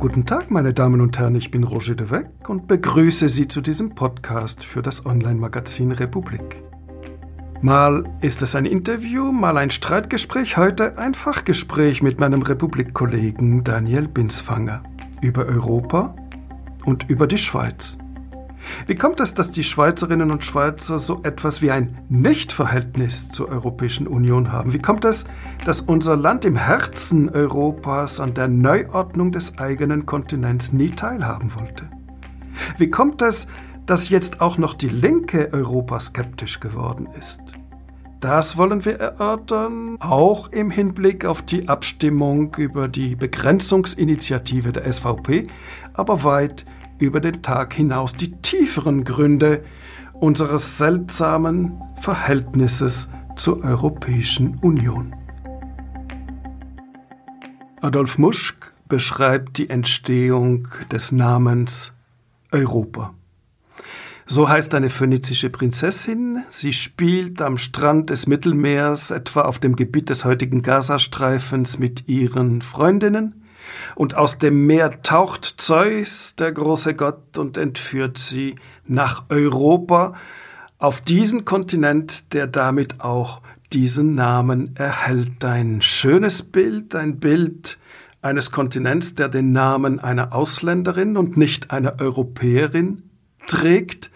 Guten 0.00 0.24
Tag, 0.24 0.50
meine 0.50 0.72
Damen 0.72 1.02
und 1.02 1.18
Herren, 1.18 1.34
ich 1.34 1.50
bin 1.50 1.62
Roger 1.62 1.94
de 1.94 2.24
und 2.48 2.66
begrüße 2.66 3.28
Sie 3.28 3.48
zu 3.48 3.60
diesem 3.60 3.94
Podcast 3.94 4.64
für 4.64 4.80
das 4.80 5.04
Online-Magazin 5.04 5.92
Republik. 5.92 6.62
Mal 7.60 8.04
ist 8.22 8.40
es 8.40 8.54
ein 8.54 8.64
Interview, 8.64 9.30
mal 9.30 9.58
ein 9.58 9.68
Streitgespräch, 9.68 10.56
heute 10.56 10.96
ein 10.96 11.12
Fachgespräch 11.12 12.00
mit 12.00 12.18
meinem 12.18 12.40
Republik-Kollegen 12.40 13.62
Daniel 13.62 14.08
Binsfanger 14.08 14.82
über 15.20 15.44
Europa 15.44 16.16
und 16.86 17.10
über 17.10 17.26
die 17.26 17.36
Schweiz. 17.36 17.98
Wie 18.86 18.94
kommt 18.94 19.20
es, 19.20 19.34
dass 19.34 19.50
die 19.50 19.64
Schweizerinnen 19.64 20.30
und 20.30 20.44
Schweizer 20.44 20.98
so 20.98 21.20
etwas 21.22 21.62
wie 21.62 21.70
ein 21.70 21.98
Nichtverhältnis 22.08 23.30
zur 23.30 23.48
Europäischen 23.48 24.06
Union 24.06 24.52
haben? 24.52 24.72
Wie 24.72 24.78
kommt 24.78 25.04
es, 25.04 25.24
dass 25.64 25.80
unser 25.80 26.16
Land 26.16 26.44
im 26.44 26.56
Herzen 26.56 27.28
Europas 27.30 28.20
an 28.20 28.34
der 28.34 28.48
Neuordnung 28.48 29.32
des 29.32 29.58
eigenen 29.58 30.06
Kontinents 30.06 30.72
nie 30.72 30.90
teilhaben 30.90 31.54
wollte? 31.54 31.88
Wie 32.78 32.90
kommt 32.90 33.22
es, 33.22 33.46
dass 33.86 34.08
jetzt 34.08 34.40
auch 34.40 34.58
noch 34.58 34.74
die 34.74 34.88
Linke 34.88 35.50
Europa 35.52 36.00
skeptisch 36.00 36.60
geworden 36.60 37.08
ist? 37.18 37.40
Das 38.20 38.58
wollen 38.58 38.84
wir 38.84 39.00
erörtern, 39.00 39.96
auch 39.98 40.52
im 40.52 40.70
Hinblick 40.70 41.24
auf 41.24 41.40
die 41.40 41.68
Abstimmung 41.68 42.54
über 42.56 42.86
die 42.86 43.16
Begrenzungsinitiative 43.16 44.72
der 44.72 44.92
SVP, 44.92 45.46
aber 45.94 46.22
weit 46.22 46.66
über 47.00 47.20
den 47.20 47.42
Tag 47.42 47.74
hinaus 47.74 48.12
die 48.12 48.32
tieferen 48.42 49.04
Gründe 49.04 49.64
unseres 50.12 50.78
seltsamen 50.78 51.80
Verhältnisses 52.00 53.08
zur 53.36 53.64
Europäischen 53.64 54.56
Union. 54.60 55.14
Adolf 57.80 58.18
Muschk 58.18 58.72
beschreibt 58.88 59.56
die 59.56 59.70
Entstehung 59.70 60.68
des 60.92 61.12
Namens 61.12 61.92
Europa. 62.52 63.14
So 64.26 64.48
heißt 64.48 64.74
eine 64.74 64.90
phönizische 64.90 65.50
Prinzessin. 65.50 66.44
Sie 66.50 66.72
spielt 66.72 67.42
am 67.42 67.58
Strand 67.58 68.10
des 68.10 68.26
Mittelmeers, 68.26 69.10
etwa 69.10 69.40
auf 69.42 69.58
dem 69.58 69.74
Gebiet 69.74 70.08
des 70.08 70.24
heutigen 70.24 70.62
Gazastreifens, 70.62 71.78
mit 71.78 72.06
ihren 72.06 72.62
Freundinnen. 72.62 73.39
Und 73.94 74.14
aus 74.16 74.38
dem 74.38 74.66
Meer 74.66 75.02
taucht 75.02 75.44
Zeus, 75.58 76.34
der 76.38 76.52
große 76.52 76.94
Gott, 76.94 77.38
und 77.38 77.56
entführt 77.56 78.18
sie 78.18 78.56
nach 78.86 79.24
Europa, 79.28 80.14
auf 80.78 81.00
diesen 81.00 81.44
Kontinent, 81.44 82.32
der 82.32 82.46
damit 82.46 83.00
auch 83.00 83.42
diesen 83.72 84.14
Namen 84.14 84.74
erhält. 84.76 85.44
Ein 85.44 85.82
schönes 85.82 86.42
Bild, 86.42 86.94
ein 86.94 87.20
Bild 87.20 87.78
eines 88.22 88.50
Kontinents, 88.50 89.14
der 89.14 89.28
den 89.28 89.52
Namen 89.52 90.00
einer 90.00 90.34
Ausländerin 90.34 91.16
und 91.16 91.36
nicht 91.36 91.70
einer 91.70 92.00
Europäerin 92.00 93.02
trägt. 93.46 94.10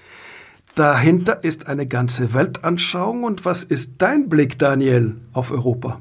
Dahinter 0.75 1.45
ist 1.45 1.69
eine 1.69 1.87
ganze 1.87 2.35
Weltanschauung. 2.35 3.23
Und 3.25 3.45
was 3.45 3.63
ist 3.63 3.95
dein 3.99 4.29
Blick, 4.29 4.59
Daniel, 4.59 5.17
auf 5.33 5.51
Europa? 5.51 6.01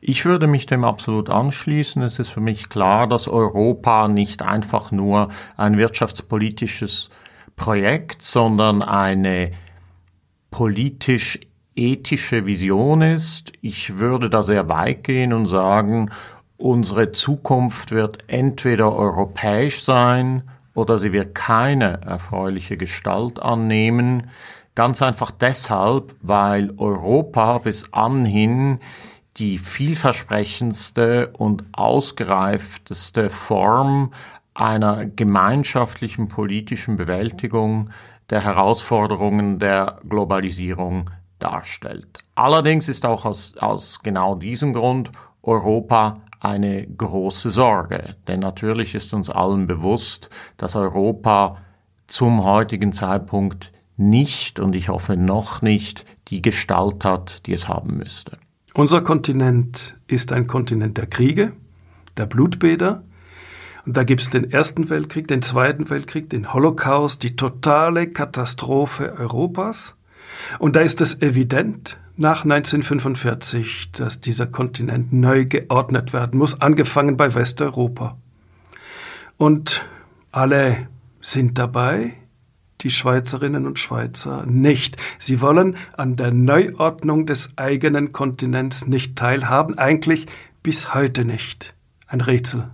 Ich 0.00 0.24
würde 0.24 0.46
mich 0.46 0.66
dem 0.66 0.84
absolut 0.84 1.30
anschließen. 1.30 2.02
Es 2.02 2.18
ist 2.18 2.28
für 2.28 2.40
mich 2.40 2.68
klar, 2.68 3.06
dass 3.06 3.28
Europa 3.28 4.08
nicht 4.08 4.42
einfach 4.42 4.90
nur 4.90 5.30
ein 5.56 5.78
wirtschaftspolitisches 5.78 7.10
Projekt, 7.56 8.22
sondern 8.22 8.82
eine 8.82 9.52
politisch-ethische 10.50 12.46
Vision 12.46 13.02
ist. 13.02 13.52
Ich 13.62 13.96
würde 13.96 14.30
da 14.30 14.42
sehr 14.42 14.68
weit 14.68 15.04
gehen 15.04 15.32
und 15.32 15.46
sagen, 15.46 16.10
unsere 16.58 17.12
Zukunft 17.12 17.92
wird 17.92 18.24
entweder 18.28 18.94
europäisch 18.94 19.82
sein 19.82 20.42
oder 20.74 20.98
sie 20.98 21.12
wird 21.12 21.34
keine 21.34 22.02
erfreuliche 22.02 22.76
Gestalt 22.76 23.40
annehmen. 23.40 24.30
Ganz 24.74 25.00
einfach 25.00 25.30
deshalb, 25.30 26.14
weil 26.20 26.74
Europa 26.76 27.58
bis 27.58 27.92
anhin 27.94 28.80
die 29.36 29.58
vielversprechendste 29.58 31.28
und 31.36 31.64
ausgereifteste 31.72 33.30
Form 33.30 34.12
einer 34.54 35.04
gemeinschaftlichen 35.04 36.28
politischen 36.28 36.96
Bewältigung 36.96 37.90
der 38.30 38.40
Herausforderungen 38.42 39.58
der 39.58 40.00
Globalisierung 40.08 41.10
darstellt. 41.38 42.18
Allerdings 42.34 42.88
ist 42.88 43.04
auch 43.04 43.24
aus, 43.24 43.56
aus 43.58 44.00
genau 44.02 44.34
diesem 44.34 44.72
Grund 44.72 45.10
Europa 45.42 46.22
eine 46.40 46.86
große 46.86 47.50
Sorge, 47.50 48.16
denn 48.26 48.40
natürlich 48.40 48.94
ist 48.94 49.12
uns 49.12 49.28
allen 49.28 49.66
bewusst, 49.66 50.30
dass 50.56 50.74
Europa 50.74 51.58
zum 52.06 52.44
heutigen 52.44 52.92
Zeitpunkt 52.92 53.72
nicht 53.96 54.60
und 54.60 54.74
ich 54.74 54.88
hoffe 54.88 55.16
noch 55.16 55.62
nicht 55.62 56.04
die 56.28 56.42
Gestalt 56.42 57.04
hat, 57.04 57.46
die 57.46 57.52
es 57.52 57.68
haben 57.68 57.96
müsste. 57.96 58.38
Unser 58.76 59.00
Kontinent 59.00 59.96
ist 60.06 60.32
ein 60.32 60.46
Kontinent 60.46 60.98
der 60.98 61.06
Kriege, 61.06 61.52
der 62.18 62.26
Blutbäder. 62.26 63.02
Und 63.86 63.96
da 63.96 64.04
gibt 64.04 64.20
es 64.20 64.28
den 64.28 64.50
Ersten 64.50 64.90
Weltkrieg, 64.90 65.26
den 65.28 65.40
Zweiten 65.40 65.88
Weltkrieg, 65.88 66.28
den 66.28 66.52
Holocaust, 66.52 67.22
die 67.22 67.36
totale 67.36 68.06
Katastrophe 68.06 69.14
Europas. 69.18 69.96
Und 70.58 70.76
da 70.76 70.80
ist 70.80 71.00
es 71.00 71.22
evident 71.22 71.98
nach 72.18 72.44
1945, 72.44 73.92
dass 73.92 74.20
dieser 74.20 74.46
Kontinent 74.46 75.10
neu 75.10 75.46
geordnet 75.46 76.12
werden 76.12 76.38
muss, 76.38 76.60
angefangen 76.60 77.16
bei 77.16 77.34
Westeuropa. 77.34 78.18
Und 79.38 79.86
alle 80.32 80.86
sind 81.22 81.56
dabei, 81.56 82.12
die 82.80 82.90
Schweizerinnen 82.90 83.66
und 83.66 83.78
Schweizer 83.78 84.44
nicht. 84.46 84.96
Sie 85.18 85.40
wollen 85.40 85.76
an 85.96 86.16
der 86.16 86.32
Neuordnung 86.32 87.26
des 87.26 87.56
eigenen 87.56 88.12
Kontinents 88.12 88.86
nicht 88.86 89.16
teilhaben, 89.16 89.78
eigentlich 89.78 90.26
bis 90.62 90.94
heute 90.94 91.24
nicht. 91.24 91.74
Ein 92.06 92.20
Rätsel. 92.20 92.68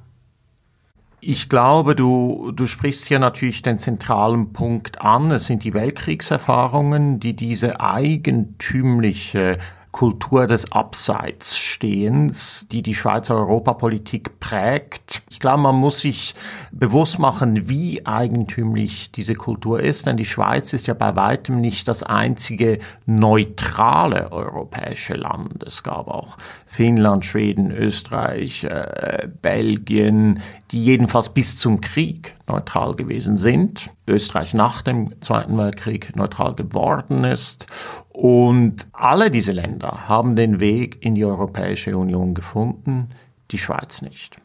Ich 1.25 1.49
glaube, 1.49 1.95
du, 1.95 2.51
du 2.53 2.67
sprichst 2.67 3.07
hier 3.07 3.21
natürlich 3.21 3.63
den 3.63 3.79
zentralen 3.79 4.53
Punkt 4.53 5.01
an. 5.01 5.31
Es 5.31 5.47
sind 5.47 5.63
die 5.63 5.73
Weltkriegserfahrungen, 5.73 7.21
die 7.21 7.35
diese 7.37 7.81
eigentümliche 7.81 9.59
Kultur 9.93 10.47
des 10.47 10.73
Abseitsstehens, 10.73 12.67
die 12.73 12.83
die 12.83 12.95
Schweizer 12.95 13.37
Europapolitik 13.37 14.41
prägt. 14.41 15.23
Ich 15.29 15.39
glaube, 15.39 15.63
man 15.63 15.77
muss 15.77 16.01
sich 16.01 16.35
bewusst 16.73 17.19
machen, 17.19 17.69
wie 17.69 18.05
eigentümlich 18.07 19.13
diese 19.13 19.35
Kultur 19.35 19.81
ist, 19.81 20.07
denn 20.07 20.17
die 20.17 20.25
Schweiz 20.25 20.73
ist 20.73 20.87
ja 20.87 20.95
bei 20.95 21.15
weitem 21.15 21.61
nicht 21.61 21.87
das 21.89 22.03
einzige 22.03 22.79
neutrale 23.05 24.33
europäische 24.33 25.15
Land. 25.15 25.63
Es 25.63 25.83
gab 25.83 26.09
auch 26.09 26.39
Finnland, 26.73 27.27
Schweden, 27.27 27.71
Österreich, 27.71 28.65
äh, 28.65 29.29
Belgien, 29.43 30.41
die 30.71 30.83
jedenfalls 30.83 31.29
bis 31.29 31.59
zum 31.59 31.83
Krieg 31.83 32.35
neutral 32.49 32.97
gewesen 32.97 33.37
sind. 33.37 33.91
Österreich 34.07 34.55
nach 34.55 34.81
dem 34.81 35.21
Zweiten 35.21 35.59
Weltkrieg 35.59 36.17
neutral 36.17 36.55
geworden 36.55 37.25
ist. 37.25 37.67
Und 38.09 38.87
alle 38.95 39.31
diese 39.31 39.53
Länder 39.53 40.09
haben 40.09 40.35
den 40.35 40.61
Weg 40.61 40.97
in 41.05 41.15
die 41.15 41.27
Europäische 41.27 41.95
Union 41.95 42.33
gefunden, 42.33 43.11
die 43.51 43.59
Schweiz 43.59 44.01
nicht. 44.01 44.37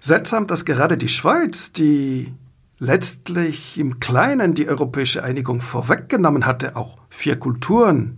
Seltsam, 0.00 0.46
dass 0.46 0.64
gerade 0.64 0.96
die 0.96 1.08
Schweiz, 1.08 1.70
die 1.72 2.32
letztlich 2.78 3.78
im 3.78 4.00
Kleinen 4.00 4.54
die 4.54 4.70
europäische 4.70 5.22
Einigung 5.22 5.60
vorweggenommen 5.60 6.46
hatte, 6.46 6.76
auch 6.76 6.96
vier 7.10 7.38
Kulturen, 7.38 8.16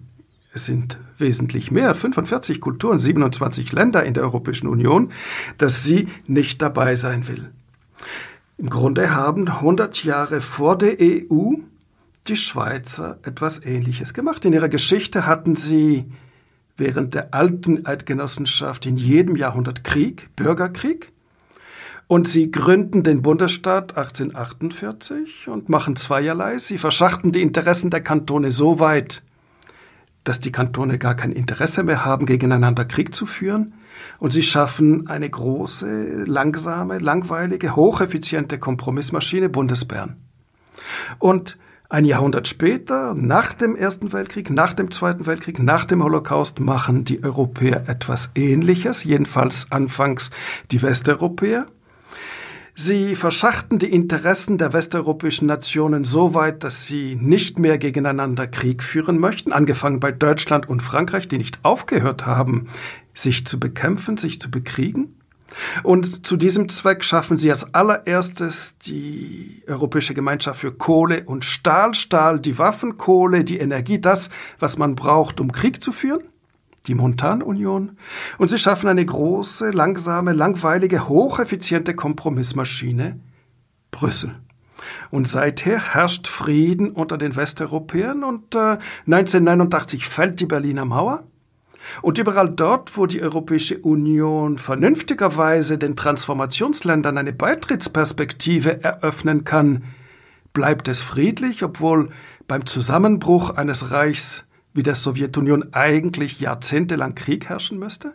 es 0.55 0.66
sind 0.66 0.99
wesentlich 1.19 1.71
mehr, 1.71 1.94
45 1.94 2.60
Kulturen, 2.60 2.99
27 2.99 3.73
Länder 3.73 4.05
in 4.05 4.14
der 4.14 4.25
Europäischen 4.25 4.69
Union, 4.69 5.11
dass 5.58 5.85
sie 5.85 6.08
nicht 6.26 6.62
dabei 6.62 6.96
sein 6.96 7.29
will. 7.29 7.50
Im 8.58 8.70
Grunde 8.70 9.14
haben 9.14 9.49
100 9.49 10.02
Jahre 10.05 10.40
vor 10.40 10.79
der 10.79 10.96
EU 11.00 11.56
die 12.29 12.37
Schweizer 12.37 13.19
etwas 13.23 13.64
Ähnliches 13.64 14.14
gemacht. 14.14 14.44
In 14.44 14.52
ihrer 14.52 14.69
Geschichte 14.69 15.26
hatten 15.26 15.56
sie 15.56 16.06
während 16.76 17.14
der 17.14 17.35
alten 17.35 17.87
Eidgenossenschaft 17.87 18.87
in 18.87 18.96
jedem 18.96 19.37
Jahrhundert 19.37 19.85
Krieg, 19.85 20.31
Bürgerkrieg. 20.37 21.12
Und 22.08 22.29
sie 22.29 22.52
gründen 22.52 23.02
den 23.02 23.23
Bundesstaat 23.23 23.96
1848 23.96 25.49
und 25.49 25.69
machen 25.69 25.96
zweierlei. 25.96 26.58
Sie 26.58 26.79
verschachten 26.79 27.32
die 27.32 27.43
Interessen 27.43 27.90
der 27.90 28.00
Kantone 28.00 28.52
so 28.52 28.79
weit, 28.79 29.23
dass 30.28 30.40
die 30.40 30.52
Kantone 30.52 30.99
gar 30.99 31.14
kein 31.14 31.32
Interesse 31.32 31.82
mehr 31.82 32.05
haben, 32.05 32.26
gegeneinander 32.26 32.84
Krieg 32.84 33.14
zu 33.14 33.26
führen. 33.26 33.75
Und 34.19 34.32
sie 34.32 34.43
schaffen 34.43 35.08
eine 35.08 35.28
große, 35.28 36.25
langsame, 36.25 36.99
langweilige, 36.99 37.76
hocheffiziente 37.76 38.58
Kompromissmaschine 38.58 39.49
Bundesbern. 39.49 40.17
Und 41.19 41.56
ein 41.88 42.05
Jahrhundert 42.05 42.49
später, 42.49 43.14
nach 43.14 43.55
dem 43.55 43.76
Ersten 43.76 44.12
Weltkrieg, 44.12 44.50
nach 44.50 44.75
dem 44.75 44.90
Zweiten 44.90 45.26
Weltkrieg, 45.26 45.62
nach 45.62 45.84
dem 45.84 46.02
Holocaust, 46.02 46.58
machen 46.58 47.05
die 47.05 47.23
Europäer 47.23 47.88
etwas 47.88 48.32
Ähnliches, 48.34 49.05
jedenfalls 49.05 49.70
anfangs 49.70 50.31
die 50.73 50.82
Westeuropäer. 50.82 51.67
Sie 52.78 53.14
verschachten 53.14 53.78
die 53.78 53.90
Interessen 53.90 54.58
der 54.58 54.75
westeuropäischen 54.75 55.46
Nationen 55.46 56.05
so 56.05 56.34
weit, 56.34 56.62
dass 56.62 56.84
sie 56.84 57.17
nicht 57.19 57.58
mehr 57.58 57.78
gegeneinander 57.78 58.46
Krieg 58.46 58.82
führen 58.82 59.19
möchten, 59.19 59.50
angefangen 59.55 59.99
bei 59.99 60.12
Deutschland 60.12 60.69
und 60.69 60.82
Frankreich, 60.82 61.26
die 61.26 61.38
nicht 61.38 61.58
aufgehört 61.62 62.26
haben, 62.26 62.69
sich 63.14 63.46
zu 63.46 63.58
bekämpfen, 63.58 64.19
sich 64.19 64.43
zu 64.43 64.50
bekriegen. 64.50 65.19
Und 65.84 66.26
zu 66.26 66.37
diesem 66.37 66.69
Zweck 66.69 67.02
schaffen 67.02 67.38
sie 67.38 67.50
als 67.50 67.73
allererstes 67.73 68.76
die 68.76 69.62
Europäische 69.67 70.12
Gemeinschaft 70.12 70.61
für 70.61 70.73
Kohle 70.73 71.25
und 71.25 71.46
Stahl, 71.46 71.94
Stahl, 71.94 72.38
die 72.38 72.58
Waffenkohle, 72.58 73.43
die 73.43 73.56
Energie, 73.56 74.02
das, 74.02 74.28
was 74.58 74.76
man 74.76 74.96
braucht, 74.96 75.40
um 75.40 75.50
Krieg 75.50 75.82
zu 75.82 75.93
führen 75.93 76.25
die 76.87 76.94
Montanunion, 76.94 77.97
und 78.38 78.49
sie 78.49 78.59
schaffen 78.59 78.88
eine 78.88 79.05
große, 79.05 79.71
langsame, 79.71 80.33
langweilige, 80.33 81.09
hocheffiziente 81.09 81.94
Kompromissmaschine 81.94 83.21
Brüssel. 83.91 84.35
Und 85.11 85.27
seither 85.27 85.94
herrscht 85.94 86.27
Frieden 86.27 86.91
unter 86.91 87.19
den 87.19 87.35
Westeuropäern 87.35 88.25
und 88.25 88.55
äh, 88.55 88.79
1989 89.06 90.06
fällt 90.06 90.41
die 90.41 90.47
Berliner 90.47 90.85
Mauer. 90.85 91.25
Und 92.03 92.19
überall 92.19 92.50
dort, 92.50 92.97
wo 92.97 93.06
die 93.06 93.23
Europäische 93.23 93.79
Union 93.79 94.59
vernünftigerweise 94.59 95.79
den 95.79 95.97
Transformationsländern 95.97 97.17
eine 97.17 97.33
Beitrittsperspektive 97.33 98.83
eröffnen 98.83 99.44
kann, 99.44 99.85
bleibt 100.53 100.88
es 100.88 101.00
friedlich, 101.00 101.62
obwohl 101.62 102.11
beim 102.49 102.67
Zusammenbruch 102.67 103.50
eines 103.50 103.93
Reichs 103.93 104.45
wie 104.76 104.82
der 104.82 104.94
Sowjetunion 104.94 105.73
eigentlich 105.73 106.40
jahrzehntelang 106.40 107.14
Krieg 107.14 107.49
herrschen 107.49 107.78
müsste? 107.78 108.14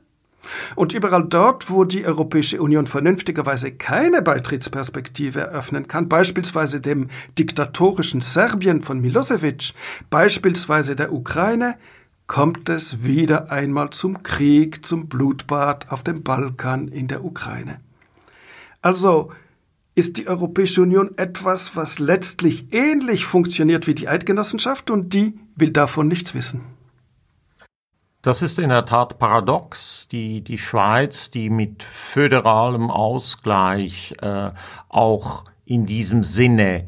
Und 0.76 0.94
überall 0.94 1.26
dort, 1.28 1.70
wo 1.70 1.84
die 1.84 2.06
Europäische 2.06 2.62
Union 2.62 2.88
vernünftigerweise 2.88 3.72
keine 3.72 4.22
Beitrittsperspektive 4.22 5.40
eröffnen 5.40 5.88
kann, 5.88 6.10
beispielsweise 6.10 6.82
dem 6.82 7.10
diktatorischen 7.38 8.22
Serbien 8.22 8.82
von 8.82 9.00
Milosevic, 9.02 9.74
beispielsweise 10.10 10.96
der 10.96 11.14
Ukraine, 11.14 11.76
kommt 12.28 12.70
es 12.70 13.04
wieder 13.04 13.52
einmal 13.52 13.90
zum 13.90 14.24
Krieg, 14.24 14.86
zum 14.86 15.08
Blutbad 15.08 15.92
auf 15.92 16.02
dem 16.02 16.24
Balkan 16.24 16.88
in 16.88 17.08
der 17.08 17.26
Ukraine. 17.26 17.82
Also 18.82 19.32
ist 19.94 20.18
die 20.18 20.28
Europäische 20.28 20.82
Union 20.82 21.18
etwas, 21.18 21.76
was 21.76 22.00
letztlich 22.00 22.74
ähnlich 22.74 23.26
funktioniert 23.26 23.88
wie 23.88 23.96
die 23.96 24.08
Eidgenossenschaft 24.08 24.90
und 24.90 25.14
die 25.14 25.38
will 25.56 25.72
davon 25.72 26.08
nichts 26.08 26.34
wissen. 26.34 26.62
Das 28.22 28.44
ist 28.44 28.60
in 28.60 28.70
der 28.70 28.86
Tat 28.86 29.18
paradox. 29.18 30.08
Die, 30.12 30.42
die 30.42 30.60
Schweiz, 30.60 31.32
die 31.32 31.50
mit 31.50 31.82
föderalem 31.82 32.92
Ausgleich 32.92 34.14
äh, 34.22 34.52
auch 34.90 35.46
in 35.66 35.86
diesem 35.86 36.24
Sinne 36.24 36.88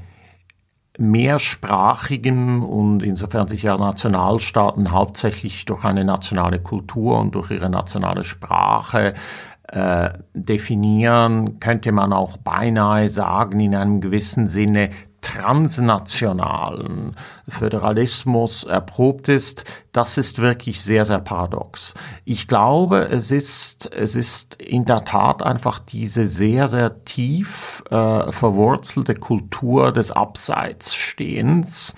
mehrsprachigem 1.00 2.64
und 2.64 3.02
insofern 3.02 3.48
sich 3.48 3.64
ja 3.64 3.78
Nationalstaaten 3.78 4.92
hauptsächlich 4.92 5.66
durch 5.66 5.86
eine 5.86 6.06
nationale 6.06 6.60
Kultur 6.60 7.20
und 7.20 7.34
durch 7.34 7.50
ihre 7.50 7.70
nationale 7.70 8.24
Sprache 8.24 9.16
äh, 9.74 10.12
definieren, 10.36 11.60
könnte 11.60 11.92
man 11.92 12.14
auch 12.14 12.38
beinahe 12.38 13.10
sagen, 13.10 13.60
in 13.60 13.74
einem 13.74 14.02
gewissen 14.02 14.46
Sinne 14.46 14.92
transnationalen 15.22 17.16
Föderalismus 17.48 18.66
erprobt 18.66 19.30
ist, 19.30 19.64
das 19.92 20.20
ist 20.20 20.40
wirklich 20.40 20.84
sehr, 20.84 21.06
sehr 21.06 21.20
paradox. 21.20 21.96
Ich 22.24 22.48
glaube, 22.48 23.08
es 23.10 23.32
ist, 23.32 23.90
es 23.92 24.16
ist 24.16 24.62
in 24.62 24.86
der 24.86 25.06
Tat 25.06 25.42
einfach 25.42 25.80
diese 25.80 26.28
sehr, 26.28 26.68
sehr 26.68 27.04
tief 27.06 27.84
äh, 27.90 28.32
verwurzelte 28.32 29.16
Kultur 29.16 29.92
des 29.92 30.12
Abseitsstehens, 30.12 31.96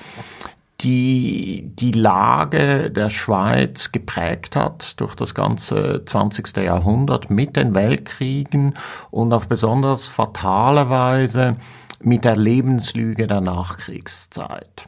die 0.81 1.71
die 1.79 1.91
Lage 1.91 2.91
der 2.91 3.09
Schweiz 3.09 3.91
geprägt 3.91 4.55
hat 4.55 4.99
durch 4.99 5.15
das 5.15 5.33
ganze 5.33 6.03
20. 6.05 6.57
Jahrhundert 6.57 7.29
mit 7.29 7.55
den 7.55 7.73
Weltkriegen 7.73 8.75
und 9.09 9.31
auf 9.31 9.47
besonders 9.47 10.07
fatale 10.07 10.89
Weise 10.89 11.55
mit 12.01 12.25
der 12.25 12.35
Lebenslüge 12.35 13.25
der 13.25 13.41
Nachkriegszeit, 13.41 14.87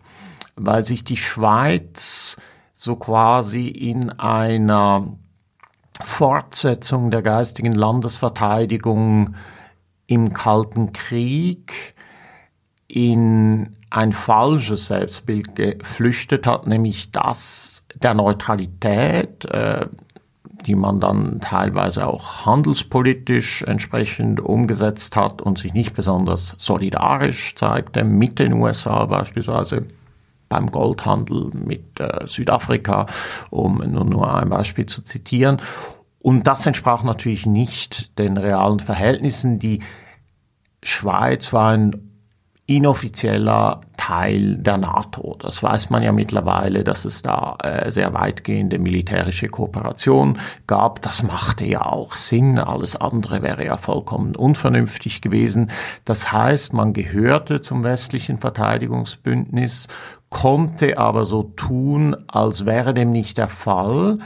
weil 0.55 0.85
sich 0.85 1.03
die 1.03 1.17
Schweiz 1.17 2.37
so 2.75 2.95
quasi 2.97 3.67
in 3.67 4.11
einer 4.11 5.17
Fortsetzung 6.01 7.11
der 7.11 7.21
geistigen 7.21 7.73
Landesverteidigung 7.73 9.35
im 10.05 10.33
Kalten 10.33 10.93
Krieg 10.93 11.95
in 12.87 13.76
ein 13.89 14.11
falsches 14.11 14.85
Selbstbild 14.85 15.55
geflüchtet 15.55 16.45
hat, 16.45 16.67
nämlich 16.67 17.11
das 17.11 17.85
der 17.95 18.13
Neutralität, 18.13 19.45
äh, 19.45 19.87
die 20.65 20.75
man 20.75 20.99
dann 20.99 21.39
teilweise 21.39 22.05
auch 22.05 22.45
handelspolitisch 22.45 23.61
entsprechend 23.63 24.39
umgesetzt 24.41 25.15
hat 25.15 25.41
und 25.41 25.57
sich 25.57 25.73
nicht 25.73 25.93
besonders 25.93 26.55
solidarisch 26.57 27.55
zeigte 27.55 28.03
mit 28.03 28.39
den 28.39 28.53
USA 28.53 29.05
beispielsweise 29.05 29.85
beim 30.49 30.71
Goldhandel 30.71 31.51
mit 31.53 31.99
äh, 31.99 32.25
Südafrika, 32.25 33.05
um 33.49 33.77
nur, 33.77 34.05
nur 34.05 34.35
ein 34.35 34.49
Beispiel 34.49 34.85
zu 34.85 35.01
zitieren. 35.03 35.61
Und 36.19 36.47
das 36.47 36.65
entsprach 36.65 37.03
natürlich 37.03 37.45
nicht 37.45 38.17
den 38.17 38.37
realen 38.37 38.79
Verhältnissen. 38.79 39.59
Die 39.59 39.81
Schweiz 40.83 41.53
war 41.53 41.71
ein 41.71 42.16
inoffizieller 42.67 43.79
Teil 43.95 44.57
der 44.57 44.77
NATO. 44.77 45.37
Das 45.39 45.63
weiß 45.63 45.89
man 45.89 46.03
ja 46.03 46.11
mittlerweile, 46.11 46.83
dass 46.83 47.05
es 47.05 47.21
da 47.21 47.57
äh, 47.63 47.89
sehr 47.89 48.13
weitgehende 48.13 48.77
militärische 48.77 49.47
Kooperation 49.47 50.37
gab. 50.67 51.01
Das 51.01 51.23
machte 51.23 51.65
ja 51.65 51.85
auch 51.85 52.15
Sinn. 52.15 52.59
Alles 52.59 52.97
andere 52.97 53.41
wäre 53.41 53.65
ja 53.65 53.77
vollkommen 53.77 54.35
unvernünftig 54.35 55.21
gewesen. 55.21 55.71
Das 56.03 56.31
heißt, 56.31 56.73
man 56.73 56.91
gehörte 56.91 57.61
zum 57.61 57.85
westlichen 57.85 58.37
Verteidigungsbündnis, 58.37 59.87
konnte 60.29 60.97
aber 60.97 61.25
so 61.25 61.43
tun, 61.43 62.17
als 62.27 62.65
wäre 62.65 62.93
dem 62.93 63.13
nicht 63.13 63.37
der 63.37 63.49
Fall 63.49 64.19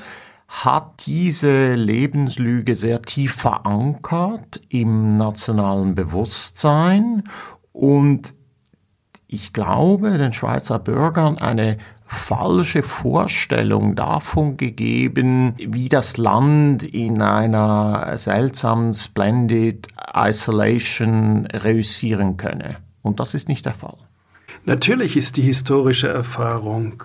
hat 0.47 1.05
diese 1.05 1.75
Lebenslüge 1.75 2.75
sehr 2.75 3.01
tief 3.03 3.35
verankert 3.35 4.59
im 4.67 5.15
nationalen 5.15 5.95
Bewusstsein 5.95 7.23
und 7.71 8.33
ich 9.31 9.53
glaube, 9.53 10.17
den 10.17 10.33
Schweizer 10.33 10.77
Bürgern 10.77 11.37
eine 11.37 11.77
falsche 12.05 12.83
Vorstellung 12.83 13.95
davon 13.95 14.57
gegeben, 14.57 15.55
wie 15.57 15.87
das 15.87 16.17
Land 16.17 16.83
in 16.83 17.21
einer 17.21 18.17
seltsamen 18.17 18.93
Splendid 18.93 19.87
Isolation 20.13 21.45
reüssieren 21.45 22.35
könne. 22.35 22.77
Und 23.01 23.21
das 23.21 23.33
ist 23.33 23.47
nicht 23.47 23.65
der 23.65 23.73
Fall. 23.73 23.95
Natürlich 24.65 25.15
ist 25.15 25.37
die 25.37 25.43
historische 25.43 26.09
Erfahrung. 26.09 27.01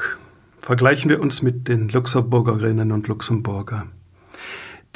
Vergleichen 0.58 1.08
wir 1.08 1.20
uns 1.20 1.42
mit 1.42 1.68
den 1.68 1.88
Luxemburgerinnen 1.88 2.90
und 2.90 3.06
Luxemburger. 3.06 3.86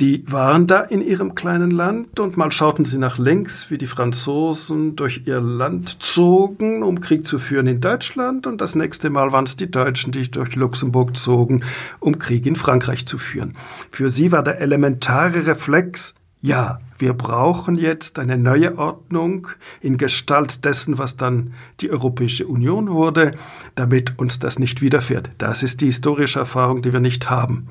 Die 0.01 0.25
waren 0.33 0.67
da 0.67 0.81
in 0.81 1.03
ihrem 1.03 1.35
kleinen 1.35 1.71
Land 1.71 2.21
und 2.21 2.39
mal 2.39 2.51
schauten 2.51 2.87
sie 2.87 2.97
nach 2.97 3.19
links, 3.19 3.71
wie 3.71 3.77
die 3.77 3.87
Franzosen 3.87 4.97
durch 4.97 5.27
ihr 5.27 5.43
Land 5.43 6.03
zogen, 6.03 6.83
um 6.83 7.03
Krieg 7.03 7.27
zu 7.27 7.39
führen 7.39 7.67
in 7.67 7.83
Deutschland, 7.83 8.47
und 8.47 8.63
das 8.63 8.75
nächste 8.75 9.11
Mal 9.11 9.31
waren 9.31 9.45
es 9.45 9.57
die 9.57 9.71
Deutschen, 9.71 10.11
die 10.11 10.31
durch 10.31 10.57
Luxemburg 10.57 11.19
zogen, 11.19 11.65
um 11.99 12.19
Krieg 12.19 12.47
in 12.47 12.57
Frankreich 12.57 13.05
zu 13.05 13.19
führen. 13.19 13.57
Für 13.91 14.09
sie 14.09 14.33
war 14.33 14.43
der 14.43 14.63
elementare 14.63 15.47
Reflex, 15.47 16.15
ja, 16.41 16.81
wir 16.99 17.13
brauchen 17.13 17.77
jetzt 17.77 18.19
eine 18.19 18.39
neue 18.39 18.79
Ordnung 18.79 19.49
in 19.83 19.99
Gestalt 19.99 20.65
dessen, 20.65 20.97
was 20.97 21.19
dann 21.19 21.53
die 21.81 21.91
Europäische 21.91 22.47
Union 22.47 22.89
wurde, 22.89 23.33
damit 23.75 24.19
uns 24.19 24.39
das 24.39 24.59
nicht 24.59 24.81
widerfährt. 24.81 25.31
Das 25.37 25.63
ist 25.63 25.83
die 25.83 25.87
historische 25.87 26.39
Erfahrung, 26.39 26.81
die 26.81 26.95
wir 26.95 27.01
nicht 27.01 27.29
haben 27.29 27.69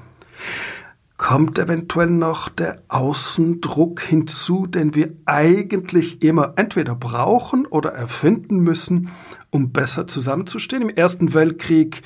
kommt 1.20 1.60
eventuell 1.60 2.10
noch 2.10 2.48
der 2.48 2.82
Außendruck 2.88 4.00
hinzu, 4.00 4.66
den 4.66 4.96
wir 4.96 5.12
eigentlich 5.26 6.24
immer 6.24 6.54
entweder 6.56 6.96
brauchen 6.96 7.68
oder 7.68 7.92
erfinden 7.92 8.62
müssen, 8.62 9.10
um 9.52 9.72
besser 9.74 10.08
zusammenzustehen. 10.08 10.82
Im 10.82 10.90
Ersten 10.90 11.34
Weltkrieg, 11.34 12.04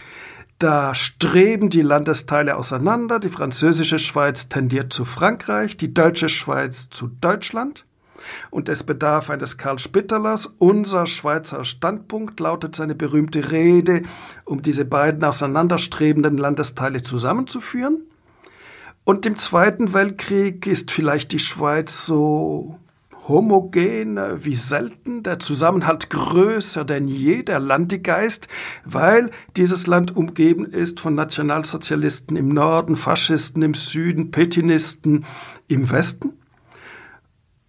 da 0.58 0.96
streben 0.96 1.70
die 1.70 1.84
Landesteile 1.84 2.58
auseinander. 2.58 3.20
Die 3.20 3.30
französische 3.30 4.00
Schweiz 4.00 4.50
tendiert 4.50 4.92
zu 4.92 5.06
Frankreich, 5.06 5.78
die 5.78 5.94
deutsche 5.94 6.28
Schweiz 6.28 6.90
zu 6.90 7.08
Deutschland. 7.08 7.86
Und 8.50 8.68
es 8.68 8.82
bedarf 8.82 9.30
eines 9.30 9.58
Karl 9.58 9.78
Spitterlers. 9.78 10.48
Unser 10.58 11.06
Schweizer 11.06 11.66
Standpunkt 11.66 12.40
lautet 12.40 12.76
seine 12.76 12.96
berühmte 12.96 13.52
Rede, 13.52 14.02
um 14.44 14.64
diese 14.64 14.86
beiden 14.86 15.24
auseinanderstrebenden 15.24 16.40
Landesteile 16.40 17.04
zusammenzuführen. 17.04 18.08
Und 19.06 19.26
im 19.26 19.38
Zweiten 19.38 19.94
Weltkrieg 19.94 20.66
ist 20.66 20.92
vielleicht 20.92 21.34
die 21.34 21.40
Schweiz 21.40 22.06
so 22.06 22.80
homogen 23.28 24.18
wie 24.44 24.56
selten, 24.56 25.24
der 25.24 25.40
Zusammenhalt 25.40 26.10
größer 26.10 26.84
denn 26.86 27.08
je, 27.08 27.44
der 27.44 27.60
Landigeist, 27.60 28.48
weil 28.86 29.32
dieses 29.56 29.88
Land 29.88 30.16
umgeben 30.16 30.66
ist 30.66 31.00
von 31.00 31.16
Nationalsozialisten 31.16 32.38
im 32.38 32.50
Norden, 32.50 32.96
Faschisten 32.96 33.62
im 33.62 33.74
Süden, 33.74 34.32
Petinisten 34.32 35.26
im 35.68 35.90
Westen. 35.90 36.34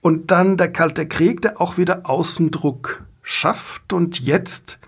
Und 0.01 0.31
dann 0.31 0.57
der 0.57 0.71
Kalte 0.71 1.07
Krieg, 1.07 1.41
der 1.43 1.61
auch 1.61 1.79
wieder 1.79 2.09
Außendruck 2.09 3.05
schafft 3.23 3.93
und 3.93 4.21
jetzt 4.21 4.79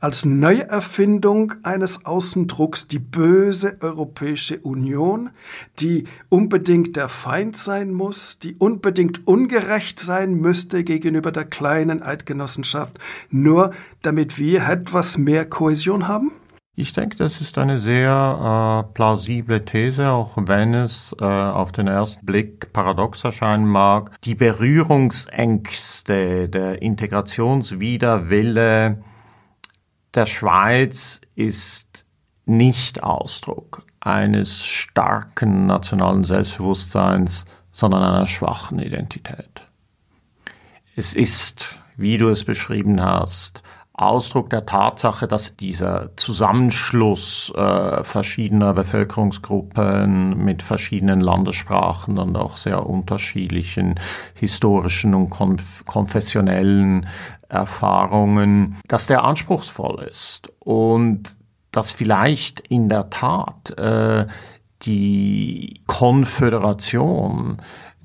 als 0.00 0.24
Neuerfindung 0.24 1.54
eines 1.62 2.06
Außendrucks 2.06 2.88
die 2.88 2.98
böse 2.98 3.76
Europäische 3.80 4.58
Union, 4.58 5.30
die 5.78 6.04
unbedingt 6.30 6.96
der 6.96 7.08
Feind 7.08 7.56
sein 7.56 7.92
muss, 7.92 8.38
die 8.38 8.56
unbedingt 8.56 9.26
ungerecht 9.26 10.00
sein 10.00 10.34
müsste 10.34 10.84
gegenüber 10.84 11.32
der 11.32 11.44
kleinen 11.44 12.02
Eidgenossenschaft, 12.02 12.98
nur 13.28 13.72
damit 14.02 14.38
wir 14.38 14.68
etwas 14.68 15.18
mehr 15.18 15.44
Kohäsion 15.44 16.08
haben? 16.08 16.32
Ich 16.76 16.94
denke, 16.94 17.16
das 17.16 17.42
ist 17.42 17.58
eine 17.58 17.78
sehr 17.78 18.86
äh, 18.88 18.92
plausible 18.94 19.66
These, 19.66 20.08
auch 20.08 20.32
wenn 20.36 20.72
es 20.72 21.14
äh, 21.20 21.24
auf 21.24 21.72
den 21.72 21.88
ersten 21.88 22.24
Blick 22.24 22.72
paradox 22.72 23.22
erscheinen 23.22 23.66
mag. 23.66 24.12
Die 24.24 24.34
Berührungsängste, 24.34 26.48
der 26.48 26.80
Integrationswiderwille 26.80 29.02
der 30.14 30.26
Schweiz 30.26 31.20
ist 31.34 32.04
nicht 32.46 33.02
Ausdruck 33.02 33.84
eines 34.00 34.64
starken 34.64 35.66
nationalen 35.66 36.24
Selbstbewusstseins, 36.24 37.44
sondern 37.72 38.02
einer 38.02 38.26
schwachen 38.26 38.78
Identität. 38.80 39.66
Es 40.96 41.14
ist, 41.14 41.76
wie 41.96 42.18
du 42.18 42.28
es 42.28 42.44
beschrieben 42.44 43.00
hast, 43.00 43.62
Ausdruck 43.92 44.48
der 44.48 44.64
Tatsache, 44.64 45.28
dass 45.28 45.56
dieser 45.56 46.16
Zusammenschluss 46.16 47.52
äh, 47.54 48.02
verschiedener 48.02 48.72
Bevölkerungsgruppen 48.72 50.42
mit 50.42 50.62
verschiedenen 50.62 51.20
Landessprachen 51.20 52.18
und 52.18 52.34
auch 52.34 52.56
sehr 52.56 52.86
unterschiedlichen 52.86 54.00
historischen 54.34 55.14
und 55.14 55.28
konf 55.28 55.84
konfessionellen 55.84 57.08
Erfahrungen, 57.50 58.76
dass 58.86 59.06
der 59.06 59.24
anspruchsvoll 59.24 60.06
ist 60.10 60.52
und 60.60 61.34
dass 61.72 61.90
vielleicht 61.90 62.60
in 62.60 62.88
der 62.88 63.10
Tat 63.10 63.70
äh, 63.78 64.26
die 64.82 65.82
Konföderation 65.86 67.58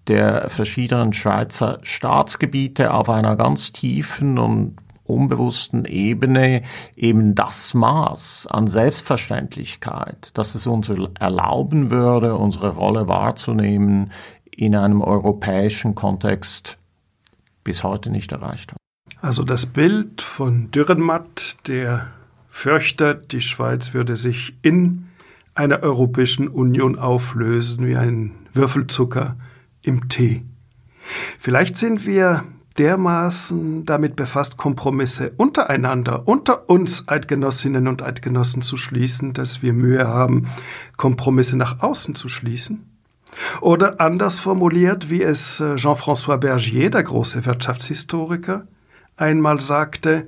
der 0.07 0.49
verschiedenen 0.49 1.13
Schweizer 1.13 1.79
Staatsgebiete 1.81 2.93
auf 2.93 3.09
einer 3.09 3.35
ganz 3.35 3.71
tiefen 3.71 4.37
und 4.37 4.77
unbewussten 5.03 5.85
Ebene 5.85 6.63
eben 6.95 7.35
das 7.35 7.73
Maß 7.73 8.47
an 8.47 8.67
Selbstverständlichkeit, 8.67 10.31
dass 10.33 10.55
es 10.55 10.67
uns 10.67 10.91
erlauben 11.19 11.91
würde, 11.91 12.35
unsere 12.35 12.69
Rolle 12.69 13.07
wahrzunehmen, 13.07 14.11
in 14.51 14.75
einem 14.75 15.01
europäischen 15.01 15.95
Kontext 15.95 16.77
bis 17.63 17.83
heute 17.83 18.09
nicht 18.09 18.31
erreicht 18.31 18.71
haben. 18.71 18.84
Also 19.21 19.43
das 19.43 19.65
Bild 19.65 20.21
von 20.21 20.71
Dürrenmatt, 20.71 21.57
der 21.67 22.11
fürchtet, 22.47 23.31
die 23.31 23.41
Schweiz 23.41 23.93
würde 23.93 24.15
sich 24.15 24.55
in 24.61 25.07
einer 25.53 25.83
Europäischen 25.83 26.47
Union 26.47 26.97
auflösen 26.97 27.87
wie 27.87 27.95
ein 27.95 28.31
Würfelzucker 28.53 29.35
im 29.81 30.09
Tee. 30.09 30.43
Vielleicht 31.39 31.77
sind 31.77 32.05
wir 32.05 32.43
dermaßen 32.77 33.85
damit 33.85 34.15
befasst, 34.15 34.57
Kompromisse 34.57 35.31
untereinander, 35.37 36.27
unter 36.27 36.69
uns 36.69 37.07
Eidgenossinnen 37.07 37.87
und 37.87 38.01
Eidgenossen 38.01 38.61
zu 38.61 38.75
schließen, 38.75 39.33
dass 39.33 39.61
wir 39.61 39.73
Mühe 39.73 40.07
haben, 40.07 40.47
Kompromisse 40.97 41.57
nach 41.57 41.81
außen 41.81 42.15
zu 42.15 42.27
schließen? 42.27 42.89
Oder 43.61 43.99
anders 44.01 44.39
formuliert, 44.39 45.09
wie 45.09 45.21
es 45.21 45.59
äh, 45.59 45.75
Jean-François 45.75 46.37
Bergier, 46.37 46.89
der 46.89 47.03
große 47.03 47.45
Wirtschaftshistoriker, 47.45 48.67
einmal 49.17 49.59
sagte, 49.59 50.27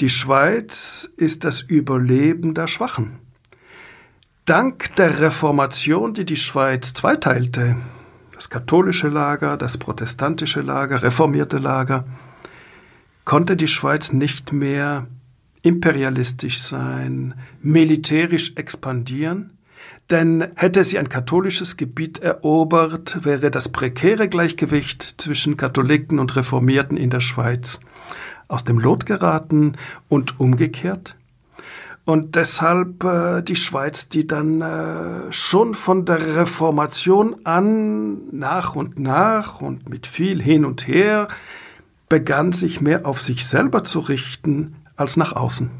die 0.00 0.08
Schweiz 0.08 1.10
ist 1.16 1.44
das 1.44 1.60
Überleben 1.60 2.54
der 2.54 2.68
Schwachen. 2.68 3.18
Dank 4.46 4.96
der 4.96 5.20
Reformation, 5.20 6.14
die 6.14 6.24
die 6.24 6.36
Schweiz 6.36 6.94
zweiteilte, 6.94 7.76
das 8.32 8.48
katholische 8.48 9.08
Lager, 9.08 9.56
das 9.56 9.76
protestantische 9.76 10.62
Lager, 10.62 11.02
reformierte 11.02 11.58
Lager, 11.58 12.04
konnte 13.24 13.54
die 13.54 13.68
Schweiz 13.68 14.12
nicht 14.12 14.52
mehr 14.52 15.06
imperialistisch 15.62 16.58
sein, 16.58 17.34
militärisch 17.62 18.56
expandieren, 18.56 19.58
denn 20.10 20.48
hätte 20.56 20.82
sie 20.82 20.98
ein 20.98 21.10
katholisches 21.10 21.76
Gebiet 21.76 22.18
erobert, 22.18 23.24
wäre 23.24 23.50
das 23.50 23.68
prekäre 23.68 24.28
Gleichgewicht 24.28 25.02
zwischen 25.18 25.56
Katholiken 25.56 26.18
und 26.18 26.34
Reformierten 26.34 26.96
in 26.96 27.10
der 27.10 27.20
Schweiz 27.20 27.80
aus 28.50 28.64
dem 28.64 28.78
Lot 28.78 29.06
geraten 29.06 29.76
und 30.08 30.40
umgekehrt. 30.40 31.16
Und 32.04 32.34
deshalb 32.34 33.04
äh, 33.04 33.42
die 33.42 33.56
Schweiz, 33.56 34.08
die 34.08 34.26
dann 34.26 34.62
äh, 34.62 35.32
schon 35.32 35.74
von 35.74 36.04
der 36.04 36.36
Reformation 36.36 37.36
an 37.44 38.34
nach 38.36 38.74
und 38.74 38.98
nach 38.98 39.60
und 39.60 39.88
mit 39.88 40.06
viel 40.06 40.42
hin 40.42 40.64
und 40.64 40.88
her 40.88 41.28
begann 42.08 42.52
sich 42.52 42.80
mehr 42.80 43.06
auf 43.06 43.20
sich 43.20 43.46
selber 43.46 43.84
zu 43.84 44.00
richten 44.00 44.74
als 44.96 45.16
nach 45.16 45.32
außen. 45.32 45.70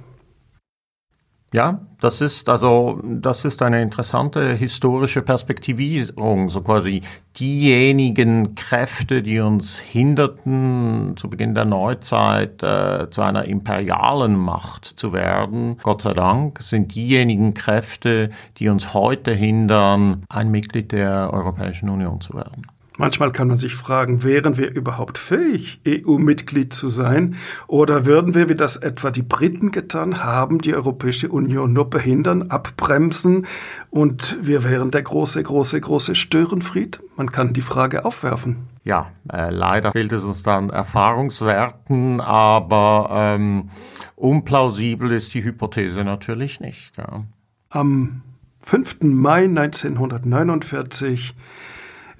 Ja, 1.52 1.80
das 2.00 2.21
ist 2.21 2.49
also, 2.49 3.00
das 3.02 3.45
ist 3.45 3.61
eine 3.61 3.83
interessante 3.83 4.54
historische 4.54 5.21
Perspektivierung, 5.21 6.49
so 6.49 6.61
quasi 6.61 7.02
diejenigen 7.40 8.54
Kräfte, 8.54 9.21
die 9.21 9.40
uns 9.40 9.76
hinderten, 9.76 11.14
zu 11.16 11.28
Beginn 11.28 11.54
der 11.54 11.64
Neuzeit 11.64 12.62
äh, 12.62 13.11
zu 13.11 13.23
einer 13.23 13.47
imperialen 13.47 14.37
Macht 14.37 14.85
zu 14.85 15.12
werden. 15.12 15.76
Gott 15.83 16.02
sei 16.02 16.12
Dank 16.12 16.62
sind 16.62 16.95
diejenigen 16.95 17.52
Kräfte, 17.52 18.30
die 18.59 18.69
uns 18.69 18.95
heute 18.95 19.33
hindern, 19.33 20.23
ein 20.28 20.52
Mitglied 20.52 20.92
der 20.92 21.33
Europäischen 21.33 21.88
Union 21.88 22.21
zu 22.21 22.35
werden. 22.35 22.66
Manchmal 23.00 23.33
kann 23.33 23.49
man 23.49 23.57
sich 23.57 23.76
fragen, 23.76 24.25
wären 24.25 24.59
wir 24.59 24.75
überhaupt 24.75 25.16
fähig, 25.16 25.80
EU-Mitglied 25.88 26.75
zu 26.75 26.90
sein? 26.90 27.37
Oder 27.66 28.04
würden 28.04 28.35
wir, 28.35 28.50
wie 28.50 28.54
das 28.54 28.76
etwa 28.76 29.11
die 29.11 29.23
Briten 29.23 29.71
getan 29.71 30.23
haben, 30.23 30.59
die 30.59 30.75
Europäische 30.75 31.30
Union 31.30 31.73
nur 31.73 31.88
behindern, 31.88 32.50
abbremsen 32.50 33.47
und 33.88 34.37
wir 34.42 34.64
wären 34.64 34.90
der 34.90 35.00
große, 35.00 35.42
große, 35.42 35.80
große 35.80 36.14
Störenfried? 36.14 37.00
Man 37.16 37.33
kann 37.33 37.54
die 37.54 37.62
Frage 37.62 38.04
aufwerfen. 38.04 38.69
Ja, 38.85 39.11
äh, 39.33 39.49
leider 39.49 39.92
fehlt 39.92 40.12
es 40.12 40.23
uns 40.23 40.42
dann 40.42 40.69
Erfahrungswerten, 40.69 42.21
aber 42.21 43.09
ähm, 43.12 43.71
unplausibel 44.14 45.11
ist 45.12 45.33
die 45.33 45.42
Hypothese 45.42 46.04
natürlich 46.04 46.61
nicht. 46.61 46.99
Ja. 46.99 47.25
Am 47.71 48.21
5. 48.61 48.99
Mai 49.04 49.45
1949 49.45 51.35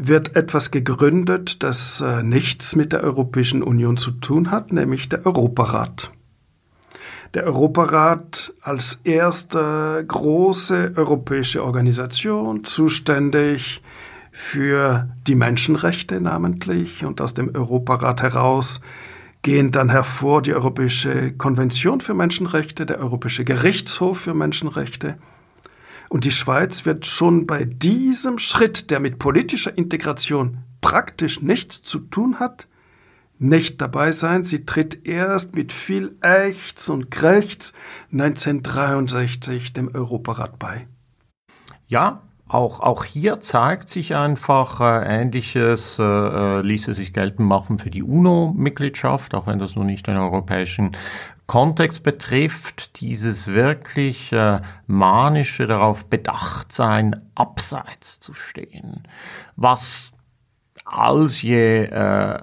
wird 0.03 0.35
etwas 0.37 0.71
gegründet, 0.71 1.63
das 1.63 2.01
äh, 2.01 2.23
nichts 2.23 2.75
mit 2.75 2.93
der 2.93 3.03
Europäischen 3.03 3.63
Union 3.63 3.97
zu 3.97 4.13
tun 4.13 4.51
hat, 4.51 4.73
nämlich 4.73 5.09
der 5.09 5.27
Europarat. 5.27 6.11
Der 7.35 7.45
Europarat 7.45 8.53
als 8.61 9.01
erste 9.05 10.05
große 10.09 10.95
europäische 10.97 11.63
Organisation, 11.63 12.65
zuständig 12.65 13.83
für 14.33 15.09
die 15.27 15.35
Menschenrechte 15.35 16.21
namentlich 16.21 17.05
und 17.05 17.21
aus 17.21 17.35
dem 17.35 17.55
Europarat 17.55 18.23
heraus 18.23 18.81
gehen 19.43 19.71
dann 19.71 19.91
hervor 19.91 20.43
die 20.43 20.55
Europäische 20.55 21.33
Konvention 21.33 22.01
für 22.01 22.15
Menschenrechte, 22.15 22.87
der 22.87 22.99
Europäische 22.99 23.45
Gerichtshof 23.45 24.21
für 24.21 24.35
Menschenrechte 24.35 25.17
und 26.11 26.25
die 26.25 26.33
Schweiz 26.33 26.85
wird 26.85 27.07
schon 27.07 27.47
bei 27.47 27.65
diesem 27.65 28.39
Schritt, 28.39 28.91
der 28.91 28.99
mit 28.99 29.21
politischer 29.21 29.79
Integration 29.79 30.59
praktisch 30.81 31.41
nichts 31.41 31.83
zu 31.83 32.01
tun 32.01 32.41
hat, 32.41 32.67
nicht 33.39 33.81
dabei 33.81 34.11
sein. 34.11 34.43
Sie 34.43 34.67
tritt 34.67 35.07
erst 35.07 35.55
mit 35.55 35.73
viel 35.73 36.17
Ächz 36.21 36.89
und 36.89 37.13
Krächz 37.13 37.73
1963 38.13 39.73
dem 39.73 39.95
Europarat 39.95 40.59
bei. 40.59 40.89
Ja, 41.87 42.23
auch, 42.49 42.81
auch 42.81 43.05
hier 43.05 43.39
zeigt 43.39 43.89
sich 43.89 44.17
einfach 44.17 44.81
äh, 44.81 45.23
Ähnliches, 45.23 45.97
äh, 46.01 46.03
äh 46.03 46.61
ließe 46.63 46.95
sich 46.95 47.13
geltend 47.13 47.47
machen 47.49 47.79
für 47.79 47.91
die 47.91 48.03
UNO-Mitgliedschaft, 48.03 49.37
auch 49.37 49.47
wenn 49.47 49.61
das 49.61 49.77
nun 49.77 49.87
nicht 49.87 50.09
den 50.09 50.17
europäischen 50.17 50.91
Kontext 51.51 52.05
betrifft, 52.05 53.01
dieses 53.01 53.49
wirklich 53.49 54.31
äh, 54.31 54.61
manische 54.87 55.67
darauf 55.67 56.05
bedacht 56.05 56.71
sein, 56.71 57.21
abseits 57.35 58.21
zu 58.21 58.35
stehen, 58.35 59.03
was 59.57 60.13
als 60.85 61.43
je 61.43 61.87
äh, 61.87 62.39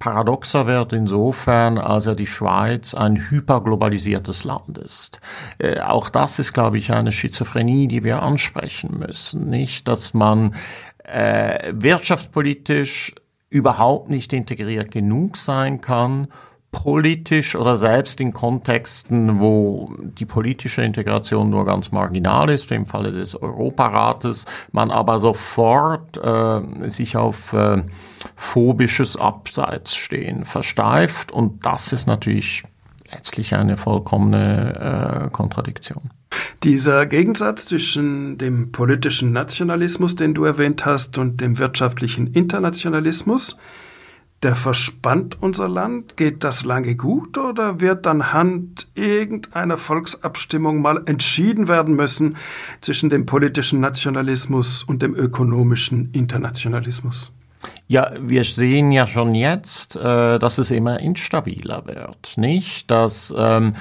paradoxer 0.00 0.66
wird 0.66 0.92
insofern, 0.92 1.78
als 1.78 2.06
ja 2.06 2.16
die 2.16 2.26
Schweiz 2.26 2.92
ein 2.92 3.30
hyperglobalisiertes 3.30 4.42
Land 4.42 4.78
ist. 4.78 5.20
Äh, 5.58 5.78
auch 5.78 6.10
das 6.10 6.40
ist, 6.40 6.52
glaube 6.52 6.78
ich, 6.78 6.90
eine 6.90 7.12
Schizophrenie, 7.12 7.86
die 7.86 8.02
wir 8.02 8.20
ansprechen 8.20 8.98
müssen. 8.98 9.48
Nicht, 9.48 9.86
dass 9.86 10.12
man 10.12 10.56
äh, 11.04 11.72
wirtschaftspolitisch 11.72 13.14
überhaupt 13.48 14.10
nicht 14.10 14.32
integriert 14.32 14.90
genug 14.90 15.36
sein 15.36 15.80
kann, 15.80 16.26
politisch 16.74 17.54
oder 17.54 17.76
selbst 17.76 18.20
in 18.20 18.32
Kontexten, 18.32 19.38
wo 19.38 19.94
die 20.00 20.26
politische 20.26 20.82
Integration 20.82 21.48
nur 21.48 21.64
ganz 21.64 21.92
marginal 21.92 22.50
ist, 22.50 22.70
im 22.72 22.84
Falle 22.84 23.12
des 23.12 23.40
Europarates, 23.40 24.44
man 24.72 24.90
aber 24.90 25.20
sofort 25.20 26.18
äh, 26.18 26.90
sich 26.90 27.16
auf 27.16 27.52
äh, 27.52 27.82
phobisches 28.34 29.16
Abseitsstehen 29.16 30.44
versteift 30.44 31.30
und 31.30 31.64
das 31.64 31.92
ist 31.92 32.06
natürlich 32.06 32.64
letztlich 33.12 33.54
eine 33.54 33.76
vollkommene 33.76 35.26
äh, 35.26 35.30
Kontradiktion. 35.30 36.10
Dieser 36.64 37.06
Gegensatz 37.06 37.66
zwischen 37.66 38.36
dem 38.36 38.72
politischen 38.72 39.30
Nationalismus, 39.30 40.16
den 40.16 40.34
du 40.34 40.44
erwähnt 40.44 40.84
hast, 40.84 41.18
und 41.18 41.40
dem 41.40 41.58
wirtschaftlichen 41.58 42.26
Internationalismus, 42.26 43.56
der 44.44 44.54
verspannt 44.54 45.38
unser 45.40 45.68
Land? 45.68 46.16
Geht 46.16 46.44
das 46.44 46.64
lange 46.64 46.94
gut 46.94 47.38
oder 47.38 47.80
wird 47.80 48.06
anhand 48.06 48.86
irgendeiner 48.94 49.78
Volksabstimmung 49.78 50.82
mal 50.82 51.02
entschieden 51.06 51.66
werden 51.66 51.96
müssen 51.96 52.36
zwischen 52.80 53.10
dem 53.10 53.26
politischen 53.26 53.80
Nationalismus 53.80 54.84
und 54.84 55.02
dem 55.02 55.14
ökonomischen 55.14 56.10
Internationalismus? 56.12 57.32
Ja, 57.86 58.12
wir 58.20 58.44
sehen 58.44 58.92
ja 58.92 59.06
schon 59.06 59.34
jetzt, 59.34 59.96
äh, 59.96 60.38
dass 60.38 60.58
es 60.58 60.70
immer 60.70 61.00
instabiler 61.00 61.86
wird, 61.86 62.34
nicht? 62.36 62.90
Dass 62.90 63.32
ähm, 63.36 63.74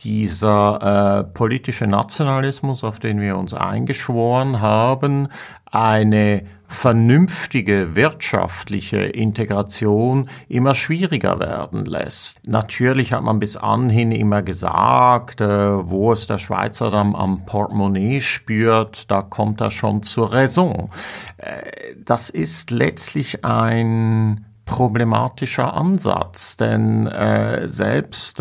dieser 0.00 1.20
äh, 1.20 1.24
politische 1.24 1.86
Nationalismus, 1.86 2.84
auf 2.84 2.98
den 2.98 3.20
wir 3.20 3.36
uns 3.36 3.52
eingeschworen 3.54 4.60
haben, 4.60 5.28
eine 5.76 6.42
vernünftige 6.68 7.94
wirtschaftliche 7.94 8.96
Integration 8.98 10.28
immer 10.48 10.74
schwieriger 10.74 11.38
werden 11.38 11.84
lässt. 11.84 12.40
Natürlich 12.46 13.12
hat 13.12 13.22
man 13.22 13.38
bis 13.38 13.56
anhin 13.56 14.10
immer 14.10 14.42
gesagt, 14.42 15.40
äh, 15.40 15.46
wo 15.88 16.12
es 16.12 16.26
der 16.26 16.38
Schweizer 16.38 16.90
dann 16.90 17.14
am 17.14 17.44
Portemonnaie 17.44 18.20
spürt, 18.20 19.10
da 19.10 19.22
kommt 19.22 19.60
er 19.60 19.70
schon 19.70 20.02
zur 20.02 20.32
Raison. 20.32 20.90
Äh, 21.36 21.94
das 22.04 22.30
ist 22.30 22.70
letztlich 22.70 23.44
ein 23.44 24.46
problematischer 24.64 25.74
Ansatz, 25.74 26.56
denn 26.56 27.06
äh, 27.06 27.68
selbst 27.68 28.40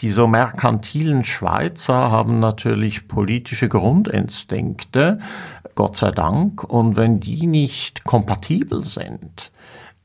die 0.00 0.10
so 0.10 0.26
merkantilen 0.26 1.24
Schweizer 1.24 2.10
haben 2.10 2.38
natürlich 2.38 3.08
politische 3.08 3.68
Grundinstinkte, 3.68 5.20
Gott 5.74 5.96
sei 5.96 6.10
Dank, 6.10 6.64
und 6.64 6.96
wenn 6.96 7.20
die 7.20 7.46
nicht 7.46 8.04
kompatibel 8.04 8.84
sind, 8.84 9.50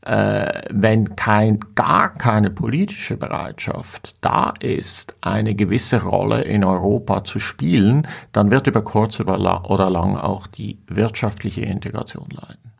äh, 0.06 0.64
wenn 0.70 1.16
kein, 1.16 1.60
gar 1.76 2.14
keine 2.14 2.50
politische 2.50 3.18
Bereitschaft 3.18 4.16
da 4.22 4.54
ist, 4.60 5.16
eine 5.22 5.56
gewisse 5.56 6.04
Rolle 6.04 6.42
in 6.42 6.64
Europa 6.64 7.24
zu 7.24 7.40
spielen, 7.40 8.08
dann 8.34 8.52
wird 8.52 8.68
über 8.68 8.84
kurz 8.84 9.20
oder 9.20 9.38
lang 9.38 10.18
auch 10.18 10.48
die 10.48 10.78
wirtschaftliche 10.88 11.62
Integration 11.62 12.28
leiden. 12.30 12.73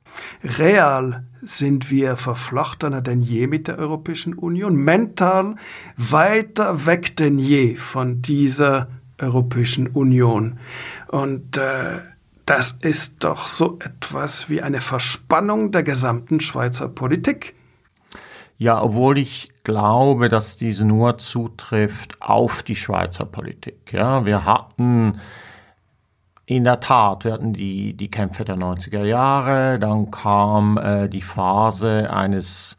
Real 0.44 1.24
sind 1.42 1.90
wir 1.92 2.16
verflochtener 2.16 3.02
denn 3.02 3.22
je 3.22 3.48
mit 3.48 3.68
der 3.68 3.78
Europäischen 3.78 4.34
Union, 4.34 4.76
mental 4.76 5.56
weiter 5.98 6.86
weg 6.86 7.18
denn 7.18 7.40
je 7.40 7.76
von 7.76 8.22
dieser 8.22 8.88
Europäischen 9.20 9.88
Union. 9.88 10.60
Und 11.08 11.58
äh, 11.58 12.00
das 12.46 12.72
ist 12.82 13.24
doch 13.24 13.48
so 13.48 13.80
etwas 13.80 14.50
wie 14.50 14.62
eine 14.62 14.82
Verspannung 14.82 15.72
der 15.72 15.84
gesamten 15.84 16.40
Schweizer 16.40 16.90
Politik. 16.90 17.56
Ja, 18.58 18.82
obwohl 18.82 19.18
ich 19.18 19.52
glaube, 19.64 20.30
dass 20.30 20.58
diese 20.58 20.86
nur 20.86 21.18
zutrifft 21.18 22.22
auf 22.22 22.64
die 22.64 22.76
Schweizer 22.76 23.26
Politik. 23.26 23.92
Ja, 23.92 24.26
wir 24.26 24.46
hatten 24.46 25.20
in 26.46 26.64
der 26.64 26.80
Tat, 26.80 27.24
wir 27.24 27.34
hatten 27.34 27.54
die, 27.54 27.94
die 27.94 28.10
Kämpfe 28.10 28.44
der 28.44 28.58
90er 28.58 29.04
Jahre, 29.04 29.80
dann 29.80 30.12
kam 30.12 30.78
äh, 30.78 31.08
die 31.08 31.22
Phase 31.22 32.12
eines 32.12 32.78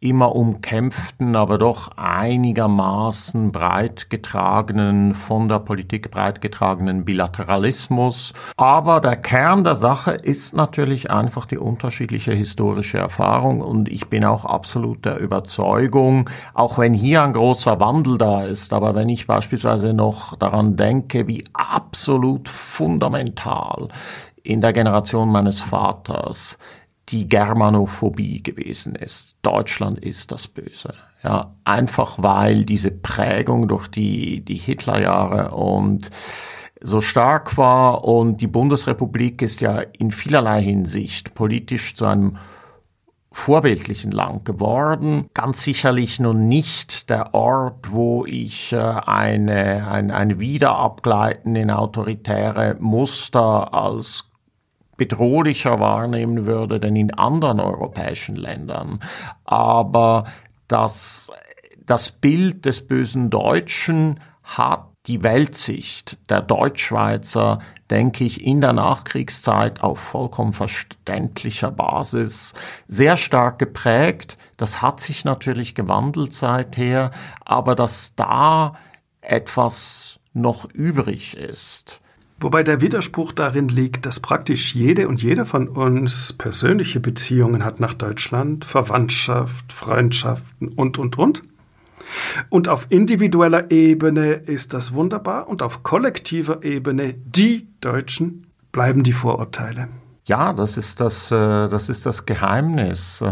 immer 0.00 0.36
umkämpften, 0.36 1.34
aber 1.34 1.58
doch 1.58 1.90
einigermaßen 1.96 3.50
breit 3.50 4.10
getragenen, 4.10 5.12
von 5.12 5.48
der 5.48 5.58
Politik 5.58 6.12
breit 6.12 6.40
getragenen 6.40 7.04
Bilateralismus. 7.04 8.32
Aber 8.56 9.00
der 9.00 9.16
Kern 9.16 9.64
der 9.64 9.74
Sache 9.74 10.12
ist 10.12 10.54
natürlich 10.54 11.10
einfach 11.10 11.46
die 11.46 11.58
unterschiedliche 11.58 12.32
historische 12.32 12.98
Erfahrung 12.98 13.60
und 13.60 13.88
ich 13.88 14.08
bin 14.08 14.24
auch 14.24 14.44
absolut 14.44 15.04
der 15.04 15.18
Überzeugung, 15.18 16.30
auch 16.54 16.78
wenn 16.78 16.94
hier 16.94 17.22
ein 17.22 17.32
großer 17.32 17.80
Wandel 17.80 18.18
da 18.18 18.44
ist, 18.44 18.72
aber 18.72 18.94
wenn 18.94 19.08
ich 19.08 19.26
beispielsweise 19.26 19.94
noch 19.94 20.36
daran 20.36 20.76
denke, 20.76 21.26
wie 21.26 21.42
absolut 21.54 22.48
fundamental 22.48 23.88
in 24.44 24.60
der 24.60 24.72
Generation 24.72 25.30
meines 25.30 25.60
Vaters 25.60 26.56
die 27.08 27.26
Germanophobie 27.26 28.42
gewesen 28.42 28.94
ist. 28.94 29.36
Deutschland 29.42 29.98
ist 29.98 30.30
das 30.30 30.48
Böse. 30.48 30.92
Ja, 31.22 31.54
einfach 31.64 32.22
weil 32.22 32.64
diese 32.64 32.90
Prägung 32.90 33.68
durch 33.68 33.88
die, 33.88 34.44
die 34.44 34.56
Hitlerjahre 34.56 35.50
und 35.52 36.10
so 36.80 37.00
stark 37.00 37.56
war 37.56 38.04
und 38.04 38.40
die 38.40 38.46
Bundesrepublik 38.46 39.42
ist 39.42 39.60
ja 39.60 39.80
in 39.80 40.12
vielerlei 40.12 40.62
Hinsicht 40.62 41.34
politisch 41.34 41.94
zu 41.94 42.06
einem 42.06 42.36
vorbildlichen 43.32 44.10
Land 44.10 44.44
geworden. 44.44 45.28
Ganz 45.34 45.62
sicherlich 45.62 46.18
nun 46.18 46.48
nicht 46.48 47.10
der 47.10 47.34
Ort, 47.34 47.92
wo 47.92 48.24
ich 48.26 48.72
äh, 48.72 48.78
eine, 48.78 49.88
ein, 49.90 50.10
ein 50.10 50.38
Wiederabgleiten 50.38 51.54
in 51.54 51.70
autoritäre 51.70 52.76
Muster 52.80 53.74
als 53.74 54.27
bedrohlicher 54.98 55.80
wahrnehmen 55.80 56.44
würde 56.44 56.78
denn 56.78 56.96
in 56.96 57.14
anderen 57.14 57.60
europäischen 57.60 58.36
Ländern. 58.36 59.00
Aber 59.44 60.26
das, 60.66 61.32
das 61.86 62.12
Bild 62.12 62.66
des 62.66 62.86
bösen 62.86 63.30
Deutschen 63.30 64.20
hat 64.42 64.88
die 65.06 65.22
Weltsicht 65.22 66.18
der 66.28 66.42
Deutschschweizer, 66.42 67.60
denke 67.90 68.24
ich, 68.24 68.44
in 68.44 68.60
der 68.60 68.74
Nachkriegszeit 68.74 69.82
auf 69.82 69.98
vollkommen 69.98 70.52
verständlicher 70.52 71.70
Basis 71.70 72.52
sehr 72.86 73.16
stark 73.16 73.58
geprägt. 73.58 74.36
Das 74.58 74.82
hat 74.82 75.00
sich 75.00 75.24
natürlich 75.24 75.74
gewandelt 75.74 76.34
seither, 76.34 77.12
aber 77.42 77.74
dass 77.74 78.14
da 78.16 78.74
etwas 79.22 80.20
noch 80.34 80.66
übrig 80.70 81.36
ist, 81.36 82.02
Wobei 82.40 82.62
der 82.62 82.80
Widerspruch 82.80 83.32
darin 83.32 83.68
liegt, 83.68 84.06
dass 84.06 84.20
praktisch 84.20 84.74
jede 84.74 85.08
und 85.08 85.20
jeder 85.20 85.44
von 85.44 85.68
uns 85.68 86.32
persönliche 86.32 87.00
Beziehungen 87.00 87.64
hat 87.64 87.80
nach 87.80 87.94
Deutschland, 87.94 88.64
Verwandtschaft, 88.64 89.72
Freundschaften 89.72 90.68
und, 90.68 90.98
und, 90.98 91.18
und. 91.18 91.42
Und 92.48 92.68
auf 92.68 92.86
individueller 92.90 93.70
Ebene 93.70 94.34
ist 94.34 94.72
das 94.72 94.94
wunderbar 94.94 95.48
und 95.48 95.62
auf 95.62 95.82
kollektiver 95.82 96.62
Ebene, 96.62 97.14
die 97.14 97.66
Deutschen, 97.80 98.46
bleiben 98.70 99.02
die 99.02 99.12
Vorurteile. 99.12 99.88
Ja, 100.28 100.52
das 100.52 100.76
ist 100.76 101.00
das, 101.00 101.30
äh, 101.30 101.68
das 101.70 101.88
ist 101.88 102.04
das 102.04 102.26
Geheimnis 102.26 103.24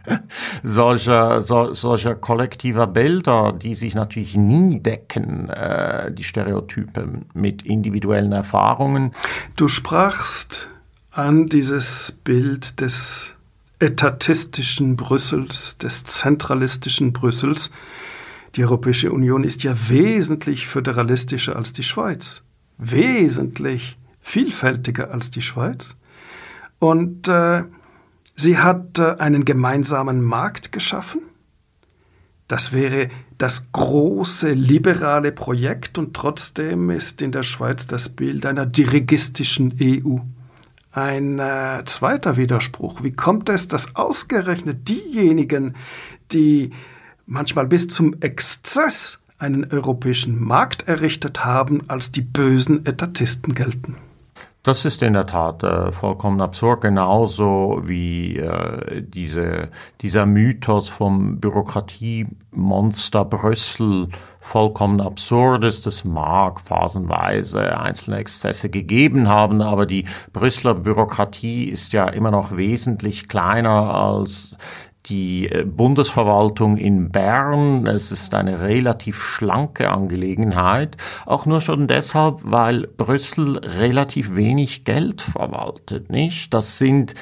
solcher, 0.62 1.40
so, 1.40 1.72
solcher 1.72 2.14
kollektiver 2.14 2.86
Bilder, 2.86 3.54
die 3.54 3.74
sich 3.74 3.94
natürlich 3.94 4.36
nie 4.36 4.78
decken, 4.80 5.48
äh, 5.48 6.12
die 6.12 6.22
Stereotypen 6.22 7.24
mit 7.32 7.62
individuellen 7.62 8.32
Erfahrungen. 8.32 9.12
Du 9.56 9.68
sprachst 9.68 10.68
an 11.10 11.46
dieses 11.46 12.12
Bild 12.24 12.78
des 12.82 13.34
etatistischen 13.78 14.96
Brüssels, 14.96 15.78
des 15.78 16.04
zentralistischen 16.04 17.14
Brüssels. 17.14 17.70
Die 18.56 18.64
Europäische 18.64 19.12
Union 19.12 19.44
ist 19.44 19.62
ja 19.62 19.74
wesentlich 19.88 20.66
föderalistischer 20.66 21.56
als 21.56 21.72
die 21.72 21.84
Schweiz, 21.84 22.42
wesentlich 22.76 23.96
vielfältiger 24.20 25.10
als 25.10 25.30
die 25.30 25.40
Schweiz. 25.40 25.96
Und 26.78 27.28
äh, 27.28 27.64
sie 28.36 28.58
hat 28.58 28.98
äh, 28.98 29.16
einen 29.18 29.44
gemeinsamen 29.44 30.22
Markt 30.22 30.72
geschaffen. 30.72 31.22
Das 32.48 32.72
wäre 32.72 33.08
das 33.38 33.72
große 33.72 34.52
liberale 34.52 35.32
Projekt 35.32 35.98
und 35.98 36.14
trotzdem 36.14 36.90
ist 36.90 37.22
in 37.22 37.32
der 37.32 37.42
Schweiz 37.42 37.86
das 37.86 38.10
Bild 38.10 38.44
einer 38.44 38.66
dirigistischen 38.66 39.74
EU. 39.80 40.18
ein 40.92 41.40
äh, 41.40 41.82
zweiter 41.86 42.36
Widerspruch. 42.36 43.02
Wie 43.02 43.12
kommt 43.12 43.48
es, 43.48 43.66
dass 43.66 43.96
ausgerechnet 43.96 44.88
diejenigen, 44.88 45.74
die 46.30 46.72
manchmal 47.26 47.66
bis 47.66 47.88
zum 47.88 48.20
Exzess 48.20 49.18
einen 49.38 49.64
europäischen 49.72 50.40
Markt 50.42 50.86
errichtet 50.86 51.44
haben, 51.44 51.88
als 51.88 52.12
die 52.12 52.20
bösen 52.20 52.86
Etatisten 52.86 53.54
gelten? 53.54 53.96
Das 54.64 54.86
ist 54.86 55.02
in 55.02 55.12
der 55.12 55.26
Tat 55.26 55.62
äh, 55.62 55.92
vollkommen 55.92 56.40
absurd, 56.40 56.80
genauso 56.80 57.82
wie 57.84 58.38
äh, 58.38 59.02
diese, 59.02 59.68
dieser 60.00 60.24
Mythos 60.24 60.88
vom 60.88 61.38
Bürokratiemonster 61.38 63.26
Brüssel 63.26 64.08
vollkommen 64.40 65.02
absurd 65.02 65.64
ist. 65.64 65.86
Es 65.86 66.06
mag 66.06 66.62
phasenweise 66.62 67.78
einzelne 67.78 68.16
Exzesse 68.16 68.70
gegeben 68.70 69.28
haben, 69.28 69.60
aber 69.60 69.84
die 69.84 70.06
Brüsseler 70.32 70.72
Bürokratie 70.72 71.64
ist 71.64 71.92
ja 71.92 72.08
immer 72.08 72.30
noch 72.30 72.56
wesentlich 72.56 73.28
kleiner 73.28 73.94
als 73.94 74.56
die 75.06 75.48
äh, 75.48 75.64
Bundesverwaltung 75.64 76.76
in 76.76 77.10
Bern. 77.10 77.86
Es 77.86 78.12
ist 78.12 78.34
eine 78.34 78.60
relativ 78.60 79.20
schlanke 79.20 79.90
Angelegenheit, 79.90 80.96
auch 81.26 81.46
nur 81.46 81.60
schon 81.60 81.86
deshalb, 81.86 82.40
weil 82.42 82.86
Brüssel 82.86 83.58
relativ 83.58 84.34
wenig 84.34 84.84
Geld 84.84 85.22
verwaltet, 85.22 86.10
nicht? 86.10 86.54
Das 86.54 86.78
sind 86.78 87.14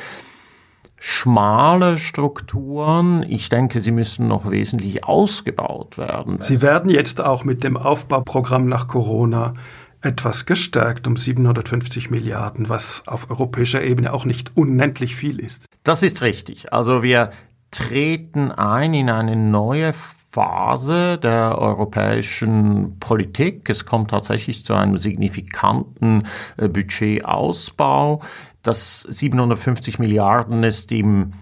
schmale 1.04 1.98
Strukturen. 1.98 3.24
Ich 3.28 3.48
denke, 3.48 3.80
sie 3.80 3.90
müssen 3.90 4.28
noch 4.28 4.48
wesentlich 4.48 5.02
ausgebaut 5.02 5.98
werden. 5.98 6.40
Sie 6.40 6.62
werden 6.62 6.90
jetzt 6.90 7.20
auch 7.20 7.42
mit 7.42 7.64
dem 7.64 7.76
Aufbauprogramm 7.76 8.68
nach 8.68 8.86
Corona 8.86 9.54
etwas 10.00 10.46
gestärkt 10.46 11.06
um 11.08 11.16
750 11.16 12.10
Milliarden, 12.10 12.68
was 12.68 13.06
auf 13.06 13.30
europäischer 13.30 13.82
Ebene 13.82 14.12
auch 14.12 14.24
nicht 14.24 14.52
unendlich 14.56 15.16
viel 15.16 15.40
ist. 15.40 15.66
Das 15.82 16.04
ist 16.04 16.22
richtig. 16.22 16.72
Also 16.72 17.02
wir 17.02 17.32
treten 17.72 18.52
ein 18.52 18.94
in 18.94 19.10
eine 19.10 19.34
neue 19.34 19.92
Phase 20.30 21.18
der 21.18 21.58
europäischen 21.58 22.98
Politik. 23.00 23.68
Es 23.68 23.84
kommt 23.84 24.10
tatsächlich 24.10 24.64
zu 24.64 24.74
einem 24.74 24.96
signifikanten 24.96 26.26
äh, 26.56 26.68
Budgetausbau. 26.68 28.22
Das 28.62 29.00
750 29.00 29.98
Milliarden 29.98 30.62
ist 30.62 30.92
im 30.92 31.32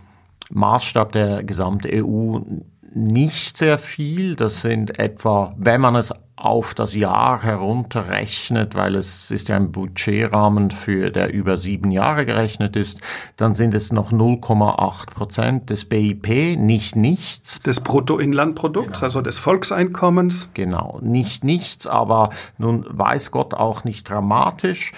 Maßstab 0.50 1.12
der 1.12 1.44
gesamten 1.44 1.88
EU 1.92 2.40
nicht 2.94 3.56
sehr 3.56 3.78
viel. 3.78 4.36
Das 4.36 4.62
sind 4.62 4.98
etwa, 4.98 5.54
wenn 5.56 5.80
man 5.80 5.96
es 5.96 6.12
auf 6.40 6.74
das 6.74 6.94
Jahr 6.94 7.42
herunterrechnet, 7.42 8.74
weil 8.74 8.96
es 8.96 9.30
ist 9.30 9.48
ja 9.50 9.56
ein 9.56 9.72
Budgetrahmen 9.72 10.70
für 10.70 11.10
der 11.10 11.32
über 11.32 11.58
sieben 11.58 11.90
Jahre 11.90 12.24
gerechnet 12.24 12.76
ist, 12.76 13.00
dann 13.36 13.54
sind 13.54 13.74
es 13.74 13.92
noch 13.92 14.10
0,8 14.10 15.10
Prozent 15.10 15.70
des 15.70 15.84
BIP, 15.84 16.56
nicht 16.58 16.96
nichts. 16.96 17.60
Des 17.60 17.80
Bruttoinlandprodukts, 17.80 19.00
genau. 19.00 19.04
also 19.04 19.20
des 19.20 19.38
Volkseinkommens. 19.38 20.48
Genau, 20.54 20.98
nicht 21.02 21.44
nichts, 21.44 21.86
aber 21.86 22.30
nun 22.56 22.86
weiß 22.88 23.30
Gott 23.32 23.52
auch 23.52 23.84
nicht 23.84 24.08
dramatisch. 24.08 24.92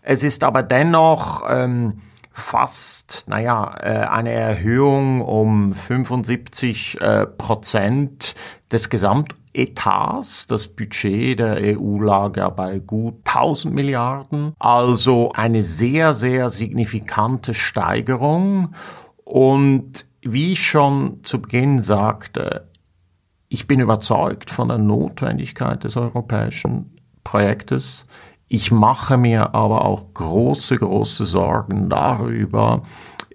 Es 0.00 0.22
ist 0.22 0.42
aber 0.42 0.62
dennoch 0.62 1.44
ähm, 1.46 2.00
fast, 2.38 3.24
naja, 3.26 3.74
äh, 3.80 4.06
eine 4.06 4.32
Erhöhung 4.32 5.20
um 5.20 5.74
75 5.74 7.00
äh, 7.00 7.26
Prozent 7.26 8.34
des 8.70 8.90
Gesamtetats. 8.90 10.46
Das 10.46 10.68
Budget 10.68 11.38
der 11.38 11.78
EU 11.78 12.00
lag 12.00 12.36
ja 12.36 12.48
bei 12.48 12.78
gut 12.78 13.16
1000 13.24 13.74
Milliarden. 13.74 14.54
Also 14.58 15.32
eine 15.32 15.62
sehr, 15.62 16.12
sehr 16.12 16.50
signifikante 16.50 17.54
Steigerung. 17.54 18.74
Und 19.24 20.04
wie 20.22 20.52
ich 20.52 20.66
schon 20.66 21.22
zu 21.22 21.40
Beginn 21.40 21.80
sagte, 21.80 22.68
ich 23.48 23.66
bin 23.66 23.80
überzeugt 23.80 24.50
von 24.50 24.68
der 24.68 24.78
Notwendigkeit 24.78 25.84
des 25.84 25.96
europäischen 25.96 26.98
Projektes. 27.24 28.06
Ich 28.48 28.72
mache 28.72 29.18
mir 29.18 29.54
aber 29.54 29.84
auch 29.84 30.14
große, 30.14 30.76
große 30.76 31.26
Sorgen 31.26 31.90
darüber, 31.90 32.82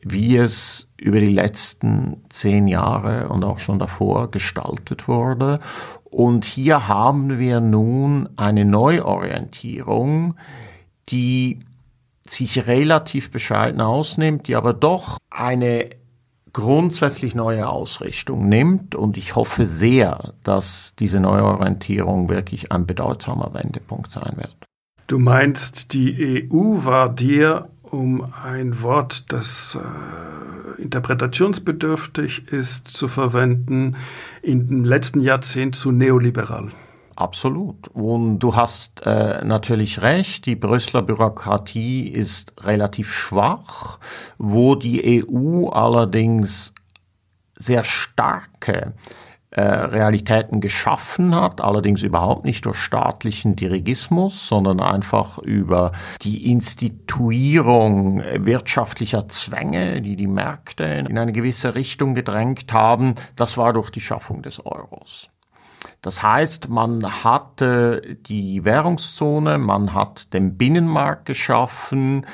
wie 0.02 0.38
es 0.38 0.92
über 0.98 1.20
die 1.20 1.28
letzten 1.28 2.24
zehn 2.30 2.68
Jahre 2.68 3.30
und 3.30 3.44
auch 3.44 3.60
schon 3.60 3.78
davor 3.78 4.32
gestaltet 4.32 5.08
wurde. 5.08 5.60
Und 6.04 6.46
hier 6.46 6.88
haben 6.88 7.38
wir 7.38 7.60
nun 7.60 8.30
eine 8.38 8.66
Neuorientierung, 8.66 10.36
die 11.10 11.60
sich 12.26 12.68
relativ 12.68 13.32
bescheiden 13.32 13.82
ausnimmt, 13.82 14.48
die 14.48 14.56
aber 14.56 14.74
doch 14.74 15.18
eine 15.30 15.90
grundsätzlich 16.54 17.36
neue 17.36 17.68
Ausrichtung 17.68 18.48
nimmt. 18.48 18.96
Und 18.96 19.18
ich 19.18 19.36
hoffe 19.36 19.66
sehr, 19.66 20.34
dass 20.44 20.96
diese 20.98 21.20
Neuorientierung 21.20 22.30
wirklich 22.30 22.72
ein 22.72 22.86
bedeutsamer 22.86 23.54
Wendepunkt 23.54 24.10
sein 24.10 24.38
wird. 24.38 24.56
Du 25.14 25.20
meinst, 25.20 25.94
die 25.94 26.50
EU 26.52 26.86
war 26.86 27.08
dir, 27.08 27.70
um 27.84 28.34
ein 28.34 28.82
Wort, 28.82 29.32
das 29.32 29.78
äh, 29.80 30.82
interpretationsbedürftig 30.82 32.48
ist, 32.52 32.88
zu 32.88 33.08
verwenden, 33.08 33.96
in 34.42 34.68
dem 34.68 34.84
letzten 34.84 35.22
Jahrzehnt 35.22 35.76
zu 35.76 35.92
neoliberal. 35.92 36.72
Absolut. 37.16 37.90
Und 37.90 38.40
du 38.40 38.56
hast 38.56 39.04
äh, 39.06 39.46
natürlich 39.46 40.02
recht, 40.02 40.48
die 40.48 40.56
Brüsseler 40.56 41.04
Bürokratie 41.04 42.08
ist 42.08 42.66
relativ 42.66 43.14
schwach, 43.14 44.00
wo 44.40 44.74
die 44.74 45.24
EU 45.24 45.70
allerdings 45.70 46.74
sehr 47.56 47.84
starke 47.84 48.94
Realitäten 49.56 50.62
geschaffen 50.62 51.36
hat, 51.36 51.62
allerdings 51.62 52.02
überhaupt 52.02 52.44
nicht 52.44 52.66
durch 52.66 52.78
staatlichen 52.78 53.56
Dirigismus, 53.56 54.48
sondern 54.48 54.80
einfach 54.80 55.38
über 55.38 55.92
die 56.24 56.52
Instituierung 56.52 58.24
wirtschaftlicher 58.36 59.28
Zwänge, 59.28 60.02
die 60.02 60.16
die 60.16 60.28
Märkte 60.28 60.84
in 60.84 61.18
eine 61.18 61.34
gewisse 61.34 61.76
Richtung 61.76 62.16
gedrängt 62.16 62.74
haben. 62.74 63.16
Das 63.36 63.58
war 63.58 63.74
durch 63.74 63.92
die 63.92 64.02
Schaffung 64.02 64.42
des 64.42 64.66
Euros. 64.66 65.30
Das 66.02 66.24
heißt, 66.24 66.70
man 66.70 67.24
hatte 67.24 68.18
die 68.28 68.66
Währungszone, 68.66 69.58
man 69.58 69.94
hat 69.94 70.34
den 70.34 70.58
Binnenmarkt 70.58 71.26
geschaffen, 71.26 72.26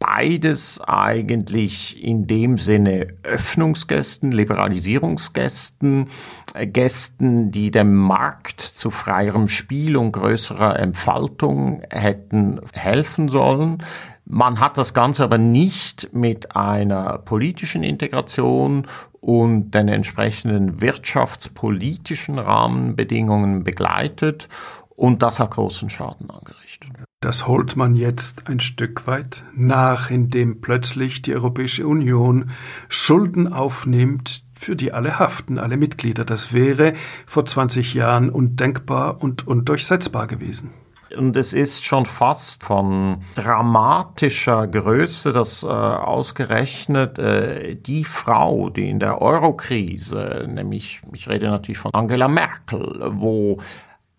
beides 0.00 0.80
eigentlich 0.80 2.02
in 2.02 2.26
dem 2.26 2.58
Sinne 2.58 3.08
Öffnungsgästen, 3.22 4.32
Liberalisierungsgästen, 4.32 6.08
äh, 6.54 6.66
Gästen, 6.66 7.52
die 7.52 7.70
dem 7.70 7.94
Markt 7.94 8.60
zu 8.60 8.90
freierem 8.90 9.46
Spiel 9.46 9.96
und 9.96 10.12
größerer 10.12 10.80
Entfaltung 10.80 11.82
hätten 11.90 12.60
helfen 12.72 13.28
sollen. 13.28 13.84
Man 14.24 14.58
hat 14.58 14.78
das 14.78 14.94
Ganze 14.94 15.22
aber 15.22 15.38
nicht 15.38 16.12
mit 16.12 16.56
einer 16.56 17.18
politischen 17.18 17.82
Integration 17.82 18.86
und 19.20 19.72
den 19.72 19.88
entsprechenden 19.88 20.80
wirtschaftspolitischen 20.80 22.38
Rahmenbedingungen 22.38 23.64
begleitet 23.64 24.48
und 24.96 25.22
das 25.22 25.38
hat 25.38 25.50
großen 25.50 25.90
Schaden 25.90 26.30
angerichtet. 26.30 26.90
Das 27.22 27.46
holt 27.46 27.76
man 27.76 27.94
jetzt 27.94 28.48
ein 28.48 28.60
Stück 28.60 29.06
weit 29.06 29.44
nach, 29.54 30.10
indem 30.10 30.62
plötzlich 30.62 31.20
die 31.20 31.34
Europäische 31.34 31.86
Union 31.86 32.52
Schulden 32.88 33.52
aufnimmt, 33.52 34.42
für 34.54 34.74
die 34.74 34.94
alle 34.94 35.18
haften, 35.18 35.58
alle 35.58 35.76
Mitglieder. 35.76 36.24
Das 36.24 36.54
wäre 36.54 36.94
vor 37.26 37.44
20 37.44 37.92
Jahren 37.92 38.30
undenkbar 38.30 39.22
und 39.22 39.46
undurchsetzbar 39.46 40.28
gewesen. 40.28 40.70
Und 41.14 41.36
es 41.36 41.52
ist 41.52 41.84
schon 41.84 42.06
fast 42.06 42.64
von 42.64 43.20
dramatischer 43.34 44.66
Größe, 44.66 45.34
dass 45.34 45.62
äh, 45.62 45.66
ausgerechnet 45.66 47.18
äh, 47.18 47.74
die 47.74 48.04
Frau, 48.04 48.70
die 48.70 48.88
in 48.88 48.98
der 48.98 49.20
Eurokrise, 49.20 50.46
nämlich 50.48 51.02
ich 51.12 51.28
rede 51.28 51.48
natürlich 51.48 51.78
von 51.78 51.92
Angela 51.92 52.28
Merkel, 52.28 53.10
wo 53.12 53.58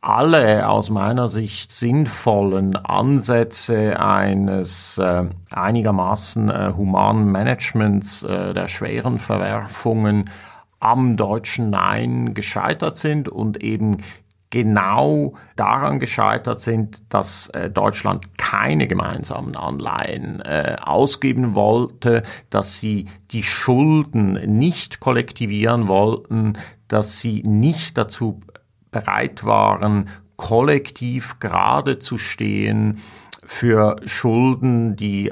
alle 0.01 0.67
aus 0.67 0.89
meiner 0.89 1.27
Sicht 1.27 1.71
sinnvollen 1.71 2.75
Ansätze 2.75 3.99
eines 3.99 4.97
äh, 4.97 5.25
einigermaßen 5.51 6.49
äh, 6.49 6.73
humanen 6.75 7.31
Managements 7.31 8.23
äh, 8.23 8.53
der 8.53 8.67
schweren 8.67 9.19
Verwerfungen 9.19 10.31
am 10.79 11.17
deutschen 11.17 11.69
Nein 11.69 12.33
gescheitert 12.33 12.97
sind 12.97 13.29
und 13.29 13.61
eben 13.63 13.97
genau 14.49 15.35
daran 15.55 15.99
gescheitert 15.99 16.61
sind, 16.61 17.13
dass 17.13 17.47
äh, 17.49 17.69
Deutschland 17.69 18.37
keine 18.39 18.87
gemeinsamen 18.87 19.55
Anleihen 19.55 20.41
äh, 20.41 20.77
ausgeben 20.81 21.53
wollte, 21.53 22.23
dass 22.49 22.79
sie 22.79 23.07
die 23.31 23.43
Schulden 23.43 24.33
nicht 24.57 24.99
kollektivieren 24.99 25.87
wollten, 25.87 26.57
dass 26.87 27.21
sie 27.21 27.43
nicht 27.43 27.97
dazu 27.97 28.41
bereit 28.91 29.43
waren, 29.43 30.09
kollektiv 30.35 31.39
gerade 31.39 31.99
zu 31.99 32.17
stehen 32.17 32.99
für 33.43 33.97
Schulden, 34.05 34.95
die 34.95 35.31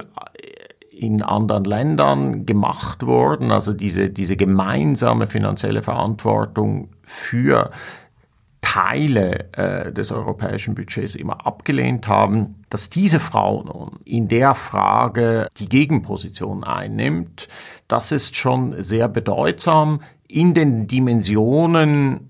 in 0.91 1.21
anderen 1.21 1.63
Ländern 1.63 2.45
gemacht 2.45 3.05
wurden, 3.05 3.51
also 3.51 3.73
diese, 3.73 4.09
diese 4.09 4.35
gemeinsame 4.35 5.27
finanzielle 5.27 5.81
Verantwortung 5.81 6.89
für 7.03 7.71
Teile 8.61 9.51
äh, 9.53 9.93
des 9.93 10.11
europäischen 10.11 10.75
Budgets 10.75 11.15
immer 11.15 11.47
abgelehnt 11.47 12.07
haben, 12.07 12.65
dass 12.69 12.89
diese 12.89 13.21
Frau 13.21 13.63
nun 13.63 13.99
in 14.03 14.27
der 14.27 14.53
Frage 14.53 15.47
die 15.57 15.69
Gegenposition 15.69 16.65
einnimmt, 16.65 17.47
das 17.87 18.11
ist 18.11 18.35
schon 18.35 18.81
sehr 18.81 19.07
bedeutsam. 19.07 20.01
In 20.27 20.53
den 20.53 20.85
Dimensionen 20.87 22.28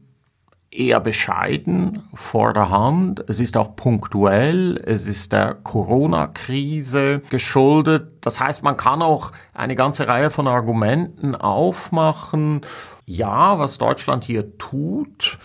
eher 0.71 0.99
bescheiden 0.99 2.03
vor 2.13 2.53
der 2.53 2.69
Hand. 2.69 3.23
Es 3.27 3.39
ist 3.39 3.57
auch 3.57 3.75
punktuell. 3.75 4.77
Es 4.85 5.07
ist 5.07 5.31
der 5.31 5.55
Corona-Krise 5.55 7.21
geschuldet. 7.29 8.17
Das 8.21 8.39
heißt, 8.39 8.63
man 8.63 8.77
kann 8.77 9.01
auch 9.01 9.31
eine 9.53 9.75
ganze 9.75 10.07
Reihe 10.07 10.29
von 10.29 10.47
Argumenten 10.47 11.35
aufmachen. 11.35 12.61
Ja, 13.05 13.57
was 13.57 13.77
Deutschland 13.77 14.23
hier 14.23 14.57
tut, 14.57 15.39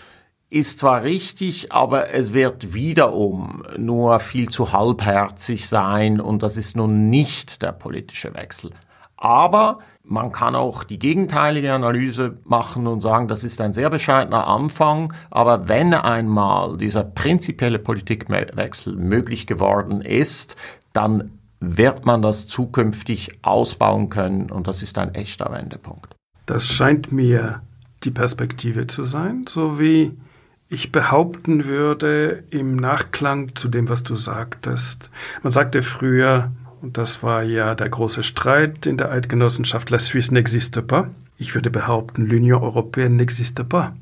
ist 0.49 0.79
zwar 0.79 1.03
richtig, 1.03 1.71
aber 1.71 2.13
es 2.13 2.33
wird 2.33 2.73
wiederum 2.73 3.63
nur 3.77 4.19
viel 4.19 4.49
zu 4.49 4.71
halbherzig 4.71 5.67
sein 5.67 6.21
und 6.21 6.43
das 6.43 6.55
ist 6.55 6.75
nun 6.75 7.09
nicht 7.09 7.61
der 7.61 7.71
politische 7.71 8.33
Wechsel. 8.35 8.71
Aber 9.17 9.79
man 10.07 10.31
kann 10.31 10.55
auch 10.55 10.83
die 10.83 10.99
gegenteilige 10.99 11.73
Analyse 11.73 12.37
machen 12.45 12.87
und 12.87 13.01
sagen, 13.01 13.27
das 13.27 13.43
ist 13.43 13.59
ein 13.61 13.73
sehr 13.73 13.89
bescheidener 13.89 14.47
Anfang, 14.47 15.13
aber 15.31 15.67
wenn 15.67 15.93
einmal 15.93 16.77
dieser 16.77 17.03
prinzipielle 17.03 17.79
Politikwechsel 17.79 18.95
möglich 18.95 19.47
geworden 19.47 20.01
ist, 20.01 20.55
dann 20.93 21.31
wird 21.59 22.05
man 22.05 22.21
das 22.21 22.47
zukünftig 22.47 23.31
ausbauen 23.41 24.09
können 24.09 24.51
und 24.51 24.67
das 24.67 24.83
ist 24.83 24.97
ein 24.97 25.15
echter 25.15 25.51
Wendepunkt. 25.51 26.15
Das 26.45 26.67
scheint 26.67 27.11
mir 27.11 27.61
die 28.03 28.11
Perspektive 28.11 28.87
zu 28.87 29.03
sein, 29.03 29.45
so 29.47 29.79
wie 29.79 30.15
ich 30.67 30.91
behaupten 30.91 31.65
würde 31.65 32.43
im 32.49 32.75
Nachklang 32.75 33.55
zu 33.55 33.67
dem, 33.67 33.89
was 33.89 34.03
du 34.03 34.15
sagtest. 34.15 35.09
Man 35.41 35.51
sagte 35.51 35.81
früher, 35.81 36.51
und 36.85 36.99
das 36.99 37.23
war 37.23 37.41
ja 37.41 37.73
der 37.73 37.89
große 37.89 38.21
Streit 38.21 38.85
in 38.85 38.97
der 38.97 39.09
Eidgenossenschaft, 39.09 39.89
La 39.89 39.97
Suisse 39.97 40.31
n'existe 40.31 40.83
pas. 40.83 41.07
Ich 41.39 41.55
würde 41.55 41.71
behaupten, 41.71 42.27
l'Union 42.27 42.61
européenne 42.61 43.17
n'existe 43.19 43.63
pas. 43.63 43.93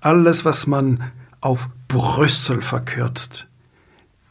Alles, 0.00 0.44
was 0.44 0.66
man 0.66 1.04
auf 1.40 1.68
Brüssel 1.86 2.62
verkürzt, 2.62 3.46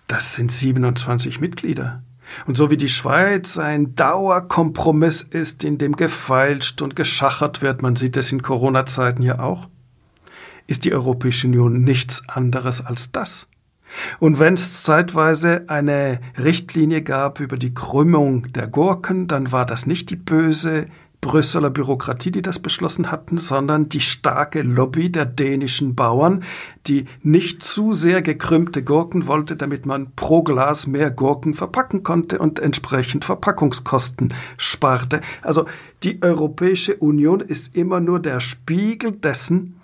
das 0.08 0.36
sind 0.36 0.52
27 0.52 1.40
Mitglieder. 1.40 2.04
Und 2.46 2.58
so 2.58 2.70
wie 2.70 2.76
die 2.76 2.90
Schweiz 2.90 3.58
ein 3.58 3.96
Dauerkompromiss 3.96 5.22
ist, 5.22 5.64
in 5.64 5.78
dem 5.78 5.96
gefeilscht 5.96 6.82
und 6.82 6.98
geschachert 6.98 7.62
wird, 7.62 7.82
man 7.82 7.96
sieht 7.96 8.18
es 8.18 8.30
in 8.34 8.42
Corona-Zeiten 8.42 9.24
ja 9.24 9.40
auch, 9.40 9.70
ist 10.68 10.84
die 10.84 10.94
Europäische 10.94 11.48
Union 11.48 11.82
nichts 11.82 12.28
anderes 12.28 12.86
als 12.86 13.14
das. 13.14 13.48
Und 14.20 14.40
wenn 14.40 14.54
es 14.54 14.84
zeitweise 14.84 15.66
eine 15.68 16.20
Richtlinie 16.38 17.02
gab 17.02 17.40
über 17.40 17.58
die 17.58 17.74
Krümmung 17.74 18.52
der 18.54 18.68
Gurken, 18.68 19.28
dann 19.28 19.52
war 19.52 19.66
das 19.66 19.86
nicht 19.86 20.10
die 20.10 20.16
böse 20.16 20.88
Brüsseler 21.22 21.70
Bürokratie, 21.70 22.32
die 22.32 22.42
das 22.42 22.60
beschlossen 22.60 23.12
hatten, 23.12 23.38
sondern 23.38 23.90
die 23.90 24.00
starke 24.00 24.62
Lobby 24.62 25.12
der 25.12 25.26
dänischen 25.26 25.94
Bauern, 25.94 26.44
die 26.88 27.08
nicht 27.24 27.64
zu 27.64 27.92
sehr 27.92 28.22
gekrümmte 28.22 28.84
Gurken 28.84 29.28
wollte, 29.28 29.58
damit 29.58 29.86
man 29.86 30.12
pro 30.16 30.44
Glas 30.44 30.88
mehr 30.88 31.12
Gurken 31.12 31.54
verpacken 31.54 32.04
konnte 32.04 32.40
und 32.40 32.60
entsprechend 32.60 33.26
Verpackungskosten 33.26 34.34
sparte. 34.56 35.20
Also 35.42 35.66
die 36.04 36.22
Europäische 36.22 36.96
Union 36.96 37.42
ist 37.42 37.76
immer 37.76 38.00
nur 38.00 38.22
der 38.22 38.40
Spiegel 38.40 39.12
dessen, 39.12 39.79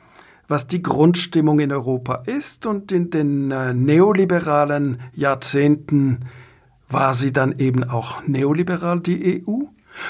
was 0.48 0.68
die 0.68 0.82
Grundstimmung 0.82 1.60
in 1.60 1.72
Europa 1.72 2.24
ist. 2.26 2.66
Und 2.66 2.92
in 2.92 3.10
den 3.10 3.52
äh, 3.52 3.74
neoliberalen 3.74 5.02
Jahrzehnten 5.14 6.26
war 6.90 7.14
sie 7.14 7.34
dann 7.34 7.60
eben 7.60 7.84
auch 7.84 8.26
neoliberal, 8.28 9.00
die 9.00 9.44
EU. 9.48 9.66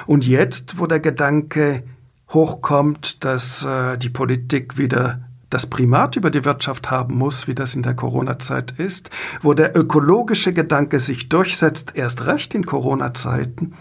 Und 0.06 0.26
jetzt, 0.26 0.80
wo 0.80 0.88
der 0.88 1.00
Gedanke 1.00 1.84
hochkommt, 2.30 3.24
dass 3.24 3.64
äh, 3.64 3.98
die 3.98 4.10
Politik 4.10 4.78
wieder 4.78 5.22
das 5.50 5.68
Primat 5.68 6.16
über 6.16 6.32
die 6.32 6.44
Wirtschaft 6.44 6.90
haben 6.92 7.18
muss, 7.18 7.48
wie 7.48 7.56
das 7.56 7.76
in 7.76 7.84
der 7.84 7.94
Corona-Zeit 7.94 8.72
ist, 8.78 9.10
wo 9.42 9.54
der 9.54 9.76
ökologische 9.76 10.54
Gedanke 10.54 11.00
sich 11.00 11.30
durchsetzt, 11.30 11.94
erst 11.96 12.26
recht 12.26 12.56
in 12.56 12.66
Corona-Zeiten, 12.66 13.74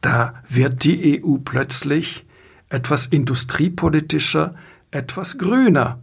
da 0.00 0.34
wird 0.48 0.84
die 0.84 1.22
EU 1.22 1.36
plötzlich 1.44 2.24
etwas 2.70 3.06
industriepolitischer, 3.06 4.54
etwas 4.90 5.38
grüner. 5.38 5.98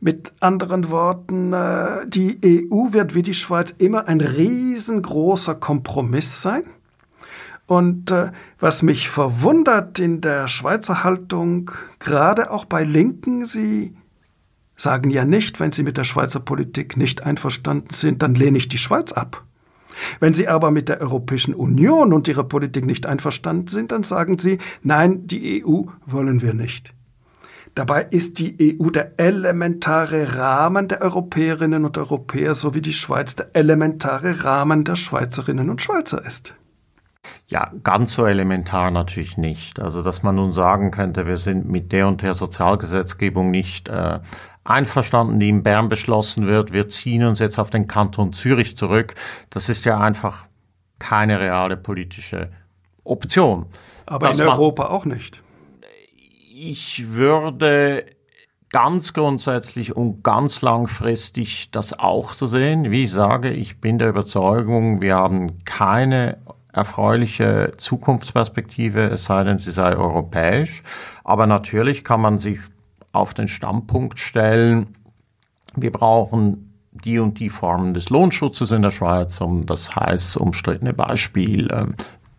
Mit 0.00 0.32
anderen 0.40 0.90
Worten, 0.90 1.52
äh, 1.52 2.06
die 2.06 2.38
EU 2.70 2.92
wird 2.92 3.14
wie 3.14 3.22
die 3.22 3.34
Schweiz 3.34 3.72
immer 3.78 4.08
ein 4.08 4.20
riesengroßer 4.20 5.54
Kompromiss 5.54 6.42
sein. 6.42 6.64
Und 7.66 8.10
äh, 8.10 8.30
was 8.60 8.82
mich 8.82 9.08
verwundert 9.08 9.98
in 9.98 10.20
der 10.20 10.48
Schweizer 10.48 11.02
Haltung, 11.02 11.70
gerade 11.98 12.50
auch 12.50 12.64
bei 12.64 12.84
Linken, 12.84 13.46
sie 13.46 13.96
sagen 14.76 15.10
ja 15.10 15.24
nicht, 15.24 15.58
wenn 15.58 15.72
sie 15.72 15.82
mit 15.82 15.96
der 15.96 16.04
Schweizer 16.04 16.40
Politik 16.40 16.96
nicht 16.96 17.24
einverstanden 17.24 17.92
sind, 17.92 18.22
dann 18.22 18.34
lehne 18.34 18.58
ich 18.58 18.68
die 18.68 18.78
Schweiz 18.78 19.12
ab. 19.12 19.44
Wenn 20.20 20.34
sie 20.34 20.46
aber 20.46 20.70
mit 20.70 20.88
der 20.88 21.00
Europäischen 21.00 21.54
Union 21.54 22.12
und 22.12 22.28
ihrer 22.28 22.44
Politik 22.44 22.84
nicht 22.84 23.06
einverstanden 23.06 23.68
sind, 23.68 23.92
dann 23.92 24.02
sagen 24.02 24.38
sie, 24.38 24.58
nein, 24.82 25.26
die 25.26 25.64
EU 25.64 25.84
wollen 26.04 26.42
wir 26.42 26.52
nicht. 26.52 26.95
Dabei 27.76 28.06
ist 28.08 28.38
die 28.38 28.78
EU 28.80 28.88
der 28.88 29.20
elementare 29.20 30.38
Rahmen 30.38 30.88
der 30.88 31.02
Europäerinnen 31.02 31.84
und 31.84 31.98
Europäer 31.98 32.54
sowie 32.54 32.80
die 32.80 32.94
Schweiz 32.94 33.36
der 33.36 33.54
elementare 33.54 34.44
Rahmen 34.44 34.84
der 34.84 34.96
Schweizerinnen 34.96 35.68
und 35.68 35.82
Schweizer 35.82 36.24
ist. 36.24 36.54
Ja, 37.48 37.70
ganz 37.84 38.14
so 38.14 38.24
elementar 38.24 38.90
natürlich 38.90 39.36
nicht. 39.36 39.78
Also, 39.78 40.02
dass 40.02 40.22
man 40.22 40.36
nun 40.36 40.52
sagen 40.52 40.90
könnte, 40.90 41.26
wir 41.26 41.36
sind 41.36 41.68
mit 41.68 41.92
der 41.92 42.08
und 42.08 42.22
der 42.22 42.32
Sozialgesetzgebung 42.32 43.50
nicht 43.50 43.90
äh, 43.90 44.20
einverstanden, 44.64 45.38
die 45.38 45.50
in 45.50 45.62
Bern 45.62 45.90
beschlossen 45.90 46.46
wird, 46.46 46.72
wir 46.72 46.88
ziehen 46.88 47.24
uns 47.24 47.40
jetzt 47.40 47.58
auf 47.58 47.68
den 47.68 47.86
Kanton 47.86 48.32
Zürich 48.32 48.78
zurück, 48.78 49.14
das 49.50 49.68
ist 49.68 49.84
ja 49.84 50.00
einfach 50.00 50.46
keine 50.98 51.40
reale 51.40 51.76
politische 51.76 52.52
Option. 53.04 53.66
Aber 54.06 54.28
das 54.28 54.40
in 54.40 54.46
Europa 54.46 54.86
auch 54.86 55.04
nicht 55.04 55.42
ich 56.58 57.12
würde 57.12 58.06
ganz 58.70 59.12
grundsätzlich 59.12 59.94
und 59.94 60.22
ganz 60.22 60.62
langfristig 60.62 61.70
das 61.70 61.98
auch 61.98 62.32
so 62.32 62.46
sehen. 62.46 62.90
Wie 62.90 63.04
ich 63.04 63.12
sage, 63.12 63.50
ich 63.50 63.80
bin 63.80 63.98
der 63.98 64.08
Überzeugung, 64.08 65.02
wir 65.02 65.16
haben 65.16 65.64
keine 65.64 66.38
erfreuliche 66.72 67.74
Zukunftsperspektive, 67.76 69.04
es 69.10 69.24
sei 69.24 69.44
denn, 69.44 69.58
sie 69.58 69.70
sei 69.70 69.96
europäisch. 69.96 70.82
Aber 71.24 71.46
natürlich 71.46 72.04
kann 72.04 72.22
man 72.22 72.38
sich 72.38 72.58
auf 73.12 73.34
den 73.34 73.48
Standpunkt 73.48 74.18
stellen, 74.18 74.96
wir 75.74 75.92
brauchen 75.92 76.72
die 77.04 77.18
und 77.18 77.38
die 77.38 77.50
Formen 77.50 77.92
des 77.92 78.08
Lohnschutzes 78.08 78.70
in 78.70 78.80
der 78.80 78.92
Schweiz, 78.92 79.42
um 79.42 79.66
das 79.66 79.94
heiß 79.94 80.36
umstrittene 80.38 80.94
Beispiel 80.94 81.68
ähm, 81.70 81.94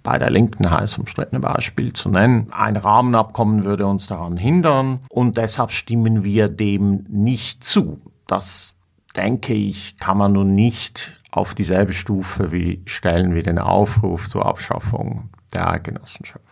bei 0.08 0.20
der 0.20 0.30
Linken 0.30 0.72
heiß 0.72 1.00
umstrittene 1.00 1.42
Beispiel 1.42 1.92
zu 1.92 2.08
nennen. 2.08 2.48
Ein 2.52 2.78
Rahmenabkommen 2.78 3.66
würde 3.66 3.86
uns 3.86 4.08
daran 4.08 4.38
hindern 4.38 5.02
und 5.10 5.36
deshalb 5.36 5.74
stimmen 5.74 6.24
wir 6.24 6.48
dem 6.48 7.06
nicht 7.10 7.66
zu. 7.66 8.00
Das 8.26 8.74
denke 9.18 9.54
ich, 9.54 9.98
kann 9.98 10.18
man 10.18 10.32
nun 10.32 10.56
nicht 10.56 11.22
auf 11.30 11.56
dieselbe 11.56 11.92
Stufe 11.92 12.54
wie 12.54 12.82
stellen 12.86 13.36
wie 13.36 13.44
den 13.44 13.60
Aufruf 13.60 14.30
zur 14.30 14.46
Abschaffung 14.46 15.28
der 15.54 15.72
Eidgenossenschaft. 15.72 16.46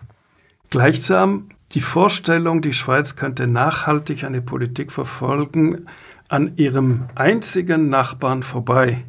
Gleichsam 0.70 1.48
die 1.72 1.80
Vorstellung, 1.80 2.62
die 2.62 2.74
Schweiz 2.74 3.16
könnte 3.16 3.48
nachhaltig 3.48 4.26
eine 4.26 4.42
Politik 4.42 4.92
verfolgen, 4.92 5.86
an 6.28 6.58
ihrem 6.58 7.06
einzigen 7.16 7.88
Nachbarn 7.88 8.44
vorbei 8.44 9.06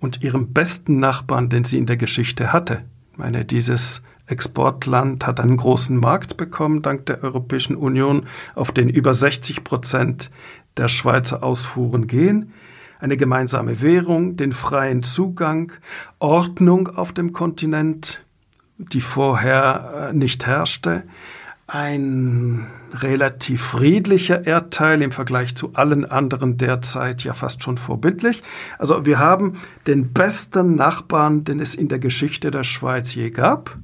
und 0.00 0.22
ihrem 0.22 0.52
besten 0.52 0.98
Nachbarn, 0.98 1.48
den 1.48 1.64
sie 1.64 1.78
in 1.78 1.86
der 1.86 1.96
Geschichte 1.96 2.52
hatte, 2.52 2.84
meine, 3.22 3.44
dieses 3.44 4.02
Exportland 4.26 5.28
hat 5.28 5.38
einen 5.38 5.56
großen 5.56 5.96
Markt 5.96 6.36
bekommen 6.36 6.82
dank 6.82 7.06
der 7.06 7.22
Europäischen 7.22 7.76
Union, 7.76 8.26
auf 8.56 8.72
den 8.72 8.88
über 8.88 9.14
60 9.14 9.62
Prozent 9.62 10.32
der 10.76 10.88
Schweizer 10.88 11.44
Ausfuhren 11.44 12.08
gehen. 12.08 12.52
Eine 12.98 13.16
gemeinsame 13.16 13.80
Währung, 13.80 14.36
den 14.36 14.50
freien 14.50 15.04
Zugang, 15.04 15.70
Ordnung 16.18 16.88
auf 16.88 17.12
dem 17.12 17.32
Kontinent, 17.32 18.24
die 18.76 19.00
vorher 19.00 20.08
äh, 20.10 20.12
nicht 20.12 20.44
herrschte, 20.44 21.04
ein 21.72 22.66
relativ 22.92 23.62
friedlicher 23.62 24.46
Erdteil 24.46 25.00
im 25.00 25.10
Vergleich 25.10 25.56
zu 25.56 25.72
allen 25.72 26.04
anderen 26.04 26.58
derzeit 26.58 27.24
ja 27.24 27.32
fast 27.32 27.62
schon 27.62 27.78
vorbildlich. 27.78 28.42
Also 28.78 29.06
wir 29.06 29.18
haben 29.18 29.54
den 29.86 30.12
besten 30.12 30.74
Nachbarn, 30.74 31.44
den 31.44 31.60
es 31.60 31.74
in 31.74 31.88
der 31.88 31.98
Geschichte 31.98 32.50
der 32.50 32.64
Schweiz 32.64 33.14
je 33.14 33.30
gab. 33.30 33.78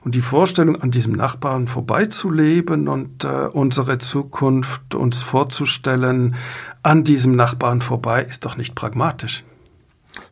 Und 0.00 0.16
die 0.16 0.20
Vorstellung, 0.20 0.82
an 0.82 0.90
diesem 0.90 1.12
Nachbarn 1.12 1.68
vorbeizuleben 1.68 2.88
und 2.88 3.22
äh, 3.22 3.46
unsere 3.52 3.98
Zukunft 3.98 4.96
uns 4.96 5.22
vorzustellen, 5.22 6.34
an 6.82 7.04
diesem 7.04 7.36
Nachbarn 7.36 7.80
vorbei, 7.80 8.24
ist 8.24 8.44
doch 8.44 8.56
nicht 8.56 8.74
pragmatisch. 8.74 9.44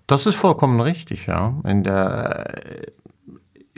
Das 0.08 0.26
ist 0.26 0.34
vollkommen 0.34 0.80
richtig, 0.80 1.26
ja. 1.26 1.54
In 1.62 1.84
der, 1.84 2.88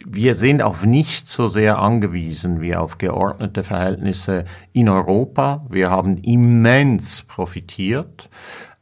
wir 0.07 0.35
sind 0.35 0.62
auf 0.62 0.85
nicht 0.85 1.29
so 1.29 1.49
sehr 1.49 1.79
angewiesen 1.79 2.61
wie 2.61 2.75
auf 2.77 2.99
geordnete 2.99 3.62
Verhältnisse 3.62 4.45
in 4.73 4.88
Europa. 4.88 5.65
Wir 5.69 5.91
haben 5.91 6.19
immens 6.19 7.23
profitiert 7.23 8.29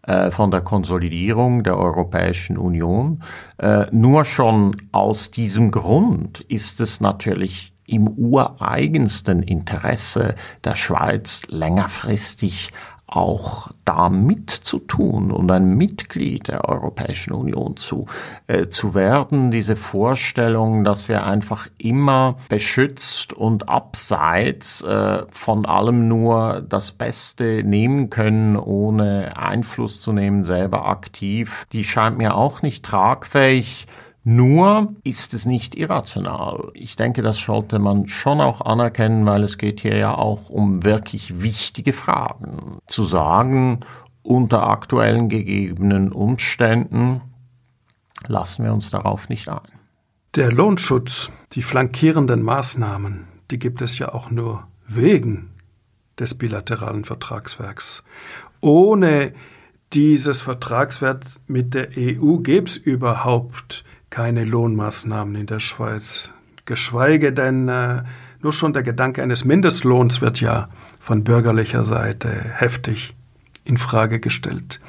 äh, 0.02 0.30
von 0.30 0.50
der 0.50 0.61
Konsolidierung 0.61 1.62
der 1.62 1.76
Europäischen 1.76 2.56
Union. 2.56 3.22
Äh, 3.59 3.87
nur 3.92 4.24
schon 4.24 4.76
aus 4.92 5.30
diesem 5.30 5.70
Grund 5.70 6.40
ist 6.40 6.80
es 6.80 7.00
natürlich 7.00 7.72
im 7.87 8.09
ureigensten 8.09 9.42
Interesse 9.42 10.37
der 10.64 10.76
Schweiz 10.76 11.42
längerfristig 11.48 12.70
auch 13.11 13.70
da 13.85 14.09
mitzutun 14.09 15.33
und 15.33 15.51
ein 15.51 15.77
Mitglied 15.77 16.46
der 16.46 16.66
Europäischen 16.66 17.33
Union 17.33 17.77
zu, 17.77 18.07
äh, 18.46 18.68
zu 18.68 18.94
werden. 18.94 19.51
Diese 19.51 19.75
Vorstellung, 19.75 20.85
dass 20.85 21.09
wir 21.09 21.25
einfach 21.25 21.66
immer 21.77 22.37
beschützt 22.49 23.33
und 23.33 23.68
abseits 23.68 24.83
äh, 24.83 25.25
von 25.31 25.66
allem 25.66 26.07
nur 26.07 26.64
das 26.68 26.92
Beste 26.92 27.64
nehmen 27.64 28.11
können, 28.11 28.57
ohne 28.57 29.37
Einfluss 29.37 30.01
zu 30.01 30.12
nehmen, 30.12 30.44
selber 30.44 30.87
aktiv, 30.87 31.66
die 31.73 31.83
scheint 31.83 32.16
mir 32.16 32.37
auch 32.37 32.62
nicht 32.62 32.85
tragfähig. 32.85 33.88
Nur 34.22 34.94
ist 35.02 35.33
es 35.33 35.46
nicht 35.46 35.74
irrational. 35.74 36.70
Ich 36.74 36.96
denke, 36.96 37.22
das 37.22 37.38
sollte 37.38 37.78
man 37.78 38.06
schon 38.09 38.40
auch 38.40 38.61
anerkennen, 38.61 39.24
weil 39.24 39.42
es 39.44 39.56
geht 39.56 39.80
hier 39.80 39.96
ja 39.96 40.14
auch 40.14 40.50
um 40.50 40.85
wirklich 40.85 41.42
wichtige 41.42 41.94
Fragen. 41.94 42.78
Zu 42.87 43.04
sagen, 43.04 43.80
unter 44.22 44.66
aktuellen 44.66 45.30
gegebenen 45.30 46.12
Umständen 46.12 47.22
lassen 48.26 48.64
wir 48.64 48.74
uns 48.74 48.90
darauf 48.90 49.30
nicht 49.30 49.48
ein. 49.48 49.61
Der 50.35 50.52
Lohnschutz, 50.52 51.30
die 51.52 51.62
flankierenden 51.62 52.42
Maßnahmen, 52.42 53.26
die 53.50 53.59
gibt 53.59 53.80
es 53.80 53.98
ja 53.98 54.12
auch 54.12 54.30
nur 54.30 54.64
wegen 54.87 55.50
des 56.18 56.37
bilateralen 56.37 57.04
Vertragswerks. 57.04 58.04
Ohne 58.61 59.33
dieses 59.92 60.42
Vertragswerk 60.42 61.24
mit 61.46 61.74
der 61.74 61.88
EU 61.96 62.37
gäbe 62.37 62.66
es 62.66 62.76
überhaupt 62.76 63.83
keine 64.11 64.44
Lohnmaßnahmen 64.44 65.35
in 65.37 65.46
der 65.46 65.61
Schweiz. 65.61 66.33
Geschweige 66.66 67.33
denn, 67.33 67.68
äh, 67.68 68.03
nur 68.42 68.53
schon 68.53 68.73
der 68.73 68.83
Gedanke 68.83 69.23
eines 69.23 69.44
Mindestlohns 69.44 70.20
wird 70.20 70.40
ja 70.40 70.68
von 70.99 71.25
bürgerlicher 71.25 71.85
Seite 71.85 72.31
heftig 72.31 73.14
in 73.64 73.77
Frage 73.77 74.20
gestellt. 74.20 74.81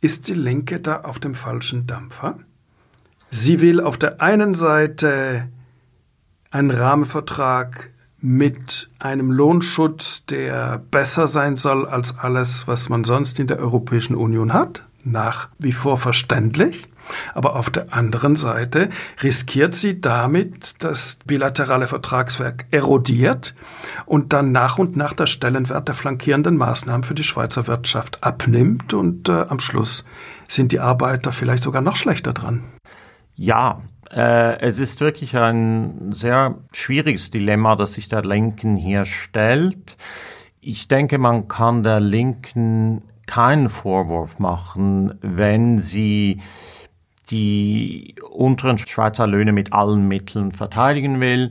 Ist 0.00 0.28
die 0.28 0.34
Linke 0.34 0.80
da 0.80 1.00
auf 1.02 1.18
dem 1.18 1.34
falschen 1.34 1.86
Dampfer? 1.86 2.38
Sie 3.30 3.60
will 3.60 3.80
auf 3.80 3.96
der 3.96 4.20
einen 4.20 4.54
Seite 4.54 5.48
einen 6.50 6.70
Rahmenvertrag 6.70 7.90
mit 8.20 8.90
einem 8.98 9.30
Lohnschutz, 9.30 10.26
der 10.26 10.82
besser 10.90 11.26
sein 11.26 11.56
soll 11.56 11.86
als 11.86 12.18
alles, 12.18 12.66
was 12.66 12.88
man 12.88 13.04
sonst 13.04 13.38
in 13.38 13.46
der 13.46 13.58
Europäischen 13.58 14.16
Union 14.16 14.52
hat, 14.52 14.84
nach 15.04 15.48
wie 15.58 15.72
vor 15.72 15.96
verständlich. 15.96 16.86
Aber 17.34 17.56
auf 17.56 17.70
der 17.70 17.92
anderen 17.92 18.36
Seite 18.36 18.90
riskiert 19.22 19.74
sie 19.74 20.00
damit, 20.00 20.82
dass 20.82 21.18
bilaterale 21.26 21.86
Vertragswerk 21.86 22.66
erodiert 22.70 23.54
und 24.06 24.32
dann 24.32 24.52
nach 24.52 24.78
und 24.78 24.96
nach 24.96 25.12
der 25.12 25.26
Stellenwert 25.26 25.88
der 25.88 25.94
flankierenden 25.94 26.56
Maßnahmen 26.56 27.02
für 27.02 27.14
die 27.14 27.24
Schweizer 27.24 27.66
Wirtschaft 27.66 28.22
abnimmt 28.22 28.94
und 28.94 29.28
äh, 29.28 29.46
am 29.48 29.60
Schluss 29.60 30.04
sind 30.48 30.72
die 30.72 30.80
Arbeiter 30.80 31.32
vielleicht 31.32 31.62
sogar 31.62 31.82
noch 31.82 31.96
schlechter 31.96 32.32
dran. 32.32 32.64
Ja, 33.36 33.82
äh, 34.10 34.58
es 34.60 34.78
ist 34.78 35.00
wirklich 35.00 35.36
ein 35.36 36.12
sehr 36.12 36.56
schwieriges 36.72 37.30
Dilemma, 37.30 37.76
das 37.76 37.92
sich 37.92 38.08
der 38.08 38.22
Linken 38.22 38.76
hier 38.76 39.04
stellt. 39.04 39.96
Ich 40.60 40.88
denke, 40.88 41.18
man 41.18 41.48
kann 41.48 41.82
der 41.82 42.00
Linken 42.00 43.02
keinen 43.26 43.70
Vorwurf 43.70 44.38
machen, 44.38 45.14
wenn 45.22 45.78
sie 45.78 46.40
die 47.30 48.14
unteren 48.30 48.78
Schweizer 48.78 49.26
Löhne 49.26 49.52
mit 49.52 49.72
allen 49.72 50.08
Mitteln 50.08 50.52
verteidigen 50.52 51.20
will. 51.20 51.50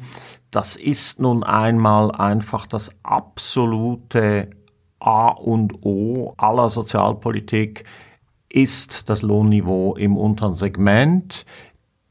Das 0.51 0.75
ist 0.75 1.19
nun 1.19 1.43
einmal 1.43 2.11
einfach 2.11 2.65
das 2.65 2.91
absolute 3.03 4.49
A 4.99 5.29
und 5.29 5.85
O 5.85 6.33
aller 6.37 6.69
Sozialpolitik 6.69 7.85
ist 8.49 9.09
das 9.09 9.21
Lohnniveau 9.21 9.95
im 9.95 10.17
unteren 10.17 10.55
Segment. 10.55 11.45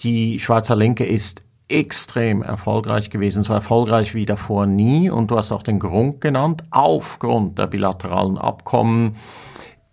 Die 0.00 0.38
Schweizer 0.38 0.76
Linke 0.76 1.04
ist 1.04 1.42
extrem 1.68 2.42
erfolgreich 2.42 3.10
gewesen, 3.10 3.42
so 3.42 3.52
erfolgreich 3.52 4.14
wie 4.14 4.24
davor 4.24 4.66
nie. 4.66 5.10
Und 5.10 5.30
du 5.30 5.36
hast 5.36 5.52
auch 5.52 5.62
den 5.62 5.78
Grund 5.78 6.20
genannt, 6.20 6.64
aufgrund 6.70 7.58
der 7.58 7.66
bilateralen 7.66 8.38
Abkommen, 8.38 9.16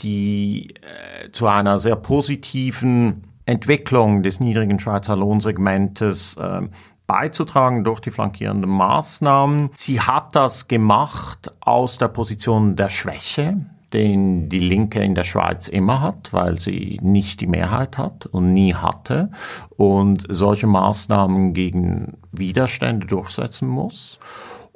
die 0.01 0.75
äh, 0.75 1.31
zu 1.31 1.47
einer 1.47 1.79
sehr 1.79 1.95
positiven 1.95 3.34
Entwicklung 3.45 4.23
des 4.23 4.39
niedrigen 4.39 4.79
Schweizer 4.79 5.15
Lohnsegmentes 5.15 6.35
äh, 6.37 6.61
beizutragen 7.07 7.83
durch 7.83 7.99
die 7.99 8.11
flankierenden 8.11 8.69
Maßnahmen. 8.69 9.69
Sie 9.75 10.01
hat 10.01 10.35
das 10.35 10.67
gemacht 10.67 11.53
aus 11.59 11.97
der 11.97 12.07
Position 12.07 12.75
der 12.75 12.89
Schwäche, 12.89 13.57
den 13.93 14.49
die 14.49 14.59
Linke 14.59 15.03
in 15.03 15.15
der 15.15 15.23
Schweiz 15.23 15.67
immer 15.67 16.01
hat, 16.01 16.33
weil 16.33 16.59
sie 16.59 16.99
nicht 17.01 17.41
die 17.41 17.47
Mehrheit 17.47 17.97
hat 17.97 18.25
und 18.25 18.53
nie 18.53 18.73
hatte 18.73 19.29
und 19.77 20.25
solche 20.29 20.67
Maßnahmen 20.67 21.53
gegen 21.53 22.17
Widerstände 22.31 23.05
durchsetzen 23.05 23.67
muss. 23.67 24.19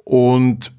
Und 0.04 0.72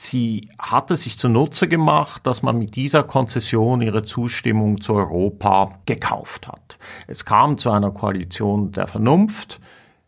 Sie 0.00 0.48
hatte 0.60 0.96
sich 0.96 1.18
zunutze 1.18 1.66
gemacht, 1.66 2.24
dass 2.24 2.42
man 2.42 2.56
mit 2.56 2.76
dieser 2.76 3.02
Konzession 3.02 3.82
ihre 3.82 4.04
Zustimmung 4.04 4.80
zu 4.80 4.94
Europa 4.94 5.80
gekauft 5.86 6.46
hat. 6.46 6.78
Es 7.08 7.24
kam 7.24 7.58
zu 7.58 7.72
einer 7.72 7.90
Koalition 7.90 8.70
der 8.70 8.86
Vernunft 8.86 9.58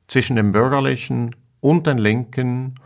zwischen 0.06 0.36
den 0.36 0.52
Bürgerlichen 0.52 1.34
und 1.58 1.88
den 1.88 1.98
Linken, 1.98 2.76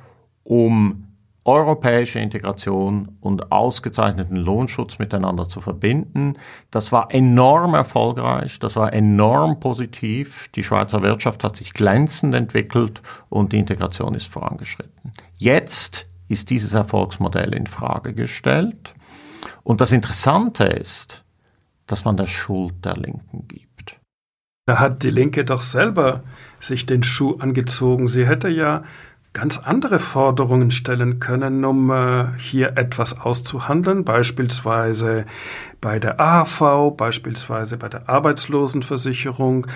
um 0.44 1.08
europäische 1.44 2.20
Integration 2.20 3.18
und 3.20 3.52
ausgezeichneten 3.52 4.36
Lohnschutz 4.36 4.98
miteinander 4.98 5.46
zu 5.46 5.60
verbinden. 5.60 6.38
Das 6.70 6.90
war 6.90 7.12
enorm 7.12 7.74
erfolgreich, 7.74 8.58
das 8.60 8.76
war 8.76 8.94
enorm 8.94 9.60
positiv. 9.60 10.48
Die 10.54 10.64
Schweizer 10.64 11.02
Wirtschaft 11.02 11.44
hat 11.44 11.54
sich 11.54 11.74
glänzend 11.74 12.34
entwickelt 12.34 13.02
und 13.28 13.52
die 13.52 13.58
Integration 13.58 14.14
ist 14.14 14.26
vorangeschritten. 14.26 15.12
Jetzt 15.36 16.06
ist 16.28 16.50
dieses 16.50 16.74
Erfolgsmodell 16.74 17.54
in 17.54 17.66
Frage 17.66 18.14
gestellt. 18.14 18.94
Und 19.62 19.80
das 19.80 19.92
Interessante 19.92 20.64
ist, 20.64 21.22
dass 21.86 22.04
man 22.04 22.16
der 22.16 22.26
Schuld 22.26 22.84
der 22.84 22.96
Linken 22.96 23.46
gibt. 23.48 23.98
Da 24.66 24.78
hat 24.78 25.02
die 25.02 25.10
Linke 25.10 25.44
doch 25.44 25.62
selber 25.62 26.22
sich 26.60 26.86
den 26.86 27.02
Schuh 27.02 27.36
angezogen. 27.38 28.08
Sie 28.08 28.26
hätte 28.26 28.48
ja 28.48 28.84
ganz 29.34 29.58
andere 29.58 29.98
Forderungen 29.98 30.70
stellen 30.70 31.18
können, 31.18 31.64
um 31.64 31.90
äh, 31.90 32.26
hier 32.38 32.78
etwas 32.78 33.20
auszuhandeln, 33.20 34.04
beispielsweise 34.04 35.26
bei 35.80 35.98
der 35.98 36.20
AHV, 36.20 36.96
beispielsweise 36.96 37.76
bei 37.76 37.88
der 37.88 38.08
Arbeitslosenversicherung 38.08 39.66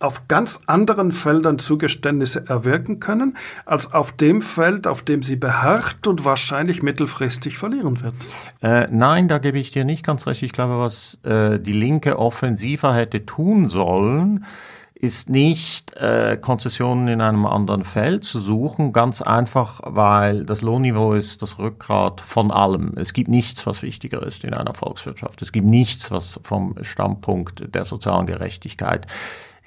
auf 0.00 0.26
ganz 0.28 0.60
anderen 0.66 1.12
Feldern 1.12 1.58
Zugeständnisse 1.58 2.48
erwirken 2.48 3.00
können, 3.00 3.36
als 3.66 3.92
auf 3.92 4.12
dem 4.12 4.42
Feld, 4.42 4.86
auf 4.86 5.02
dem 5.02 5.22
sie 5.22 5.36
beharrt 5.36 6.06
und 6.06 6.24
wahrscheinlich 6.24 6.82
mittelfristig 6.82 7.58
verlieren 7.58 8.02
wird. 8.02 8.14
Äh, 8.62 8.88
nein, 8.90 9.28
da 9.28 9.38
gebe 9.38 9.58
ich 9.58 9.70
dir 9.70 9.84
nicht 9.84 10.04
ganz 10.04 10.26
recht. 10.26 10.42
Ich 10.42 10.52
glaube, 10.52 10.78
was 10.78 11.18
äh, 11.22 11.60
die 11.60 11.72
Linke 11.72 12.18
offensiver 12.18 12.94
hätte 12.94 13.26
tun 13.26 13.68
sollen, 13.68 14.46
ist 14.94 15.30
nicht 15.30 15.96
äh, 15.96 16.36
Konzessionen 16.38 17.08
in 17.08 17.20
einem 17.22 17.46
anderen 17.46 17.84
Feld 17.84 18.24
zu 18.24 18.38
suchen, 18.38 18.92
ganz 18.92 19.22
einfach, 19.22 19.80
weil 19.82 20.44
das 20.44 20.60
Lohnniveau 20.60 21.14
ist 21.14 21.40
das 21.40 21.58
Rückgrat 21.58 22.20
von 22.20 22.50
allem. 22.50 22.92
Es 22.96 23.14
gibt 23.14 23.30
nichts, 23.30 23.66
was 23.66 23.82
wichtiger 23.82 24.22
ist 24.22 24.44
in 24.44 24.52
einer 24.52 24.74
Volkswirtschaft. 24.74 25.40
Es 25.40 25.52
gibt 25.52 25.66
nichts, 25.66 26.10
was 26.10 26.38
vom 26.42 26.74
Standpunkt 26.82 27.74
der 27.74 27.86
sozialen 27.86 28.26
Gerechtigkeit 28.26 29.06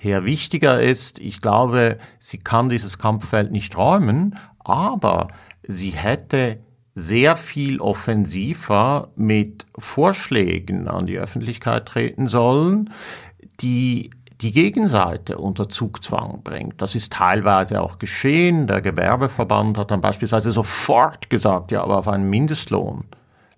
her 0.03 0.25
wichtiger 0.25 0.81
ist. 0.81 1.19
Ich 1.19 1.41
glaube, 1.41 1.97
sie 2.19 2.37
kann 2.37 2.69
dieses 2.69 2.97
Kampffeld 2.97 3.51
nicht 3.51 3.77
räumen, 3.77 4.37
aber 4.59 5.29
sie 5.63 5.91
hätte 5.91 6.59
sehr 6.95 7.35
viel 7.35 7.79
offensiver 7.79 9.09
mit 9.15 9.65
Vorschlägen 9.77 10.87
an 10.87 11.07
die 11.07 11.17
Öffentlichkeit 11.17 11.87
treten 11.87 12.27
sollen, 12.27 12.91
die 13.61 14.11
die 14.41 14.51
Gegenseite 14.51 15.37
unter 15.37 15.69
Zugzwang 15.69 16.41
bringt. 16.43 16.81
Das 16.81 16.95
ist 16.95 17.13
teilweise 17.13 17.81
auch 17.81 17.97
geschehen. 17.97 18.67
Der 18.67 18.81
Gewerbeverband 18.81 19.77
hat 19.77 19.91
dann 19.91 20.01
beispielsweise 20.01 20.51
sofort 20.51 21.29
gesagt, 21.29 21.71
ja, 21.71 21.81
aber 21.81 21.97
auf 21.97 22.07
einen 22.07 22.29
Mindestlohn 22.29 23.05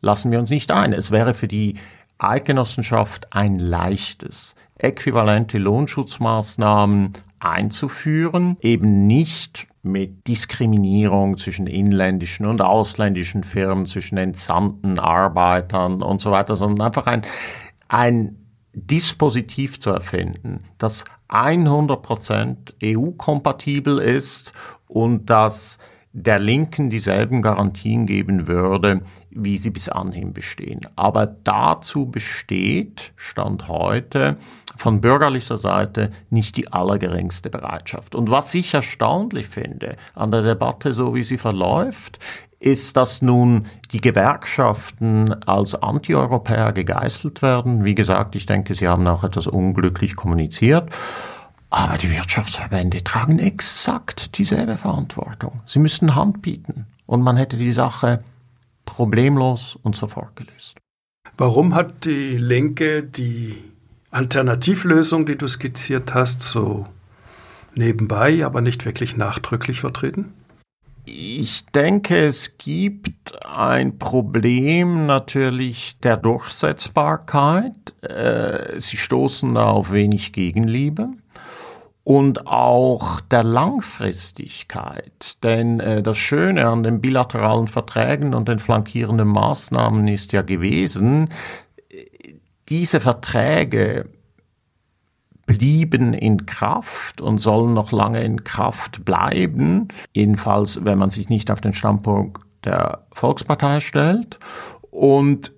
lassen 0.01 0.31
wir 0.31 0.39
uns 0.39 0.49
nicht 0.49 0.71
ein. 0.71 0.93
Es 0.93 1.11
wäre 1.11 1.33
für 1.33 1.47
die 1.47 1.75
Eidgenossenschaft 2.19 3.33
ein 3.33 3.59
leichtes, 3.59 4.54
äquivalente 4.77 5.57
Lohnschutzmaßnahmen 5.57 7.13
einzuführen, 7.39 8.57
eben 8.61 9.07
nicht 9.07 9.67
mit 9.83 10.27
Diskriminierung 10.27 11.37
zwischen 11.37 11.67
inländischen 11.67 12.45
und 12.45 12.61
ausländischen 12.61 13.43
Firmen, 13.43 13.85
zwischen 13.85 14.17
entsandten 14.17 14.99
Arbeitern 14.99 16.01
und 16.01 16.19
so 16.19 16.31
weiter, 16.31 16.55
sondern 16.55 16.87
einfach 16.87 17.05
ein, 17.05 17.21
ein 17.87 18.37
Dispositiv 18.73 19.79
zu 19.79 19.91
erfinden, 19.91 20.65
das 20.77 21.05
100% 21.29 22.73
EU-kompatibel 22.83 23.99
ist 23.99 24.51
und 24.87 25.29
das 25.29 25.79
der 26.11 26.39
Linken 26.39 26.89
dieselben 26.89 27.41
Garantien 27.41 28.05
geben 28.05 28.47
würde, 28.47 29.01
wie 29.35 29.57
sie 29.57 29.69
bis 29.69 29.89
anhin 29.89 30.33
bestehen. 30.33 30.81
Aber 30.95 31.27
dazu 31.27 32.05
besteht, 32.07 33.11
Stand 33.15 33.67
heute, 33.67 34.37
von 34.75 35.01
bürgerlicher 35.01 35.57
Seite 35.57 36.11
nicht 36.29 36.57
die 36.57 36.71
allergeringste 36.71 37.49
Bereitschaft. 37.49 38.15
Und 38.15 38.31
was 38.31 38.53
ich 38.53 38.73
erstaunlich 38.73 39.47
finde 39.47 39.97
an 40.15 40.31
der 40.31 40.41
Debatte, 40.41 40.93
so 40.93 41.13
wie 41.13 41.23
sie 41.23 41.37
verläuft, 41.37 42.19
ist, 42.59 42.97
dass 42.97 43.21
nun 43.21 43.67
die 43.91 44.01
Gewerkschaften 44.01 45.33
als 45.43 45.75
Antieuropäer 45.75 46.71
gegeißelt 46.71 47.41
werden. 47.41 47.83
Wie 47.83 47.95
gesagt, 47.95 48.35
ich 48.35 48.45
denke, 48.45 48.73
sie 48.73 48.87
haben 48.87 49.07
auch 49.07 49.23
etwas 49.23 49.47
unglücklich 49.47 50.15
kommuniziert. 50.15 50.89
Aber 51.69 51.97
die 51.97 52.09
Wirtschaftsverbände 52.09 53.03
tragen 53.03 53.37
exakt 53.37 54.37
dieselbe 54.37 54.77
Verantwortung. 54.77 55.61
Sie 55.65 55.79
müssten 55.79 56.15
Hand 56.15 56.41
bieten. 56.41 56.87
Und 57.05 57.21
man 57.21 57.37
hätte 57.37 57.57
die 57.57 57.73
Sache 57.73 58.23
problemlos 58.85 59.77
und 59.83 59.95
sofort 59.95 60.35
gelöst. 60.35 60.77
Warum 61.37 61.75
hat 61.75 62.05
die 62.05 62.37
Linke 62.37 63.03
die 63.03 63.57
Alternativlösung, 64.11 65.25
die 65.25 65.37
du 65.37 65.47
skizziert 65.47 66.13
hast, 66.13 66.41
so 66.41 66.85
nebenbei, 67.75 68.45
aber 68.45 68.61
nicht 68.61 68.85
wirklich 68.85 69.17
nachdrücklich 69.17 69.81
vertreten? 69.81 70.33
Ich 71.03 71.65
denke, 71.67 72.25
es 72.25 72.57
gibt 72.57 73.45
ein 73.45 73.99
Problem 73.99 75.05
natürlich 75.05 75.97
der 75.99 76.17
Durchsetzbarkeit. 76.17 77.73
Äh, 78.01 78.79
sie 78.79 78.97
stoßen 78.97 79.53
da 79.53 79.65
auf 79.65 79.91
wenig 79.91 80.33
Gegenliebe 80.33 81.11
und 82.05 82.45
auch 82.45 83.19
der 83.19 83.43
Langfristigkeit. 83.43 85.43
Denn 85.43 85.79
äh, 85.79 86.03
das 86.03 86.17
Schöne 86.17 86.69
an 86.69 86.83
den 86.83 87.01
bilateralen 87.01 87.67
Verträgen 87.67 88.35
und 88.35 88.47
den 88.47 88.59
flankierenden 88.59 89.27
Maßnahmen 89.27 90.07
ist 90.07 90.31
ja 90.31 90.43
gewesen, 90.43 91.29
diese 92.69 92.99
Verträge 92.99 94.07
blieben 95.47 96.13
in 96.13 96.45
Kraft 96.45 97.21
und 97.21 97.39
sollen 97.39 97.73
noch 97.73 97.91
lange 97.91 98.23
in 98.23 98.43
Kraft 98.43 99.03
bleiben, 99.03 99.87
jedenfalls 100.13 100.85
wenn 100.85 100.99
man 100.99 101.09
sich 101.09 101.29
nicht 101.29 101.49
auf 101.49 101.61
den 101.61 101.73
Standpunkt 101.73 102.39
der 102.65 103.07
Volkspartei 103.13 103.79
stellt. 103.79 104.37
Und 104.91 105.54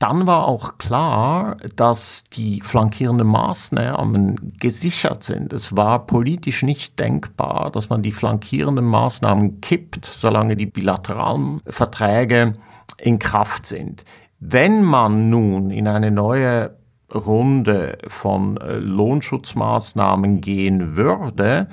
dann 0.00 0.26
war 0.26 0.48
auch 0.48 0.78
klar, 0.78 1.58
dass 1.76 2.24
die 2.24 2.62
flankierenden 2.62 3.26
Maßnahmen 3.26 4.54
gesichert 4.58 5.22
sind. 5.22 5.52
Es 5.52 5.76
war 5.76 6.06
politisch 6.06 6.62
nicht 6.62 6.98
denkbar, 6.98 7.70
dass 7.70 7.90
man 7.90 8.02
die 8.02 8.10
flankierenden 8.10 8.86
Maßnahmen 8.86 9.60
kippt, 9.60 10.06
solange 10.06 10.56
die 10.56 10.64
bilateralen 10.64 11.60
Verträge 11.66 12.54
in 12.96 13.18
Kraft 13.18 13.66
sind. 13.66 14.04
Wenn 14.38 14.82
man 14.82 15.28
nun 15.28 15.70
in 15.70 15.86
eine 15.86 16.10
neue 16.10 16.76
Runde 17.14 17.98
von 18.06 18.56
äh, 18.56 18.78
Lohnschutzmaßnahmen 18.78 20.40
gehen 20.40 20.96
würde, 20.96 21.68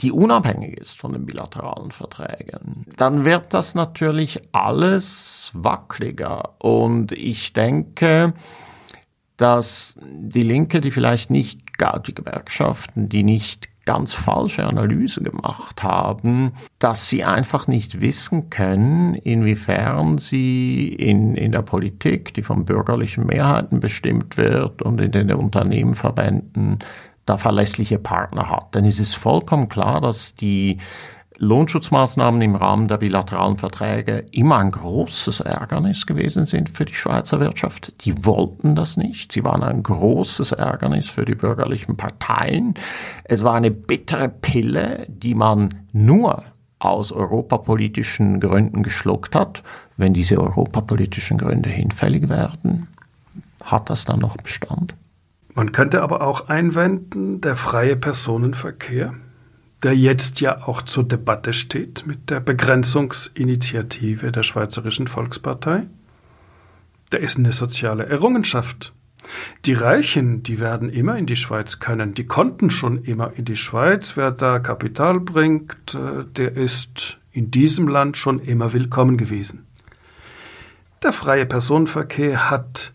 die 0.00 0.12
unabhängig 0.12 0.76
ist 0.76 0.98
von 0.98 1.12
den 1.12 1.26
bilateralen 1.26 1.90
Verträgen, 1.90 2.84
dann 2.96 3.24
wird 3.24 3.54
das 3.54 3.74
natürlich 3.74 4.40
alles 4.52 5.50
wackeliger. 5.54 6.54
Und 6.58 7.12
ich 7.12 7.52
denke, 7.52 8.34
dass 9.36 9.98
die 10.02 10.42
Linke, 10.42 10.80
die 10.80 10.90
vielleicht 10.90 11.30
nicht, 11.30 11.78
gar 11.78 12.00
die 12.00 12.14
Gewerkschaften, 12.14 13.08
die 13.08 13.22
nicht 13.22 13.68
ganz 13.86 14.12
falsche 14.12 14.66
Analyse 14.66 15.22
gemacht 15.22 15.82
haben, 15.82 16.52
dass 16.78 17.08
sie 17.08 17.24
einfach 17.24 17.68
nicht 17.68 18.00
wissen 18.00 18.50
können, 18.50 19.14
inwiefern 19.14 20.18
sie 20.18 20.88
in, 20.88 21.36
in 21.36 21.52
der 21.52 21.62
Politik, 21.62 22.34
die 22.34 22.42
von 22.42 22.64
bürgerlichen 22.64 23.26
Mehrheiten 23.26 23.78
bestimmt 23.78 24.36
wird 24.36 24.82
und 24.82 25.00
in 25.00 25.12
den 25.12 25.32
Unternehmenverbänden 25.32 26.80
da 27.26 27.36
verlässliche 27.36 27.98
Partner 27.98 28.48
hat. 28.48 28.74
Denn 28.74 28.84
es 28.84 28.98
ist 28.98 29.14
vollkommen 29.14 29.68
klar, 29.68 30.00
dass 30.00 30.34
die 30.34 30.78
Lohnschutzmaßnahmen 31.38 32.40
im 32.40 32.54
Rahmen 32.54 32.88
der 32.88 32.96
bilateralen 32.96 33.58
Verträge 33.58 34.24
immer 34.30 34.56
ein 34.56 34.70
großes 34.70 35.40
Ärgernis 35.40 36.06
gewesen 36.06 36.46
sind 36.46 36.70
für 36.70 36.86
die 36.86 36.94
Schweizer 36.94 37.40
Wirtschaft. 37.40 37.92
Die 38.04 38.24
wollten 38.24 38.74
das 38.74 38.96
nicht. 38.96 39.32
Sie 39.32 39.44
waren 39.44 39.62
ein 39.62 39.82
großes 39.82 40.52
Ärgernis 40.52 41.10
für 41.10 41.26
die 41.26 41.34
bürgerlichen 41.34 41.96
Parteien. 41.96 42.74
Es 43.24 43.44
war 43.44 43.54
eine 43.54 43.70
bittere 43.70 44.30
Pille, 44.30 45.06
die 45.08 45.34
man 45.34 45.74
nur 45.92 46.44
aus 46.78 47.12
europapolitischen 47.12 48.40
Gründen 48.40 48.82
geschluckt 48.82 49.34
hat. 49.34 49.62
Wenn 49.96 50.14
diese 50.14 50.38
europapolitischen 50.38 51.38
Gründe 51.38 51.68
hinfällig 51.68 52.28
werden, 52.28 52.88
hat 53.62 53.90
das 53.90 54.04
dann 54.04 54.20
noch 54.20 54.36
Bestand? 54.36 54.94
Man 55.56 55.72
könnte 55.72 56.02
aber 56.02 56.20
auch 56.20 56.48
einwenden, 56.48 57.40
der 57.40 57.56
freie 57.56 57.96
Personenverkehr 57.96 59.14
der 59.82 59.94
jetzt 59.94 60.40
ja 60.40 60.66
auch 60.66 60.82
zur 60.82 61.04
Debatte 61.04 61.52
steht 61.52 62.06
mit 62.06 62.30
der 62.30 62.40
Begrenzungsinitiative 62.40 64.32
der 64.32 64.42
Schweizerischen 64.42 65.06
Volkspartei. 65.06 65.86
Der 67.12 67.20
ist 67.20 67.38
eine 67.38 67.52
soziale 67.52 68.06
Errungenschaft. 68.06 68.92
Die 69.64 69.74
Reichen, 69.74 70.42
die 70.42 70.60
werden 70.60 70.88
immer 70.88 71.16
in 71.18 71.26
die 71.26 71.36
Schweiz 71.36 71.78
können, 71.78 72.14
die 72.14 72.26
konnten 72.26 72.70
schon 72.70 73.04
immer 73.04 73.32
in 73.36 73.44
die 73.44 73.56
Schweiz. 73.56 74.16
Wer 74.16 74.30
da 74.30 74.58
Kapital 74.58 75.20
bringt, 75.20 75.94
äh, 75.94 76.24
der 76.24 76.56
ist 76.56 77.18
in 77.32 77.50
diesem 77.50 77.88
Land 77.88 78.16
schon 78.16 78.40
immer 78.40 78.72
willkommen 78.72 79.16
gewesen. 79.16 79.66
Der 81.02 81.12
freie 81.12 81.44
Personenverkehr 81.44 82.50
hat 82.50 82.92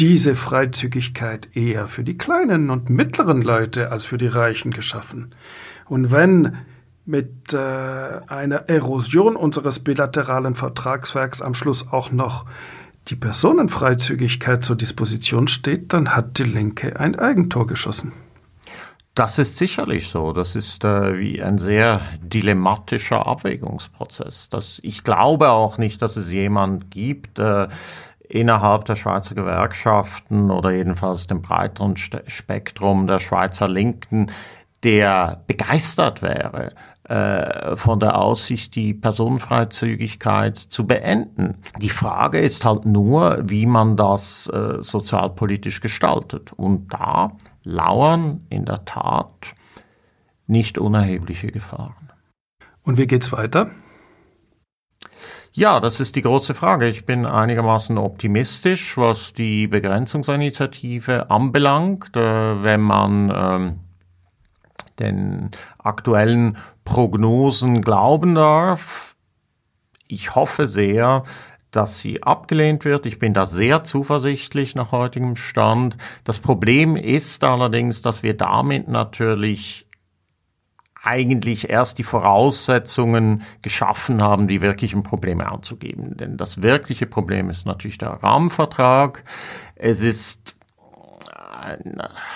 diese 0.00 0.34
Freizügigkeit 0.34 1.54
eher 1.54 1.86
für 1.86 2.04
die 2.04 2.16
kleinen 2.16 2.70
und 2.70 2.88
mittleren 2.88 3.42
Leute 3.42 3.92
als 3.92 4.06
für 4.06 4.16
die 4.16 4.26
Reichen 4.26 4.70
geschaffen. 4.70 5.34
Und 5.86 6.10
wenn 6.10 6.56
mit 7.04 7.52
äh, 7.52 7.58
einer 7.58 8.68
Erosion 8.68 9.36
unseres 9.36 9.80
bilateralen 9.80 10.54
Vertragswerks 10.54 11.42
am 11.42 11.54
Schluss 11.54 11.92
auch 11.92 12.12
noch 12.12 12.46
die 13.08 13.16
Personenfreizügigkeit 13.16 14.64
zur 14.64 14.76
Disposition 14.76 15.48
steht, 15.48 15.92
dann 15.92 16.16
hat 16.16 16.38
die 16.38 16.44
Linke 16.44 16.98
ein 16.98 17.18
Eigentor 17.18 17.66
geschossen. 17.66 18.12
Das 19.14 19.38
ist 19.38 19.56
sicherlich 19.56 20.08
so. 20.08 20.32
Das 20.32 20.54
ist 20.56 20.84
äh, 20.84 21.18
wie 21.18 21.42
ein 21.42 21.58
sehr 21.58 22.00
dilemmatischer 22.22 23.26
Abwägungsprozess. 23.26 24.48
Das, 24.48 24.80
ich 24.82 25.02
glaube 25.02 25.50
auch 25.50 25.78
nicht, 25.78 26.00
dass 26.00 26.16
es 26.16 26.30
jemand 26.30 26.90
gibt 26.90 27.38
äh, 27.38 27.68
innerhalb 28.30 28.84
der 28.84 28.96
Schweizer 28.96 29.34
Gewerkschaften 29.34 30.50
oder 30.50 30.70
jedenfalls 30.70 31.26
dem 31.26 31.42
breiteren 31.42 31.96
Spektrum 31.96 33.06
der 33.06 33.18
Schweizer 33.18 33.68
Linken, 33.68 34.30
der 34.82 35.42
begeistert 35.46 36.22
wäre 36.22 36.72
äh, 37.04 37.76
von 37.76 37.98
der 37.98 38.18
Aussicht, 38.18 38.76
die 38.76 38.94
Personenfreizügigkeit 38.94 40.56
zu 40.56 40.86
beenden. 40.86 41.56
Die 41.80 41.88
Frage 41.88 42.38
ist 42.38 42.64
halt 42.64 42.86
nur, 42.86 43.42
wie 43.42 43.66
man 43.66 43.96
das 43.96 44.48
äh, 44.48 44.76
sozialpolitisch 44.80 45.80
gestaltet. 45.80 46.52
Und 46.52 46.92
da 46.92 47.32
lauern 47.64 48.46
in 48.48 48.64
der 48.64 48.84
Tat 48.84 49.54
nicht 50.46 50.78
unerhebliche 50.78 51.48
Gefahren. 51.48 52.10
Und 52.84 52.96
wie 52.96 53.06
geht's 53.06 53.32
weiter? 53.32 53.70
Ja, 55.52 55.80
das 55.80 55.98
ist 55.98 56.14
die 56.14 56.22
große 56.22 56.54
Frage. 56.54 56.88
Ich 56.88 57.06
bin 57.06 57.26
einigermaßen 57.26 57.98
optimistisch, 57.98 58.96
was 58.96 59.32
die 59.32 59.66
Begrenzungsinitiative 59.66 61.28
anbelangt. 61.28 62.16
Äh, 62.16 62.62
wenn 62.62 62.80
man 62.80 63.32
ähm, 63.34 63.80
den 65.00 65.50
aktuellen 65.78 66.56
Prognosen 66.84 67.82
glauben 67.82 68.36
darf, 68.36 69.16
ich 70.06 70.36
hoffe 70.36 70.68
sehr, 70.68 71.24
dass 71.72 71.98
sie 71.98 72.22
abgelehnt 72.22 72.84
wird. 72.84 73.06
Ich 73.06 73.18
bin 73.18 73.34
da 73.34 73.46
sehr 73.46 73.82
zuversichtlich 73.82 74.76
nach 74.76 74.92
heutigem 74.92 75.34
Stand. 75.34 75.96
Das 76.22 76.38
Problem 76.38 76.96
ist 76.96 77.42
allerdings, 77.42 78.02
dass 78.02 78.22
wir 78.22 78.36
damit 78.36 78.86
natürlich 78.86 79.86
eigentlich 81.02 81.70
erst 81.70 81.98
die 81.98 82.02
Voraussetzungen 82.02 83.42
geschaffen 83.62 84.22
haben, 84.22 84.48
die 84.48 84.60
wirklichen 84.60 85.02
Probleme 85.02 85.50
anzugeben. 85.50 86.16
Denn 86.16 86.36
das 86.36 86.62
wirkliche 86.62 87.06
Problem 87.06 87.48
ist 87.48 87.66
natürlich 87.66 87.98
der 87.98 88.10
Rahmenvertrag. 88.10 89.24
Es 89.76 90.00
ist 90.00 90.56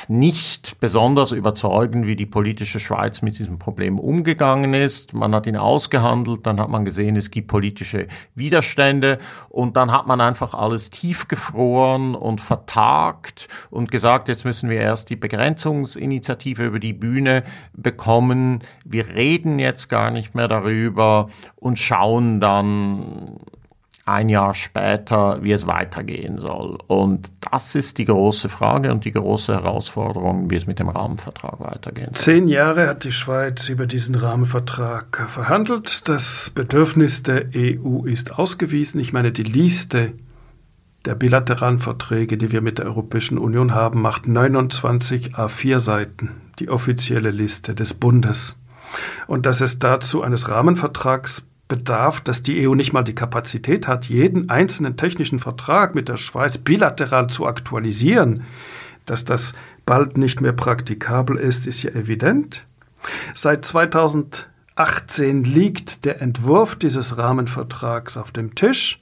nicht 0.08 0.80
besonders 0.80 1.32
überzeugend, 1.32 2.06
wie 2.06 2.16
die 2.16 2.26
politische 2.26 2.80
Schweiz 2.80 3.22
mit 3.22 3.38
diesem 3.38 3.58
Problem 3.58 3.98
umgegangen 3.98 4.74
ist. 4.74 5.14
Man 5.14 5.34
hat 5.34 5.46
ihn 5.46 5.56
ausgehandelt, 5.56 6.46
dann 6.46 6.60
hat 6.60 6.68
man 6.68 6.84
gesehen, 6.84 7.16
es 7.16 7.30
gibt 7.30 7.48
politische 7.48 8.08
Widerstände 8.34 9.18
und 9.48 9.76
dann 9.76 9.92
hat 9.92 10.06
man 10.06 10.20
einfach 10.20 10.54
alles 10.54 10.90
tiefgefroren 10.90 12.14
und 12.14 12.40
vertagt 12.40 13.48
und 13.70 13.90
gesagt, 13.90 14.28
jetzt 14.28 14.44
müssen 14.44 14.68
wir 14.70 14.80
erst 14.80 15.10
die 15.10 15.16
Begrenzungsinitiative 15.16 16.64
über 16.64 16.78
die 16.78 16.92
Bühne 16.92 17.44
bekommen. 17.72 18.60
Wir 18.84 19.08
reden 19.08 19.58
jetzt 19.58 19.88
gar 19.88 20.10
nicht 20.10 20.34
mehr 20.34 20.48
darüber 20.48 21.28
und 21.56 21.78
schauen 21.78 22.40
dann 22.40 23.38
ein 24.06 24.28
Jahr 24.28 24.54
später, 24.54 25.42
wie 25.42 25.52
es 25.52 25.66
weitergehen 25.66 26.38
soll. 26.38 26.78
Und 26.86 27.32
das 27.50 27.74
ist 27.74 27.96
die 27.96 28.04
große 28.04 28.48
Frage 28.48 28.92
und 28.92 29.04
die 29.04 29.12
große 29.12 29.54
Herausforderung, 29.54 30.50
wie 30.50 30.56
es 30.56 30.66
mit 30.66 30.78
dem 30.78 30.90
Rahmenvertrag 30.90 31.60
weitergehen 31.60 32.08
soll. 32.12 32.14
Zehn 32.14 32.48
Jahre 32.48 32.86
hat 32.86 33.04
die 33.04 33.12
Schweiz 33.12 33.68
über 33.68 33.86
diesen 33.86 34.14
Rahmenvertrag 34.14 35.26
verhandelt. 35.28 36.08
Das 36.08 36.50
Bedürfnis 36.50 37.22
der 37.22 37.46
EU 37.54 38.04
ist 38.04 38.38
ausgewiesen. 38.38 39.00
Ich 39.00 39.14
meine, 39.14 39.32
die 39.32 39.42
Liste 39.42 40.12
der 41.06 41.14
bilateralen 41.14 41.78
Verträge, 41.78 42.36
die 42.36 42.52
wir 42.52 42.60
mit 42.60 42.78
der 42.78 42.86
Europäischen 42.86 43.38
Union 43.38 43.74
haben, 43.74 44.02
macht 44.02 44.26
29 44.26 45.34
A4 45.34 45.80
Seiten, 45.80 46.30
die 46.58 46.68
offizielle 46.68 47.30
Liste 47.30 47.74
des 47.74 47.94
Bundes. 47.94 48.56
Und 49.26 49.46
dass 49.46 49.60
es 49.60 49.78
dazu 49.78 50.22
eines 50.22 50.48
Rahmenvertrags 50.48 51.46
bedarf, 51.68 52.20
dass 52.20 52.42
die 52.42 52.66
EU 52.66 52.74
nicht 52.74 52.92
mal 52.92 53.04
die 53.04 53.14
Kapazität 53.14 53.88
hat, 53.88 54.06
jeden 54.06 54.50
einzelnen 54.50 54.96
technischen 54.96 55.38
Vertrag 55.38 55.94
mit 55.94 56.08
der 56.08 56.16
Schweiz 56.16 56.58
bilateral 56.58 57.28
zu 57.28 57.46
aktualisieren. 57.46 58.44
Dass 59.06 59.24
das 59.24 59.54
bald 59.86 60.16
nicht 60.16 60.40
mehr 60.40 60.52
praktikabel 60.52 61.36
ist, 61.36 61.66
ist 61.66 61.82
ja 61.82 61.90
evident. 61.90 62.64
Seit 63.34 63.64
2018 63.64 65.44
liegt 65.44 66.04
der 66.04 66.22
Entwurf 66.22 66.76
dieses 66.76 67.18
Rahmenvertrags 67.18 68.16
auf 68.16 68.32
dem 68.32 68.54
Tisch 68.54 69.00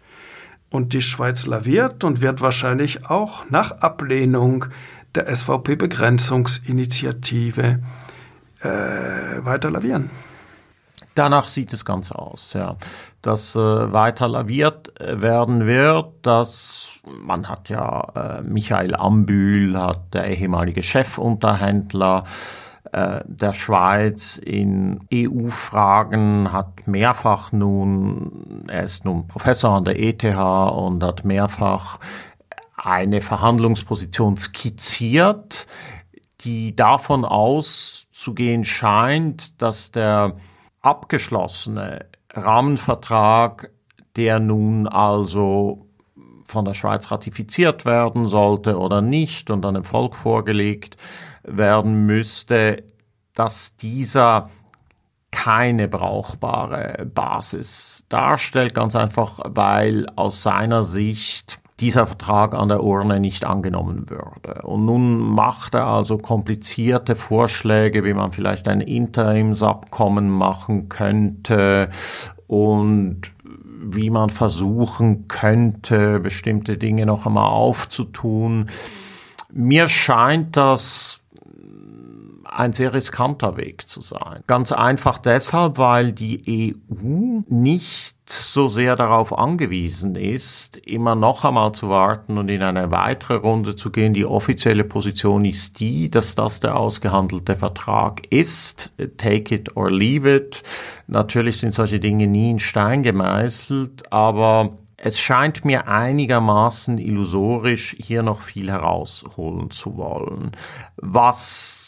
und 0.71 0.93
die 0.93 1.03
Schweiz 1.03 1.47
laviert 1.47 2.03
und 2.05 2.21
wird 2.21 2.41
wahrscheinlich 2.41 3.09
auch 3.09 3.49
nach 3.51 3.81
Ablehnung 3.81 4.67
der 5.15 5.33
SVP-Begrenzungsinitiative 5.35 7.81
äh, 8.61 9.45
weiter 9.45 9.71
lavieren. 9.71 10.11
Danach 11.15 11.49
sieht 11.49 11.73
das 11.73 11.85
Ganze 11.85 12.19
aus, 12.19 12.53
ja. 12.55 12.77
Dass 13.21 13.55
äh, 13.55 13.59
weiter 13.59 14.29
laviert 14.29 14.99
äh, 15.01 15.21
werden 15.21 15.67
wird, 15.67 16.13
dass 16.23 17.01
man 17.07 17.49
hat 17.49 17.69
ja 17.69 18.01
äh, 18.15 18.43
Michael 18.43 18.95
Ambühl, 18.95 19.79
hat 19.79 20.15
der 20.15 20.27
ehemalige 20.27 20.83
Chefunterhändler 20.83 22.25
äh, 22.93 23.21
der 23.27 23.53
Schweiz 23.55 24.39
in 24.39 25.01
EU-Fragen, 25.13 26.53
hat 26.53 26.87
mehrfach 26.87 27.53
nun, 27.53 28.65
er 28.69 28.85
ist 28.85 29.05
nun 29.05 29.27
Professor 29.27 29.73
an 29.77 29.85
der 29.85 30.01
ETH 30.01 30.25
und 30.25 31.03
hat 31.03 31.25
mehrfach 31.25 31.99
eine 32.77 33.21
Verhandlungsposition 33.21 34.37
skizziert, 34.37 35.67
die 36.41 36.75
davon 36.75 37.25
auszugehen 37.25 38.65
scheint, 38.65 39.63
dass 39.63 39.93
der 39.93 40.37
abgeschlossene 40.83 42.07
Rahmenvertrag, 42.31 43.71
der 44.17 44.41
nun 44.41 44.87
also 44.87 45.87
von 46.45 46.65
der 46.65 46.75
Schweiz 46.75 47.11
ratifiziert 47.11 47.85
werden 47.85 48.27
sollte 48.27 48.79
oder 48.79 49.01
nicht 49.01 49.51
und 49.51 49.63
dann 49.63 49.75
dem 49.75 49.85
Volk 49.85 50.15
vorgelegt 50.15 50.97
werden 51.45 52.05
müsste, 52.07 52.85
dass 53.35 53.77
dieser 53.77 54.51
keine 55.31 55.89
brauchbare 55.89 57.07
Basis 57.07 58.05
darstellt, 58.11 58.75
ganz 58.75 58.95
einfach, 58.95 59.41
weil 59.45 60.07
aus 60.15 60.43
seiner 60.43 60.83
Sicht 60.83 61.62
dieser 61.83 62.07
Vertrag 62.07 62.55
an 62.55 62.69
der 62.69 62.83
Urne 62.83 63.19
nicht 63.19 63.45
angenommen 63.45 64.09
würde. 64.09 64.63
Und 64.63 64.87
nun 64.87 65.19
macht 65.19 65.75
er 65.75 65.87
also 65.87 66.17
komplizierte 66.17 67.17
Vorschläge, 67.17 68.05
wie 68.05 68.15
man 68.15 68.31
vielleicht 68.31 68.69
ein 68.69 68.81
Interimsabkommen 68.81 70.31
machen 70.31 70.89
könnte 70.89 71.91
und 72.47 73.23
wie 73.85 74.11
man 74.11 74.31
versuchen 74.31 75.27
könnte, 75.27 76.21
bestimmte 76.21 76.79
Dinge 76.79 77.05
noch 77.05 77.27
einmal 77.27 77.49
aufzutun. 77.49 78.71
Mir 79.53 79.89
scheint 79.89 80.57
das 80.57 81.22
ein 82.57 82.73
sehr 82.73 82.93
riskanter 82.93 83.57
Weg 83.57 83.89
zu 83.89 84.01
sein. 84.01 84.43
Ganz 84.47 84.73
einfach 84.73 85.19
deshalb, 85.19 85.79
weil 85.79 86.13
die 86.13 86.75
EU 86.75 87.43
nicht 87.49 88.17
so 88.27 88.69
sehr 88.69 88.97
darauf 88.97 89.37
angewiesen 89.37 90.15
ist, 90.15 90.77
immer 90.77 91.15
noch 91.15 91.45
einmal 91.45 91.73
zu 91.73 91.89
warten 91.89 92.39
und 92.39 92.49
in 92.49 92.63
eine 92.63 92.91
weitere 92.91 93.35
Runde 93.35 93.77
zu 93.77 93.91
gehen. 93.91 94.15
Die 94.15 94.25
offizielle 94.25 94.85
Position 94.85 95.45
ist 95.45 95.81
die, 95.81 96.09
dass 96.09 96.35
das 96.35 96.61
der 96.61 96.77
ausgehandelte 96.77 97.57
Vertrag 97.57 98.27
ist. 98.31 98.93
Take 99.19 99.55
it 99.55 99.77
or 99.77 99.91
leave 99.91 100.33
it. 100.35 100.63
Natürlich 101.07 101.59
sind 101.59 101.75
solche 101.75 102.01
Dinge 102.01 102.27
nie 102.27 102.51
in 102.51 102.59
Stein 102.59 103.03
gemeißelt, 103.03 104.13
aber 104.13 104.79
es 104.97 105.19
scheint 105.19 105.65
mir 105.65 105.89
einigermaßen 105.89 106.97
illusorisch, 106.99 107.97
hier 107.99 108.23
noch 108.23 108.41
viel 108.41 108.71
herausholen 108.71 109.73
zu 109.73 109.97
wollen. 109.97 110.53
Was 110.97 111.82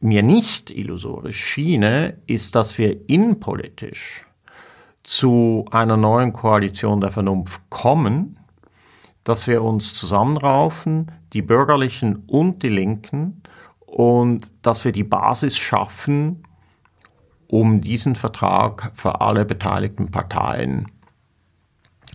mir 0.00 0.22
nicht 0.22 0.70
illusorisch 0.70 1.44
schiene, 1.44 2.18
ist, 2.26 2.54
dass 2.54 2.78
wir 2.78 3.08
innenpolitisch 3.08 4.24
zu 5.02 5.66
einer 5.70 5.96
neuen 5.96 6.32
Koalition 6.32 7.00
der 7.00 7.12
Vernunft 7.12 7.60
kommen, 7.70 8.38
dass 9.24 9.46
wir 9.46 9.62
uns 9.62 9.94
zusammenraufen, 9.94 11.12
die 11.32 11.42
Bürgerlichen 11.42 12.24
und 12.26 12.62
die 12.62 12.68
Linken, 12.68 13.42
und 13.86 14.50
dass 14.62 14.84
wir 14.84 14.92
die 14.92 15.04
Basis 15.04 15.56
schaffen, 15.56 16.42
um 17.48 17.80
diesen 17.80 18.14
Vertrag 18.14 18.92
für 18.94 19.20
alle 19.20 19.44
beteiligten 19.44 20.10
Parteien 20.10 20.90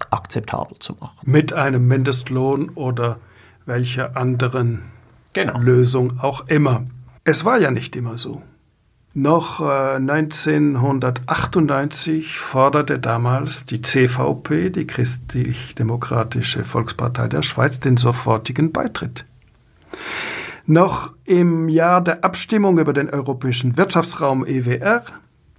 akzeptabel 0.10 0.78
zu 0.80 0.94
machen. 1.00 1.20
Mit 1.24 1.54
einem 1.54 1.88
Mindestlohn 1.88 2.70
oder 2.70 3.20
welcher 3.66 4.18
anderen 4.18 4.84
genau. 5.34 5.58
Lösung 5.60 6.20
auch 6.20 6.48
immer. 6.48 6.84
Es 7.24 7.46
war 7.46 7.60
ja 7.60 7.70
nicht 7.70 7.96
immer 7.96 8.18
so. 8.18 8.42
Noch 9.14 9.60
äh, 9.60 9.98
1998 9.98 12.40
forderte 12.40 12.98
damals 12.98 13.66
die 13.66 13.82
CVP, 13.82 14.70
die 14.70 14.88
Christlich-Demokratische 14.88 16.64
Volkspartei 16.64 17.28
der 17.28 17.42
Schweiz, 17.42 17.78
den 17.80 17.98
sofortigen 17.98 18.72
Beitritt. 18.72 19.26
Noch 20.66 21.14
im 21.26 21.68
Jahr 21.70 22.02
der 22.02 22.24
Abstimmung 22.24 22.80
über 22.80 22.94
den 22.94 23.10
europäischen 23.10 23.76
Wirtschaftsraum 23.78 24.46
EWR 24.46 25.04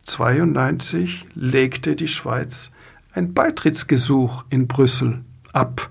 92 0.05 1.27
legte 1.35 1.95
die 1.95 2.09
Schweiz 2.09 2.73
ein 3.13 3.35
Beitrittsgesuch 3.35 4.45
in 4.49 4.67
Brüssel 4.67 5.21
ab 5.53 5.91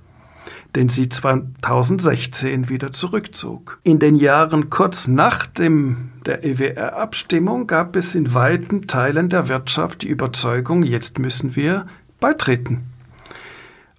den 0.76 0.90
sie 0.90 1.10
2016 1.10 2.70
wieder 2.70 2.94
zurückzog. 2.94 3.80
In 3.84 4.00
den 4.00 4.16
Jahren 4.16 4.70
kurz 4.70 5.08
nach 5.08 5.46
dem, 5.46 6.12
der 6.26 6.44
EWR-Abstimmung 6.46 7.68
gab 7.68 7.96
es 7.96 8.16
in 8.16 8.34
weiten 8.34 8.88
Teilen 8.88 9.30
der 9.30 9.50
Wirtschaft 9.50 10.04
die 10.04 10.08
Überzeugung, 10.08 10.84
jetzt 10.84 11.20
müssen 11.20 11.56
wir 11.56 11.88
beitreten. 12.20 12.84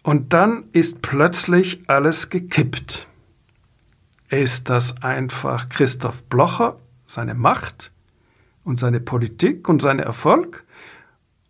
Und 0.03 0.33
dann 0.33 0.65
ist 0.73 1.03
plötzlich 1.03 1.83
alles 1.89 2.31
gekippt. 2.31 3.07
Ist 4.31 4.71
das 4.71 5.03
einfach 5.03 5.69
Christoph 5.69 6.25
Blocher, 6.25 6.79
seine 7.07 7.35
Macht 7.35 7.93
und 8.65 8.81
seine 8.81 8.99
Politik 8.99 9.69
und 9.69 9.83
sein 9.83 9.99
Erfolg? 9.99 10.65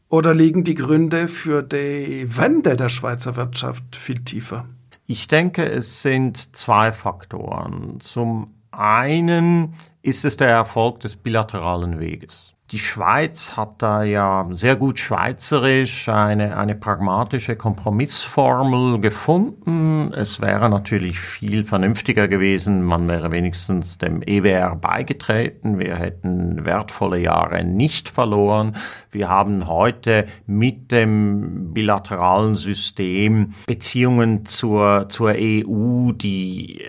Oder 0.09 0.35
liegen 0.35 0.65
die 0.65 0.75
Gründe 0.75 1.29
für 1.29 1.63
die 1.63 2.27
Wende 2.37 2.77
der 2.77 2.91
Schweizer 2.91 3.37
Wirtschaft 3.37 3.97
viel 3.97 4.19
tiefer? 4.25 4.67
Ich 5.07 5.29
denke, 5.29 5.69
es 5.69 6.03
sind 6.03 6.57
zwei 6.57 6.93
Faktoren. 6.93 8.01
Zum 8.01 8.55
einen 8.71 9.75
ist 10.03 10.25
es 10.25 10.37
der 10.37 10.49
Erfolg 10.49 11.01
des 11.01 11.17
bilateralen 11.17 12.01
Weges. 12.01 12.52
Die 12.73 12.79
Schweiz 12.79 13.55
hat 13.55 13.83
da 13.83 14.03
ja 14.03 14.49
sehr 14.53 14.77
gut 14.77 14.99
schweizerisch 14.99 16.09
eine, 16.09 16.57
eine 16.57 16.75
pragmatische 16.75 17.55
Kompromissformel 17.55 18.99
gefunden. 18.99 20.11
Es 20.15 20.41
wäre 20.41 20.71
natürlich 20.71 21.21
viel 21.21 21.65
vernünftiger 21.65 22.29
gewesen, 22.29 22.83
man 22.83 23.11
wäre 23.11 23.31
wenigstens 23.31 23.99
dem 23.99 24.23
EWR 24.23 24.77
beigetreten. 24.77 25.79
Wir 25.79 25.97
hätten 25.97 26.65
wertvolle 26.65 27.21
Jahre 27.21 27.63
nicht 27.63 28.09
verloren. 28.09 28.77
Wir 29.11 29.29
haben 29.29 29.67
heute 29.67 30.27
mit 30.47 30.93
dem 30.93 31.75
bilateralen 31.75 32.57
System 32.57 33.53
Beziehungen 33.67 34.47
zur, 34.47 35.11
zur 35.11 35.35
EU, 35.37 36.13
die 36.13 36.81
äh, 36.81 36.87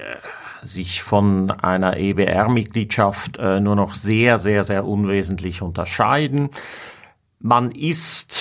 sich 0.63 1.03
von 1.03 1.51
einer 1.51 1.97
EBR-Mitgliedschaft 1.97 3.37
äh, 3.37 3.59
nur 3.59 3.75
noch 3.75 3.93
sehr, 3.93 4.39
sehr, 4.39 4.63
sehr 4.63 4.85
unwesentlich 4.85 5.61
unterscheiden. 5.61 6.49
Man 7.39 7.71
ist 7.71 8.39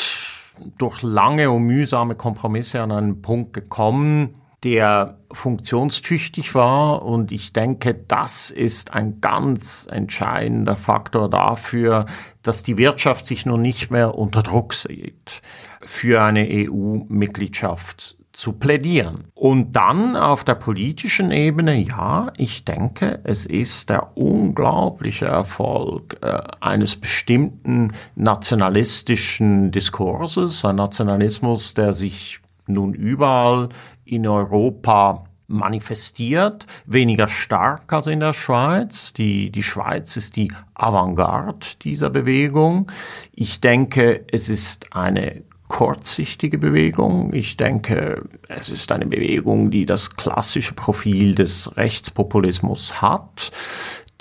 durch 0.78 1.02
lange 1.02 1.50
und 1.50 1.64
mühsame 1.64 2.14
Kompromisse 2.14 2.80
an 2.80 2.92
einen 2.92 3.22
Punkt 3.22 3.52
gekommen, 3.52 4.38
der 4.62 5.18
funktionstüchtig 5.32 6.54
war. 6.54 7.04
Und 7.04 7.32
ich 7.32 7.52
denke, 7.52 7.94
das 7.94 8.50
ist 8.50 8.94
ein 8.94 9.20
ganz 9.20 9.88
entscheidender 9.90 10.76
Faktor 10.76 11.28
dafür, 11.28 12.06
dass 12.42 12.62
die 12.62 12.78
Wirtschaft 12.78 13.26
sich 13.26 13.44
nun 13.44 13.62
nicht 13.62 13.90
mehr 13.90 14.14
unter 14.14 14.42
Druck 14.42 14.74
sieht, 14.74 15.42
für 15.80 16.22
eine 16.22 16.46
EU-Mitgliedschaft 16.48 18.16
zu 18.42 18.54
plädieren. 18.54 19.28
Und 19.34 19.74
dann 19.74 20.16
auf 20.16 20.42
der 20.42 20.56
politischen 20.56 21.30
Ebene, 21.30 21.76
ja, 21.76 22.32
ich 22.36 22.64
denke, 22.64 23.20
es 23.22 23.46
ist 23.46 23.88
der 23.88 24.16
unglaubliche 24.16 25.26
Erfolg 25.26 26.16
äh, 26.22 26.40
eines 26.60 26.96
bestimmten 26.96 27.92
nationalistischen 28.16 29.70
Diskurses, 29.70 30.64
ein 30.64 30.74
Nationalismus, 30.74 31.74
der 31.74 31.92
sich 31.92 32.40
nun 32.66 32.94
überall 32.94 33.68
in 34.04 34.26
Europa 34.26 35.24
manifestiert, 35.46 36.66
weniger 36.84 37.28
stark 37.28 37.92
als 37.92 38.08
in 38.08 38.18
der 38.18 38.32
Schweiz. 38.32 39.12
Die, 39.12 39.52
die 39.52 39.62
Schweiz 39.62 40.16
ist 40.16 40.34
die 40.34 40.52
Avantgarde 40.74 41.64
dieser 41.82 42.10
Bewegung. 42.10 42.90
Ich 43.30 43.60
denke, 43.60 44.24
es 44.32 44.48
ist 44.48 44.96
eine 44.96 45.44
kurzsichtige 45.72 46.58
Bewegung. 46.58 47.32
Ich 47.32 47.56
denke, 47.56 48.28
es 48.46 48.68
ist 48.68 48.92
eine 48.92 49.06
Bewegung, 49.06 49.70
die 49.70 49.86
das 49.86 50.16
klassische 50.16 50.74
Profil 50.74 51.34
des 51.34 51.78
Rechtspopulismus 51.78 53.00
hat, 53.00 53.52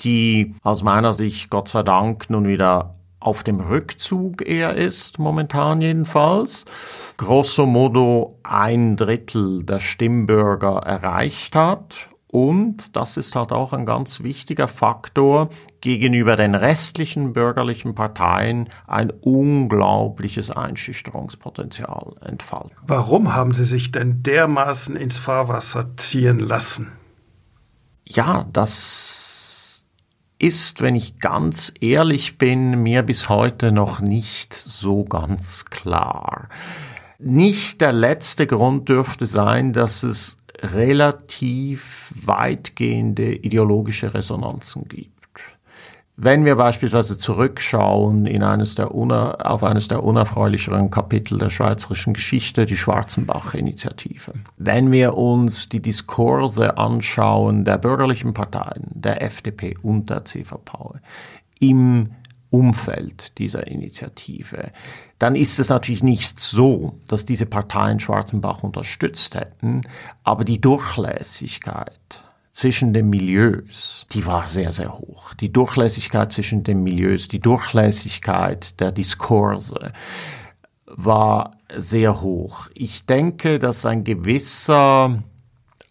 die 0.00 0.54
aus 0.62 0.82
meiner 0.82 1.12
Sicht 1.12 1.50
Gott 1.50 1.68
sei 1.68 1.82
Dank 1.82 2.30
nun 2.30 2.48
wieder 2.48 2.94
auf 3.20 3.44
dem 3.44 3.60
Rückzug 3.60 4.40
eher 4.48 4.74
ist, 4.76 5.18
momentan 5.18 5.82
jedenfalls. 5.82 6.64
Grosso 7.18 7.66
modo 7.66 8.38
ein 8.42 8.96
Drittel 8.96 9.62
der 9.62 9.80
Stimmbürger 9.80 10.78
erreicht 10.78 11.54
hat 11.54 12.08
und 12.32 12.96
das 12.96 13.18
ist 13.18 13.36
halt 13.36 13.52
auch 13.52 13.74
ein 13.74 13.84
ganz 13.84 14.22
wichtiger 14.22 14.66
Faktor 14.66 15.50
gegenüber 15.82 16.34
den 16.34 16.54
restlichen 16.54 17.34
bürgerlichen 17.34 17.94
Parteien 17.94 18.70
ein 18.86 19.10
unglaubliches 19.10 20.50
Einschüchterungspotenzial 20.50 22.14
entfalten. 22.22 22.74
Warum 22.86 23.34
haben 23.34 23.52
Sie 23.52 23.66
sich 23.66 23.92
denn 23.92 24.22
dermaßen 24.22 24.96
ins 24.96 25.18
Fahrwasser 25.18 25.94
ziehen 25.98 26.38
lassen? 26.38 26.92
Ja, 28.06 28.46
das 28.50 29.84
ist, 30.38 30.80
wenn 30.80 30.96
ich 30.96 31.18
ganz 31.18 31.74
ehrlich 31.82 32.38
bin, 32.38 32.82
mir 32.82 33.02
bis 33.02 33.28
heute 33.28 33.72
noch 33.72 34.00
nicht 34.00 34.54
so 34.54 35.04
ganz 35.04 35.66
klar. 35.66 36.48
Nicht 37.18 37.82
der 37.82 37.92
letzte 37.92 38.46
Grund 38.46 38.88
dürfte 38.88 39.26
sein, 39.26 39.74
dass 39.74 40.02
es 40.02 40.38
relativ 40.62 42.12
weitgehende 42.24 43.34
ideologische 43.34 44.14
Resonanzen 44.14 44.86
gibt. 44.88 45.12
Wenn 46.16 46.44
wir 46.44 46.56
beispielsweise 46.56 47.16
zurückschauen 47.16 48.26
in 48.26 48.42
eines 48.42 48.74
der 48.74 48.94
auf 48.94 49.64
eines 49.64 49.88
der 49.88 50.04
unerfreulicheren 50.04 50.90
Kapitel 50.90 51.38
der 51.38 51.50
schweizerischen 51.50 52.12
Geschichte, 52.12 52.66
die 52.66 52.76
Schwarzenbach-Initiative. 52.76 54.32
Wenn 54.58 54.92
wir 54.92 55.16
uns 55.16 55.70
die 55.70 55.80
Diskurse 55.80 56.76
anschauen 56.76 57.64
der 57.64 57.78
bürgerlichen 57.78 58.34
Parteien, 58.34 58.84
der 58.90 59.22
FDP 59.22 59.74
und 59.82 60.10
der 60.10 60.24
CVP 60.24 61.00
im 61.58 62.10
Umfeld 62.52 63.38
dieser 63.38 63.66
Initiative, 63.66 64.72
dann 65.18 65.34
ist 65.34 65.58
es 65.58 65.70
natürlich 65.70 66.02
nicht 66.02 66.38
so, 66.38 66.98
dass 67.08 67.24
diese 67.24 67.46
Parteien 67.46 67.98
Schwarzenbach 67.98 68.62
unterstützt 68.62 69.34
hätten, 69.34 69.82
aber 70.22 70.44
die 70.44 70.60
Durchlässigkeit 70.60 72.22
zwischen 72.52 72.92
den 72.92 73.08
Milieus, 73.08 74.06
die 74.12 74.26
war 74.26 74.46
sehr, 74.46 74.74
sehr 74.74 74.98
hoch. 74.98 75.32
Die 75.34 75.50
Durchlässigkeit 75.50 76.32
zwischen 76.32 76.62
den 76.62 76.82
Milieus, 76.82 77.28
die 77.28 77.40
Durchlässigkeit 77.40 78.78
der 78.78 78.92
Diskurse 78.92 79.94
war 80.84 81.52
sehr 81.74 82.20
hoch. 82.20 82.68
Ich 82.74 83.06
denke, 83.06 83.58
dass 83.58 83.86
ein 83.86 84.04
gewisser 84.04 85.22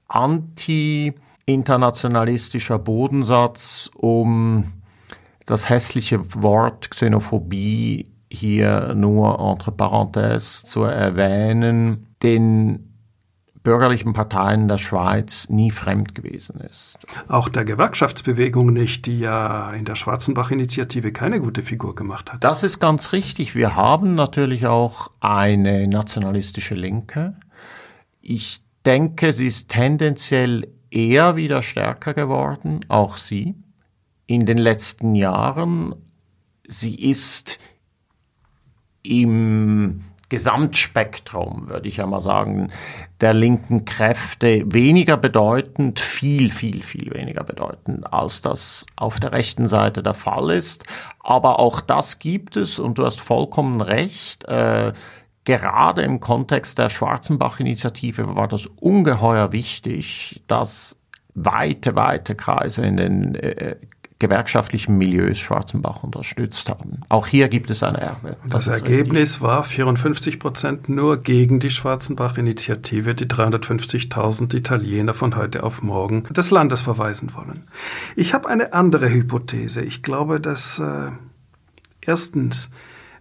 anti-internationalistischer 0.08 2.78
Bodensatz 2.78 3.90
um 3.96 4.81
das 5.52 5.68
hässliche 5.68 6.22
Wort 6.42 6.92
Xenophobie 6.92 8.10
hier 8.30 8.94
nur 8.96 9.38
entre 9.40 9.72
parenthèses 9.72 10.66
zu 10.66 10.84
erwähnen, 10.84 12.08
den 12.24 12.88
bürgerlichen 13.62 14.14
Parteien 14.14 14.70
der 14.70 14.78
Schweiz 14.78 15.50
nie 15.50 15.70
fremd 15.70 16.16
gewesen 16.16 16.62
ist. 16.62 16.98
Auch 17.28 17.50
der 17.50 17.66
Gewerkschaftsbewegung 17.66 18.72
nicht, 18.72 19.06
die 19.06 19.20
ja 19.20 19.72
in 19.74 19.84
der 19.84 19.96
Schwarzenbach-Initiative 19.96 21.12
keine 21.12 21.42
gute 21.42 21.64
Figur 21.64 21.96
gemacht 21.96 22.32
hat. 22.32 22.44
Das 22.44 22.64
ist 22.64 22.80
ganz 22.80 23.12
richtig. 23.12 23.54
Wir 23.54 23.76
haben 23.76 24.16
natürlich 24.16 24.66
auch 24.68 25.12
eine 25.20 25.88
nationalistische 25.88 26.76
Linke. 26.76 27.36
Ich 28.22 28.62
denke, 28.86 29.34
sie 29.34 29.48
ist 29.48 29.70
tendenziell 29.70 30.70
eher 30.90 31.36
wieder 31.36 31.62
stärker 31.62 32.14
geworden, 32.14 32.80
auch 32.88 33.18
sie 33.18 33.56
in 34.34 34.46
den 34.46 34.58
letzten 34.58 35.14
Jahren. 35.14 35.94
Sie 36.66 36.96
ist 36.96 37.60
im 39.04 40.06
Gesamtspektrum, 40.30 41.68
würde 41.68 41.90
ich 41.90 42.02
einmal 42.02 42.22
sagen, 42.22 42.72
der 43.20 43.34
linken 43.34 43.84
Kräfte 43.84 44.64
weniger 44.66 45.18
bedeutend, 45.18 46.00
viel, 46.00 46.50
viel, 46.50 46.82
viel 46.82 47.14
weniger 47.14 47.44
bedeutend, 47.44 48.14
als 48.14 48.42
das 48.42 48.86
auf 48.96 49.20
der 49.20 49.34
rechten 49.34 49.68
Seite 49.68 50.02
der 50.02 50.14
Fall 50.14 50.52
ist. 50.52 50.86
Aber 51.20 51.60
auch 51.60 51.82
das 51.82 52.20
gibt 52.20 52.56
es 52.56 52.80
und 52.80 52.98
du 52.98 53.06
hast 53.06 53.20
vollkommen 53.20 53.82
recht. 53.82 54.46
Äh, 54.46 54.94
gerade 55.44 56.04
im 56.04 56.22
Kontext 56.22 56.80
der 56.80 56.90
Schwarzenbach-Initiative 56.90 58.34
war 58.34 58.48
das 58.48 58.68
ungeheuer 58.68 59.52
wichtig, 59.52 60.42
dass 60.48 60.96
weite, 61.34 61.96
weite 61.96 62.36
Kreise 62.36 62.86
in 62.86 62.96
den 62.96 63.36
äh, 63.36 63.76
gewerkschaftlichen 64.22 64.98
Milieus 64.98 65.40
Schwarzenbach 65.40 66.04
unterstützt 66.04 66.70
haben. 66.70 67.02
Auch 67.10 67.26
hier 67.26 67.50
gibt 67.50 67.72
es 67.72 67.82
ein 67.82 67.96
Erbe. 67.96 68.38
Das, 68.44 68.66
das 68.66 68.76
Ergebnis 68.76 69.42
war 69.42 69.64
54 69.64 70.40
Prozent 70.40 70.90
nur 70.90 71.18
gegen 71.18 71.60
die 71.60 71.72
Schwarzenbach-Initiative, 71.72 73.16
die 73.16 73.26
350.000 73.26 74.56
Italiener 74.56 75.16
von 75.16 75.36
heute 75.36 75.64
auf 75.64 75.82
morgen 75.82 76.24
des 76.30 76.52
Landes 76.52 76.82
verweisen 76.82 77.34
wollen. 77.34 77.64
Ich 78.16 78.36
habe 78.36 78.48
eine 78.48 78.74
andere 78.74 79.10
Hypothese. 79.10 79.82
Ich 79.82 80.04
glaube, 80.04 80.40
dass 80.40 80.78
äh, 80.78 81.10
erstens 82.00 82.70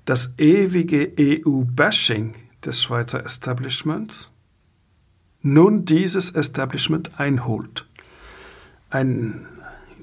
das 0.04 0.34
ewige 0.36 1.12
EU-Bashing 1.18 2.34
des 2.62 2.82
Schweizer 2.82 3.24
Establishments 3.24 4.32
nun 5.40 5.86
dieses 5.86 6.30
Establishment 6.30 7.18
einholt. 7.18 7.86
Ein 8.90 9.46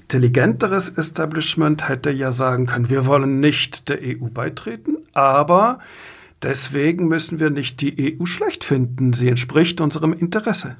intelligenteres 0.08 0.88
Establishment 0.88 1.86
hätte 1.86 2.10
ja 2.10 2.32
sagen 2.32 2.64
können, 2.64 2.88
wir 2.88 3.04
wollen 3.04 3.40
nicht 3.40 3.90
der 3.90 3.98
EU 4.00 4.28
beitreten, 4.32 4.96
aber 5.12 5.80
deswegen 6.42 7.08
müssen 7.08 7.38
wir 7.38 7.50
nicht 7.50 7.82
die 7.82 8.16
EU 8.18 8.24
schlecht 8.24 8.64
finden, 8.64 9.12
sie 9.12 9.28
entspricht 9.28 9.82
unserem 9.82 10.14
Interesse. 10.14 10.78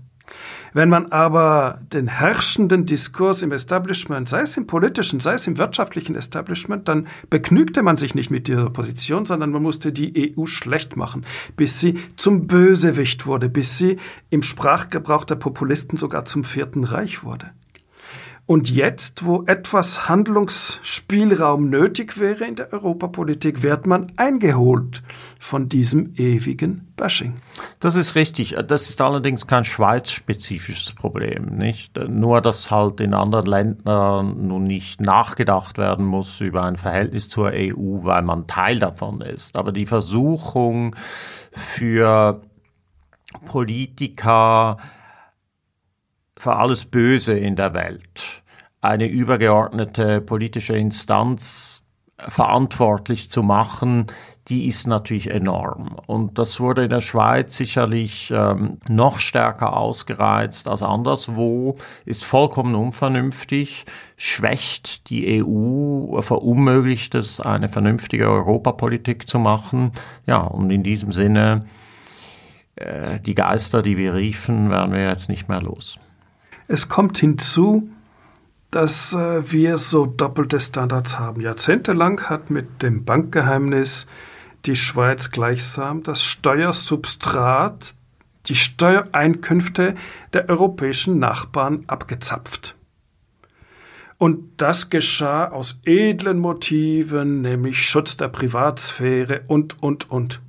Wenn 0.72 0.88
man 0.88 1.12
aber 1.12 1.82
den 1.92 2.08
herrschenden 2.08 2.86
Diskurs 2.86 3.42
im 3.42 3.52
Establishment, 3.52 4.30
sei 4.30 4.40
es 4.40 4.56
im 4.56 4.66
politischen, 4.66 5.20
sei 5.20 5.34
es 5.34 5.46
im 5.46 5.58
wirtschaftlichen 5.58 6.14
Establishment, 6.14 6.88
dann 6.88 7.06
begnügte 7.28 7.82
man 7.82 7.98
sich 7.98 8.14
nicht 8.14 8.30
mit 8.30 8.48
dieser 8.48 8.70
Position, 8.70 9.26
sondern 9.26 9.50
man 9.50 9.62
musste 9.62 9.92
die 9.92 10.34
EU 10.38 10.46
schlecht 10.46 10.96
machen, 10.96 11.26
bis 11.54 11.80
sie 11.80 11.98
zum 12.16 12.46
Bösewicht 12.46 13.26
wurde, 13.26 13.50
bis 13.50 13.76
sie 13.76 13.98
im 14.30 14.40
Sprachgebrauch 14.40 15.24
der 15.24 15.36
Populisten 15.36 15.98
sogar 15.98 16.24
zum 16.24 16.44
Vierten 16.44 16.84
Reich 16.84 17.24
wurde. 17.24 17.50
Und 18.48 18.70
jetzt, 18.70 19.26
wo 19.26 19.42
etwas 19.44 20.08
Handlungsspielraum 20.08 21.68
nötig 21.68 22.18
wäre 22.18 22.46
in 22.46 22.56
der 22.56 22.72
Europapolitik, 22.72 23.62
wird 23.62 23.86
man 23.86 24.06
eingeholt 24.16 25.02
von 25.38 25.68
diesem 25.68 26.14
ewigen 26.16 26.88
Bashing. 26.96 27.34
Das 27.78 27.94
ist 27.94 28.14
richtig. 28.14 28.56
Das 28.66 28.88
ist 28.88 29.02
allerdings 29.02 29.46
kein 29.46 29.64
schweizspezifisches 29.64 30.94
Problem, 30.94 31.58
nicht? 31.58 31.98
Nur, 32.08 32.40
dass 32.40 32.70
halt 32.70 33.00
in 33.00 33.12
anderen 33.12 33.44
Ländern 33.44 34.46
nun 34.46 34.62
nicht 34.64 35.02
nachgedacht 35.02 35.76
werden 35.76 36.06
muss 36.06 36.40
über 36.40 36.62
ein 36.62 36.76
Verhältnis 36.76 37.28
zur 37.28 37.50
EU, 37.52 38.02
weil 38.04 38.22
man 38.22 38.46
Teil 38.46 38.78
davon 38.78 39.20
ist. 39.20 39.56
Aber 39.56 39.72
die 39.72 39.84
Versuchung 39.84 40.96
für 41.52 42.40
Politiker, 43.44 44.78
für 46.38 46.56
alles 46.56 46.84
Böse 46.84 47.36
in 47.36 47.56
der 47.56 47.74
Welt 47.74 48.42
eine 48.80 49.06
übergeordnete 49.06 50.20
politische 50.20 50.76
Instanz 50.76 51.82
verantwortlich 52.16 53.30
zu 53.30 53.42
machen, 53.42 54.06
die 54.48 54.66
ist 54.66 54.86
natürlich 54.86 55.30
enorm. 55.30 55.96
Und 56.06 56.38
das 56.38 56.58
wurde 56.58 56.84
in 56.84 56.88
der 56.88 57.00
Schweiz 57.00 57.56
sicherlich 57.56 58.32
ähm, 58.34 58.78
noch 58.88 59.20
stärker 59.20 59.76
ausgereizt 59.76 60.68
als 60.68 60.82
anderswo, 60.82 61.76
ist 62.06 62.24
vollkommen 62.24 62.74
unvernünftig, 62.74 63.84
schwächt 64.16 65.10
die 65.10 65.44
EU, 65.44 66.20
verunmöglicht 66.22 67.14
es, 67.14 67.40
eine 67.40 67.68
vernünftige 67.68 68.28
Europapolitik 68.28 69.28
zu 69.28 69.38
machen. 69.38 69.92
Ja, 70.26 70.38
und 70.38 70.70
in 70.70 70.82
diesem 70.82 71.12
Sinne, 71.12 71.66
äh, 72.76 73.20
die 73.20 73.34
Geister, 73.34 73.82
die 73.82 73.98
wir 73.98 74.14
riefen, 74.14 74.70
werden 74.70 74.92
wir 74.92 75.06
jetzt 75.06 75.28
nicht 75.28 75.48
mehr 75.48 75.60
los. 75.60 75.98
Es 76.68 76.88
kommt 76.88 77.18
hinzu, 77.18 77.88
dass 78.70 79.14
äh, 79.14 79.50
wir 79.50 79.78
so 79.78 80.04
doppelte 80.04 80.60
Standards 80.60 81.18
haben. 81.18 81.40
Jahrzehntelang 81.40 82.28
hat 82.28 82.50
mit 82.50 82.82
dem 82.82 83.06
Bankgeheimnis 83.06 84.06
die 84.66 84.76
Schweiz 84.76 85.30
gleichsam 85.30 86.02
das 86.02 86.22
Steuersubstrat, 86.22 87.94
die 88.46 88.54
Steuereinkünfte 88.54 89.94
der 90.34 90.48
europäischen 90.50 91.18
Nachbarn 91.18 91.84
abgezapft. 91.86 92.76
Und 94.18 94.60
das 94.60 94.90
geschah 94.90 95.48
aus 95.48 95.78
edlen 95.84 96.38
Motiven, 96.38 97.40
nämlich 97.40 97.82
Schutz 97.82 98.16
der 98.16 98.28
Privatsphäre 98.28 99.42
und, 99.46 99.82
und, 99.82 100.10
und. 100.10 100.40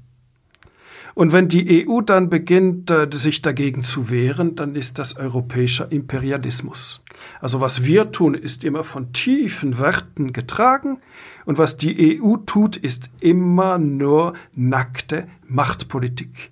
Und 1.19 1.33
wenn 1.33 1.49
die 1.49 1.85
EU 1.85 1.99
dann 1.99 2.29
beginnt, 2.29 2.89
äh, 2.89 3.09
sich 3.11 3.41
dagegen 3.41 3.83
zu 3.83 4.09
wehren, 4.09 4.55
dann 4.55 4.77
ist 4.77 4.99
das 4.99 5.17
europäischer 5.17 5.91
Imperialismus. 5.91 7.03
Also 7.41 7.59
was 7.59 7.83
wir 7.83 8.13
tun, 8.13 8.35
ist 8.35 8.63
immer 8.63 8.85
von 8.85 9.11
tiefen 9.11 9.79
Werten 9.79 10.31
getragen 10.31 11.01
und 11.43 11.57
was 11.57 11.75
die 11.75 12.21
EU 12.21 12.37
tut, 12.37 12.77
ist 12.77 13.09
immer 13.19 13.77
nur 13.77 14.35
nackte 14.55 15.27
Machtpolitik. 15.45 16.51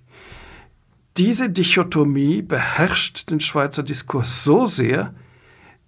Diese 1.16 1.48
Dichotomie 1.48 2.42
beherrscht 2.42 3.30
den 3.30 3.40
Schweizer 3.40 3.82
Diskurs 3.82 4.44
so 4.44 4.66
sehr, 4.66 5.14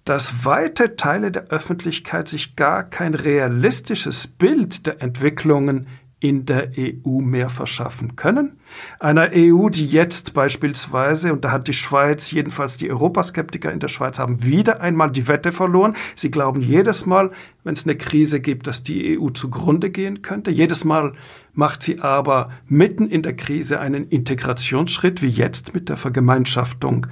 dass 0.07 0.47
weite 0.47 0.97
Teile 0.97 1.31
der 1.31 1.49
Öffentlichkeit 1.49 2.29
sich 2.29 2.57
gar 2.57 2.85
kein 2.85 3.13
realistisches 3.13 4.27
Bild 4.27 4.87
der 4.87 5.03
Entwicklungen 5.03 5.87
in 6.21 6.45
der 6.45 6.71
EU 6.77 7.21
mehr 7.21 7.49
verschaffen 7.49 8.15
können. 8.15 8.59
Einer 8.99 9.31
EU, 9.35 9.71
die 9.71 9.87
jetzt 9.87 10.35
beispielsweise, 10.35 11.33
und 11.33 11.45
da 11.45 11.51
hat 11.51 11.67
die 11.67 11.73
Schweiz, 11.73 12.31
jedenfalls 12.31 12.77
die 12.77 12.91
Europaskeptiker 12.91 13.73
in 13.73 13.81
der 13.81 13.89
Schweiz 13.89 14.19
haben 14.19 14.45
wieder 14.45 14.83
einmal 14.83 15.11
die 15.11 15.29
Wette 15.29 15.51
verloren. 15.51 15.97
Sie 16.17 16.31
glauben 16.31 16.61
jedes 16.61 17.07
Mal, 17.07 17.31
wenn 17.65 17.73
es 17.73 17.85
eine 17.85 17.97
Krise 17.97 18.41
gibt, 18.41 18.67
dass 18.67 18.83
die 18.83 19.19
EU 19.19 19.31
zugrunde 19.31 19.91
gehen 19.91 20.21
könnte. 20.21 20.51
Jedes 20.51 20.85
Mal 20.85 21.15
macht 21.55 21.83
sie 21.83 22.01
aber 22.01 22.51
mitten 22.67 23.09
in 23.09 23.23
der 23.23 23.35
Krise 23.35 23.81
einen 23.81 24.09
Integrationsschritt, 24.09 25.23
wie 25.23 25.29
jetzt 25.29 25.75
mit 25.75 25.89
der 25.89 25.97
Vergemeinschaftung 25.97 27.07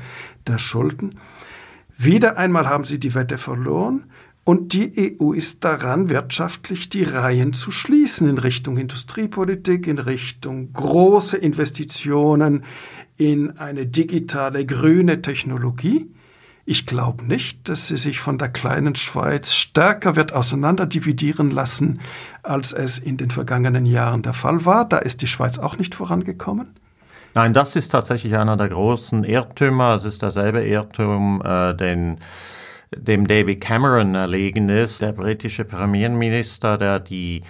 der 0.47 0.59
Schulden. 0.59 1.15
Wieder 1.97 2.37
einmal 2.37 2.69
haben 2.69 2.85
sie 2.85 3.01
die 3.01 3.15
Wette 3.15 3.39
verloren. 3.39 4.05
Und 4.49 4.73
die 4.73 5.15
EU 5.21 5.35
ist 5.35 5.63
daran, 5.63 6.09
wirtschaftlich 6.09 6.89
die 6.89 7.03
Reihen 7.03 7.53
zu 7.53 7.71
schließen 7.71 8.27
in 8.31 8.39
Richtung 8.39 8.79
Industriepolitik, 8.79 9.87
in 9.87 9.99
Richtung 9.99 10.73
große 10.73 11.37
Investitionen 11.37 12.65
in 13.19 13.59
eine 13.59 13.85
digitale 13.85 14.65
grüne 14.65 15.21
Technologie. 15.21 16.11
Ich 16.65 16.87
glaube 16.87 17.27
nicht, 17.27 17.69
dass 17.69 17.89
sie 17.89 17.99
sich 17.99 18.21
von 18.21 18.39
der 18.39 18.49
kleinen 18.49 18.95
Schweiz 18.95 19.53
stärker 19.53 20.17
wird 20.17 20.33
auseinanderdividieren 20.33 21.51
lassen, 21.51 22.01
als 22.43 22.73
es 22.73 22.99
in 22.99 23.19
den 23.19 23.31
vergangenen 23.31 23.85
Jahren 23.85 24.23
der 24.23 24.33
Fall 24.33 24.65
war. 24.65 24.89
Da 24.89 24.97
ist 24.97 25.21
die 25.21 25.27
Schweiz 25.27 25.59
auch 25.59 25.77
nicht 25.77 25.95
vorangekommen. 25.95 26.69
Nein, 27.35 27.53
das 27.53 27.77
ist 27.77 27.91
tatsächlich 27.91 28.35
einer 28.35 28.57
der 28.57 28.71
großen 28.71 29.25
Irrtümer. 29.25 29.97
Es 29.97 30.05
ist 30.05 30.23
derselbe 30.23 30.67
Irrtum, 30.67 31.43
äh, 31.45 31.75
den 31.77 32.17
dem 32.95 33.27
David 33.27 33.61
Cameron 33.61 34.15
erlegen 34.15 34.69
ist, 34.69 35.01
der 35.01 35.13
britische 35.13 35.65
Premierminister, 35.65 36.79
der 36.79 37.01
die 37.01 37.43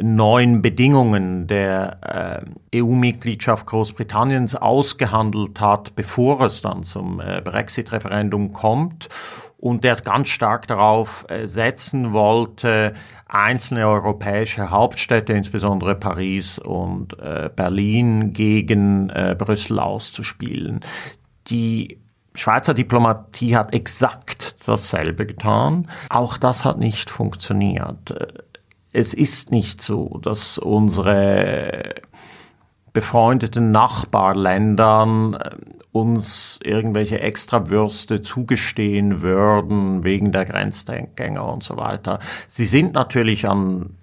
neuen 0.00 0.60
Bedingungen 0.60 1.46
der 1.46 2.44
äh, 2.72 2.80
EU-Mitgliedschaft 2.80 3.66
Großbritanniens 3.66 4.56
ausgehandelt 4.56 5.60
hat, 5.60 5.94
bevor 5.94 6.40
es 6.42 6.62
dann 6.62 6.82
zum 6.82 7.20
äh, 7.20 7.40
Brexit-Referendum 7.42 8.52
kommt 8.52 9.08
und 9.58 9.84
der 9.84 9.92
es 9.92 10.02
ganz 10.02 10.28
stark 10.28 10.66
darauf 10.66 11.24
äh, 11.28 11.46
setzen 11.46 12.12
wollte, 12.12 12.94
einzelne 13.28 13.86
europäische 13.86 14.70
Hauptstädte, 14.70 15.32
insbesondere 15.32 15.94
Paris 15.94 16.58
und 16.58 17.18
äh, 17.18 17.50
Berlin, 17.54 18.32
gegen 18.32 19.10
äh, 19.10 19.34
Brüssel 19.38 19.78
auszuspielen. 19.78 20.80
Die 21.48 21.98
Schweizer 22.34 22.74
Diplomatie 22.74 23.56
hat 23.56 23.72
exakt 23.72 24.56
dasselbe 24.66 25.24
getan. 25.26 25.88
Auch 26.10 26.36
das 26.36 26.64
hat 26.64 26.78
nicht 26.78 27.10
funktioniert. 27.10 28.44
Es 28.92 29.14
ist 29.14 29.50
nicht 29.50 29.82
so, 29.82 30.18
dass 30.22 30.58
unsere 30.58 31.94
befreundeten 32.92 33.72
Nachbarländern 33.72 35.34
äh, 35.34 35.50
uns 35.92 36.58
irgendwelche 36.62 37.20
Extrawürste 37.20 38.22
zugestehen 38.22 39.20
würden 39.20 40.04
wegen 40.04 40.32
der 40.32 40.44
Grenzgänger 40.44 41.44
und 41.52 41.62
so 41.62 41.76
weiter. 41.76 42.20
Sie 42.48 42.66
sind 42.66 42.94
natürlich 42.94 43.48
an 43.48 43.96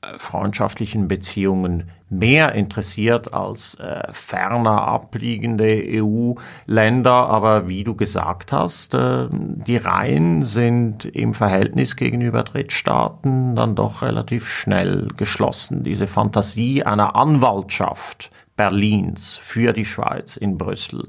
äh, 0.00 0.16
freundschaftlichen 0.18 1.08
Beziehungen 1.08 1.90
mehr 2.10 2.54
interessiert 2.54 3.32
als 3.32 3.74
äh, 3.74 4.02
ferner 4.12 4.82
abliegende 4.88 5.82
EU-Länder. 5.86 7.12
Aber 7.12 7.68
wie 7.68 7.84
du 7.84 7.94
gesagt 7.94 8.52
hast, 8.52 8.94
äh, 8.94 9.28
die 9.30 9.76
Reihen 9.76 10.42
sind 10.42 11.04
im 11.04 11.34
Verhältnis 11.34 11.96
gegenüber 11.96 12.42
Drittstaaten 12.42 13.54
dann 13.54 13.74
doch 13.74 14.02
relativ 14.02 14.48
schnell 14.48 15.08
geschlossen. 15.16 15.84
Diese 15.84 16.06
Fantasie 16.06 16.82
einer 16.82 17.16
Anwaltschaft 17.16 18.30
Berlins 18.56 19.36
für 19.36 19.72
die 19.72 19.86
Schweiz 19.86 20.36
in 20.36 20.58
Brüssel, 20.58 21.06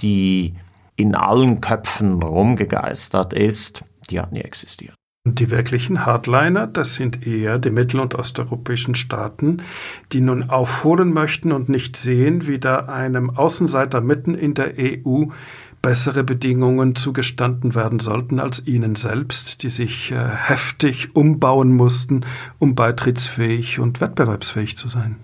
die 0.00 0.54
in 0.96 1.14
allen 1.14 1.60
Köpfen 1.60 2.22
rumgegeistert 2.22 3.32
ist, 3.32 3.82
die 4.10 4.20
hat 4.20 4.32
nie 4.32 4.42
existiert. 4.42 4.94
Und 5.24 5.38
die 5.38 5.50
wirklichen 5.50 6.04
Hardliner, 6.04 6.66
das 6.66 6.94
sind 6.94 7.24
eher 7.24 7.60
die 7.60 7.70
mittel- 7.70 8.00
und 8.00 8.16
osteuropäischen 8.16 8.96
Staaten, 8.96 9.62
die 10.10 10.20
nun 10.20 10.50
aufholen 10.50 11.12
möchten 11.12 11.52
und 11.52 11.68
nicht 11.68 11.96
sehen, 11.96 12.48
wie 12.48 12.58
da 12.58 12.86
einem 12.86 13.30
Außenseiter 13.30 14.00
mitten 14.00 14.34
in 14.34 14.54
der 14.54 14.74
EU 14.76 15.26
bessere 15.80 16.24
Bedingungen 16.24 16.96
zugestanden 16.96 17.76
werden 17.76 18.00
sollten 18.00 18.40
als 18.40 18.66
ihnen 18.66 18.96
selbst, 18.96 19.62
die 19.62 19.68
sich 19.68 20.10
äh, 20.10 20.16
heftig 20.16 21.14
umbauen 21.14 21.70
mussten, 21.70 22.24
um 22.58 22.74
beitrittsfähig 22.74 23.78
und 23.78 24.00
wettbewerbsfähig 24.00 24.76
zu 24.76 24.88
sein. 24.88 25.16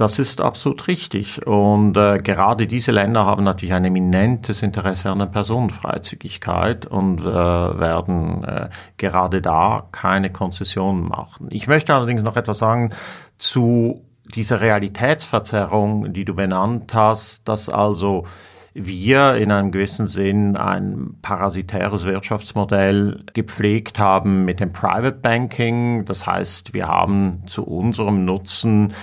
Das 0.00 0.18
ist 0.18 0.40
absolut 0.40 0.88
richtig. 0.88 1.46
Und 1.46 1.94
äh, 1.94 2.16
gerade 2.22 2.66
diese 2.66 2.90
Länder 2.90 3.26
haben 3.26 3.44
natürlich 3.44 3.74
ein 3.74 3.84
eminentes 3.84 4.62
Interesse 4.62 5.10
an 5.10 5.18
der 5.18 5.26
Personenfreizügigkeit 5.26 6.86
und 6.86 7.20
äh, 7.20 7.24
werden 7.24 8.42
äh, 8.44 8.70
gerade 8.96 9.42
da 9.42 9.88
keine 9.92 10.30
Konzessionen 10.30 11.06
machen. 11.06 11.48
Ich 11.50 11.66
möchte 11.66 11.92
allerdings 11.92 12.22
noch 12.22 12.36
etwas 12.36 12.56
sagen 12.56 12.94
zu 13.36 14.02
dieser 14.34 14.62
Realitätsverzerrung, 14.62 16.14
die 16.14 16.24
du 16.24 16.34
benannt 16.34 16.94
hast, 16.94 17.46
dass 17.46 17.68
also 17.68 18.24
wir 18.72 19.34
in 19.34 19.50
einem 19.50 19.72
gewissen 19.72 20.06
Sinn 20.06 20.56
ein 20.56 21.16
parasitäres 21.22 22.04
Wirtschaftsmodell 22.04 23.24
gepflegt 23.34 23.98
haben 23.98 24.44
mit 24.44 24.60
dem 24.60 24.72
Private 24.72 25.18
Banking. 25.18 26.04
Das 26.04 26.26
heißt, 26.26 26.72
wir 26.72 26.86
haben 26.86 27.42
zu 27.46 27.64
unserem 27.64 28.24
Nutzen 28.24 28.94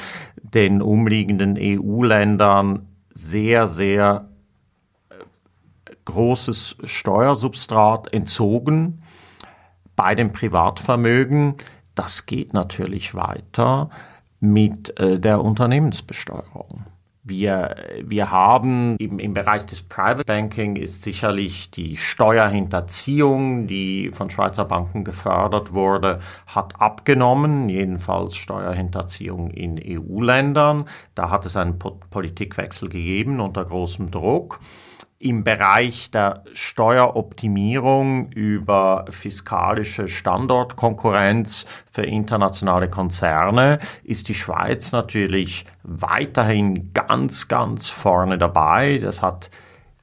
den 0.54 0.82
umliegenden 0.82 1.58
EU-Ländern 1.60 2.88
sehr, 3.10 3.68
sehr 3.68 4.30
äh, 5.10 5.14
großes 6.06 6.78
Steuersubstrat 6.84 8.14
entzogen 8.14 9.02
bei 9.96 10.16
dem 10.16 10.32
Privatvermögen. 10.32 11.56
Das 11.96 12.26
geht 12.26 12.54
natürlich 12.54 13.16
weiter 13.16 13.90
mit 14.40 14.98
äh, 15.00 15.20
der 15.20 15.44
Unternehmensbesteuerung. 15.44 16.86
Wir, 17.28 17.76
wir 18.06 18.32
haben 18.32 18.96
im, 19.00 19.20
im 19.20 19.34
Bereich 19.34 19.66
des 19.66 19.84
Private 19.84 20.24
Banking 20.24 20.78
ist 20.78 21.04
sicherlich 21.04 21.70
die 21.72 21.98
Steuerhinterziehung, 21.98 23.68
die 23.68 24.12
von 24.14 24.30
Schweizer 24.30 24.64
Banken 24.64 25.04
gefördert 25.04 25.74
wurde, 25.74 26.20
hat 26.46 26.80
abgenommen, 26.80 27.68
jedenfalls 27.68 28.38
Steuerhinterziehung 28.38 29.52
in 29.52 29.78
EU-Ländern. 29.78 30.88
Da 31.16 31.30
hat 31.30 31.46
es 31.46 31.58
einen 31.58 31.78
Politikwechsel 31.78 32.88
gegeben 32.88 33.42
unter 33.42 33.66
großem 33.66 34.10
Druck 34.10 34.62
im 35.20 35.44
Bereich 35.44 36.12
der 36.12 36.44
Steueroptimierung 36.54 38.32
über 38.32 39.06
fiskalische 39.10 40.08
Standortkonkurrenz 40.08 41.66
für 41.92 42.04
internationale 42.04 42.90
Konzerne 42.90 43.80
ist 44.04 44.30
die 44.30 44.36
Schweiz 44.36 44.92
natürlich 44.92 45.66
weiterhin 45.82 46.94
ganz, 46.94 47.48
ganz 47.48 47.90
vorne 47.90 48.38
dabei. 48.38 49.00
Das 49.00 49.24
hat 49.24 49.50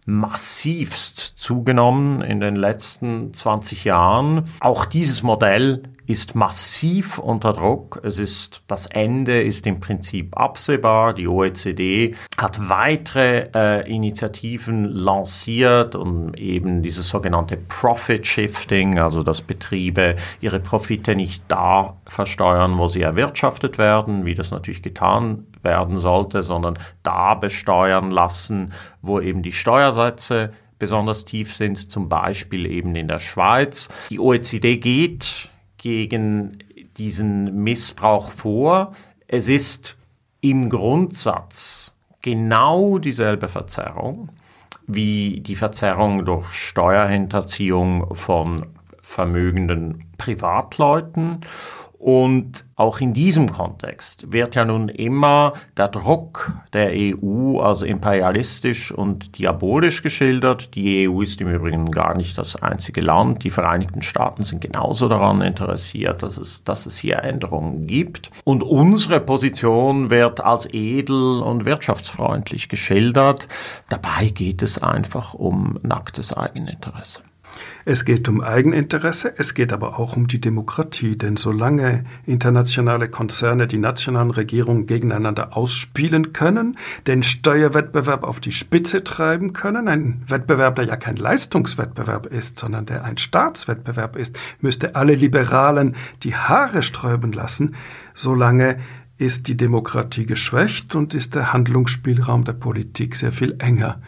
massivst 0.05 1.35
zugenommen 1.37 2.21
in 2.21 2.41
den 2.41 2.57
letzten 2.57 3.33
20 3.33 3.85
Jahren. 3.85 4.49
Auch 4.61 4.85
dieses 4.85 5.23
Modell 5.23 5.85
ist 6.07 6.35
massiv 6.35 7.19
unter 7.19 7.53
Druck. 7.53 8.01
Es 8.03 8.19
ist, 8.19 8.63
das 8.67 8.87
Ende 8.87 9.43
ist 9.43 9.67
im 9.67 9.81
Prinzip 9.81 10.37
absehbar. 10.37 11.15
Die 11.15 11.27
OECD 11.27 12.15
hat 12.37 12.69
weitere 12.69 13.49
äh, 13.55 13.91
Initiativen 13.91 14.85
lanciert, 14.85 15.95
um 15.95 16.35
eben 16.35 16.83
dieses 16.83 17.09
sogenannte 17.09 17.57
Profit 17.57 18.27
Shifting, 18.27 18.99
also 18.99 19.23
dass 19.23 19.41
Betriebe 19.41 20.17
ihre 20.41 20.61
Profite 20.61 21.17
nicht 21.17 21.43
da 21.49 21.97
versteuern, 22.07 22.77
wo 22.77 22.89
sie 22.89 23.01
erwirtschaftet 23.01 23.79
werden, 23.79 24.27
wie 24.27 24.35
das 24.35 24.51
natürlich 24.51 24.83
getan 24.83 25.47
werden 25.63 25.99
sollte, 25.99 26.43
sondern 26.43 26.79
da 27.03 27.35
besteuern 27.35 28.11
lassen, 28.11 28.73
wo 29.01 29.21
eben 29.21 29.43
die 29.43 29.53
Steuersätze 29.53 30.53
besonders 30.79 31.25
tief 31.25 31.55
sind, 31.55 31.91
zum 31.91 32.11
Beispiel 32.11 32.67
eben 32.67 32.95
in 32.95 33.09
der 33.09 33.21
Schweiz. 33.21 33.89
Die 34.11 34.21
OECD 34.21 34.77
geht 34.77 35.49
gegen 35.85 36.65
diesen 36.97 37.63
Missbrauch 37.63 38.31
vor. 38.31 38.95
Es 39.29 39.49
ist 39.49 39.99
im 40.41 40.71
Grundsatz 40.71 41.95
genau 42.23 42.99
dieselbe 42.99 43.49
Verzerrung 43.49 44.31
wie 44.87 45.41
die 45.41 45.57
Verzerrung 45.57 46.25
durch 46.25 46.47
Steuerhinterziehung 46.55 48.15
von 48.15 48.67
vermögenden 49.03 50.07
Privatleuten 50.17 51.43
und 52.05 52.67
auch 52.77 53.01
in 53.01 53.15
diesem 53.15 53.51
Kontext 53.51 54.31
wird 54.31 54.57
ja 54.57 54.67
nun 54.67 54.91
immer 54.91 55.55
der 55.79 55.89
Druck 55.89 56.53
der 56.75 56.91
EU 56.93 57.61
als 57.61 57.81
imperialistisch 57.81 58.93
und 58.93 59.39
diabolisch 59.39 60.03
geschildert. 60.03 60.75
Die 60.75 61.09
EU 61.09 61.23
ist 61.23 61.41
im 61.41 61.49
Übrigen 61.49 61.91
gar 61.91 62.15
nicht 62.15 62.37
das 62.37 62.57
einzige 62.57 63.01
Land. 63.01 63.43
Die 63.43 63.49
Vereinigten 63.49 64.03
Staaten 64.03 64.45
sind 64.45 64.61
genauso 64.61 65.09
daran 65.09 65.41
interessiert, 65.41 66.23
dass 66.23 66.37
es, 66.37 66.63
dass 66.63 66.85
es 66.85 66.99
hier 66.99 67.23
Änderungen 67.23 67.87
gibt. 67.87 68.31
Und 68.45 68.63
unsere 68.63 69.19
Position 69.21 70.11
wird 70.11 70.45
als 70.45 70.69
edel 70.75 71.41
und 71.41 71.65
wirtschaftsfreundlich 71.65 72.69
geschildert. 72.69 73.49
Dabei 73.89 74.29
geht 74.29 74.61
es 74.61 74.77
einfach 74.77 75.33
um 75.33 75.79
nacktes 75.81 76.35
Eigeninteresse. 76.35 77.23
Es 77.87 78.07
geht 78.07 78.31
um 78.31 78.41
Eigeninteresse, 78.41 79.35
es 79.37 79.53
geht 79.53 79.71
aber 79.71 79.99
auch 79.99 80.17
um 80.17 80.27
die 80.27 80.41
Demokratie, 80.41 81.19
denn 81.19 81.37
solange 81.37 82.05
internationale 82.25 83.11
Konzerne 83.11 83.67
die 83.67 83.77
nationalen 83.77 84.31
Regierungen 84.31 84.87
gegeneinander 84.87 85.55
ausspielen 85.55 86.33
können, 86.33 86.79
den 87.07 87.23
Steuerwettbewerb 87.23 88.25
auf 88.25 88.41
die 88.41 88.53
Spitze 88.53 89.05
treiben 89.05 89.53
können, 89.53 89.89
ein 89.89 90.23
Wettbewerb, 90.27 90.77
der 90.77 90.87
ja 90.87 90.97
kein 90.97 91.17
Leistungswettbewerb 91.17 92.25
ist, 92.25 92.59
sondern 92.59 92.87
der 92.87 93.05
ein 93.05 93.19
Staatswettbewerb 93.19 94.17
ist, 94.17 94.39
müsste 94.61 94.97
alle 94.97 95.15
Liberalen 95.15 95.95
die 96.23 96.35
Haare 96.35 96.83
sträuben 96.83 97.33
lassen, 97.33 97.75
solange 98.15 98.79
ist 99.19 99.47
die 99.47 99.59
Demokratie 99.59 100.25
geschwächt 100.25 100.95
und 100.95 101.13
ist 101.13 101.35
der 101.35 101.53
Handlungsspielraum 101.53 102.45
der 102.45 102.55
Politik 102.55 103.15
sehr 103.15 103.33
viel 103.33 103.57
enger. 103.59 104.01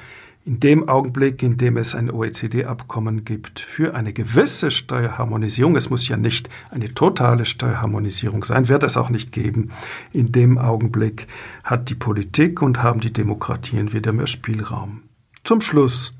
In 0.47 0.61
dem 0.61 0.89
Augenblick, 0.89 1.43
in 1.43 1.57
dem 1.57 1.77
es 1.77 1.97
ein 1.97 2.09
OECD-Abkommen 2.09 3.25
gibt 3.25 3.59
für 3.59 3.97
eine 3.97 4.13
gewisse 4.13 4.71
Steuerharmonisierung, 4.71 5.75
es 5.75 5.91
muss 5.91 6.07
ja 6.07 6.17
nicht 6.17 6.49
eine 6.71 6.95
totale 6.95 7.45
Steuerharmonisierung 7.45 8.45
sein, 8.45 8.69
wird 8.69 8.85
es 8.85 8.97
auch 8.97 9.09
nicht 9.09 9.33
geben, 9.33 9.73
in 10.13 10.31
dem 10.31 10.57
Augenblick 10.57 11.27
hat 11.65 11.91
die 11.91 11.97
Politik 11.97 12.63
und 12.63 12.81
haben 12.81 13.01
die 13.01 13.13
Demokratien 13.13 13.93
wieder 13.93 14.13
mehr 14.13 14.29
Spielraum. 14.29 15.03
Zum 15.43 15.61
Schluss. 15.61 16.15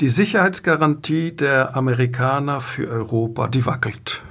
Die 0.00 0.08
Sicherheitsgarantie 0.08 1.32
der 1.32 1.76
Amerikaner 1.76 2.62
für 2.62 2.88
Europa, 2.88 3.46
die 3.48 3.66
wackelt. 3.66 4.22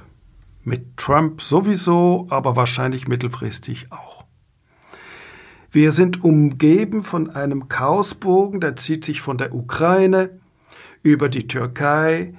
Mit 0.64 0.96
Trump 0.96 1.40
sowieso, 1.40 2.26
aber 2.30 2.56
wahrscheinlich 2.56 3.06
mittelfristig 3.06 3.92
auch. 3.92 4.13
Wir 5.74 5.90
sind 5.90 6.22
umgeben 6.22 7.02
von 7.02 7.30
einem 7.30 7.68
Chaosbogen, 7.68 8.60
der 8.60 8.76
zieht 8.76 9.04
sich 9.04 9.20
von 9.20 9.38
der 9.38 9.52
Ukraine 9.52 10.38
über 11.02 11.28
die 11.28 11.48
Türkei, 11.48 12.34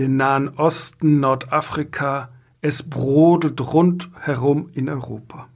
den 0.00 0.16
Nahen 0.16 0.48
Osten, 0.48 1.20
Nordafrika. 1.20 2.30
Es 2.60 2.82
brodelt 2.82 3.60
rundherum 3.72 4.70
in 4.72 4.88
Europa. 4.88 5.48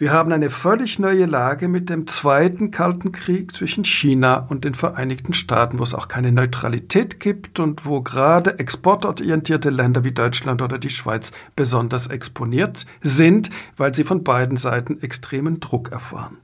Wir 0.00 0.12
haben 0.12 0.32
eine 0.32 0.48
völlig 0.48 0.98
neue 0.98 1.26
Lage 1.26 1.68
mit 1.68 1.90
dem 1.90 2.06
zweiten 2.06 2.70
Kalten 2.70 3.12
Krieg 3.12 3.54
zwischen 3.54 3.84
China 3.84 4.46
und 4.48 4.64
den 4.64 4.72
Vereinigten 4.72 5.34
Staaten, 5.34 5.78
wo 5.78 5.82
es 5.82 5.92
auch 5.92 6.08
keine 6.08 6.32
Neutralität 6.32 7.20
gibt 7.20 7.60
und 7.60 7.84
wo 7.84 8.00
gerade 8.00 8.58
exportorientierte 8.58 9.68
Länder 9.68 10.02
wie 10.02 10.12
Deutschland 10.12 10.62
oder 10.62 10.78
die 10.78 10.88
Schweiz 10.88 11.32
besonders 11.54 12.06
exponiert 12.06 12.86
sind, 13.02 13.50
weil 13.76 13.94
sie 13.94 14.04
von 14.04 14.24
beiden 14.24 14.56
Seiten 14.56 15.02
extremen 15.02 15.60
Druck 15.60 15.92
erfahren. 15.92 16.38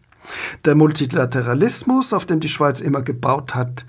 Der 0.66 0.74
Multilateralismus, 0.74 2.12
auf 2.12 2.26
dem 2.26 2.40
die 2.40 2.50
Schweiz 2.50 2.82
immer 2.82 3.00
gebaut 3.00 3.54
hat, 3.54 3.86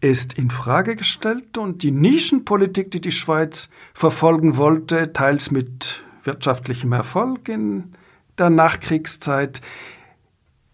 ist 0.00 0.34
in 0.34 0.48
Frage 0.48 0.94
gestellt 0.94 1.58
und 1.58 1.82
die 1.82 1.90
Nischenpolitik, 1.90 2.92
die 2.92 3.00
die 3.00 3.10
Schweiz 3.10 3.68
verfolgen 3.94 4.56
wollte, 4.58 5.12
teils 5.12 5.50
mit 5.50 6.04
wirtschaftlichem 6.22 6.92
Erfolg 6.92 7.48
in 7.48 7.94
der 8.38 8.50
Nachkriegszeit, 8.50 9.60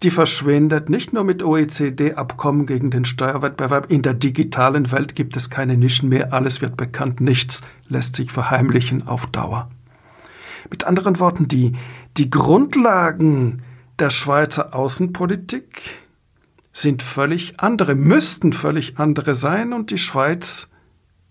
die 0.02 0.10
verschwindet 0.10 0.90
nicht 0.90 1.12
nur 1.12 1.24
mit 1.24 1.42
OECD-Abkommen 1.42 2.66
gegen 2.66 2.90
den 2.90 3.04
Steuerwettbewerb. 3.04 3.90
In 3.90 4.02
der 4.02 4.14
digitalen 4.14 4.92
Welt 4.92 5.16
gibt 5.16 5.36
es 5.36 5.48
keine 5.48 5.76
Nischen 5.78 6.10
mehr, 6.10 6.32
alles 6.32 6.60
wird 6.60 6.76
bekannt, 6.76 7.20
nichts 7.20 7.62
lässt 7.88 8.16
sich 8.16 8.30
verheimlichen 8.30 9.08
auf 9.08 9.26
Dauer. 9.28 9.70
Mit 10.70 10.84
anderen 10.84 11.18
Worten, 11.20 11.48
die, 11.48 11.72
die 12.16 12.30
Grundlagen 12.30 13.62
der 13.98 14.10
Schweizer 14.10 14.74
Außenpolitik 14.74 15.98
sind 16.72 17.02
völlig 17.02 17.60
andere, 17.60 17.94
müssten 17.94 18.52
völlig 18.52 18.98
andere 18.98 19.34
sein 19.34 19.72
und 19.72 19.90
die 19.90 19.98
Schweiz 19.98 20.68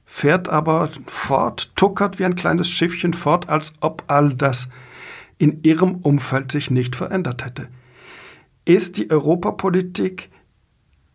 fährt 0.06 0.48
aber 0.48 0.90
fort, 1.06 1.76
tuckert 1.76 2.20
wie 2.20 2.26
ein 2.26 2.36
kleines 2.36 2.70
Schiffchen 2.70 3.14
fort, 3.14 3.50
als 3.50 3.74
ob 3.82 4.04
all 4.08 4.34
das 4.34 4.70
in 5.38 5.64
ihrem 5.64 5.96
Umfeld 5.96 6.52
sich 6.52 6.72
nicht 6.72 6.96
verändert 6.96 7.46
hätte. 7.46 7.68
Ist 8.66 8.98
die 8.98 9.10
Europapolitik 9.10 10.30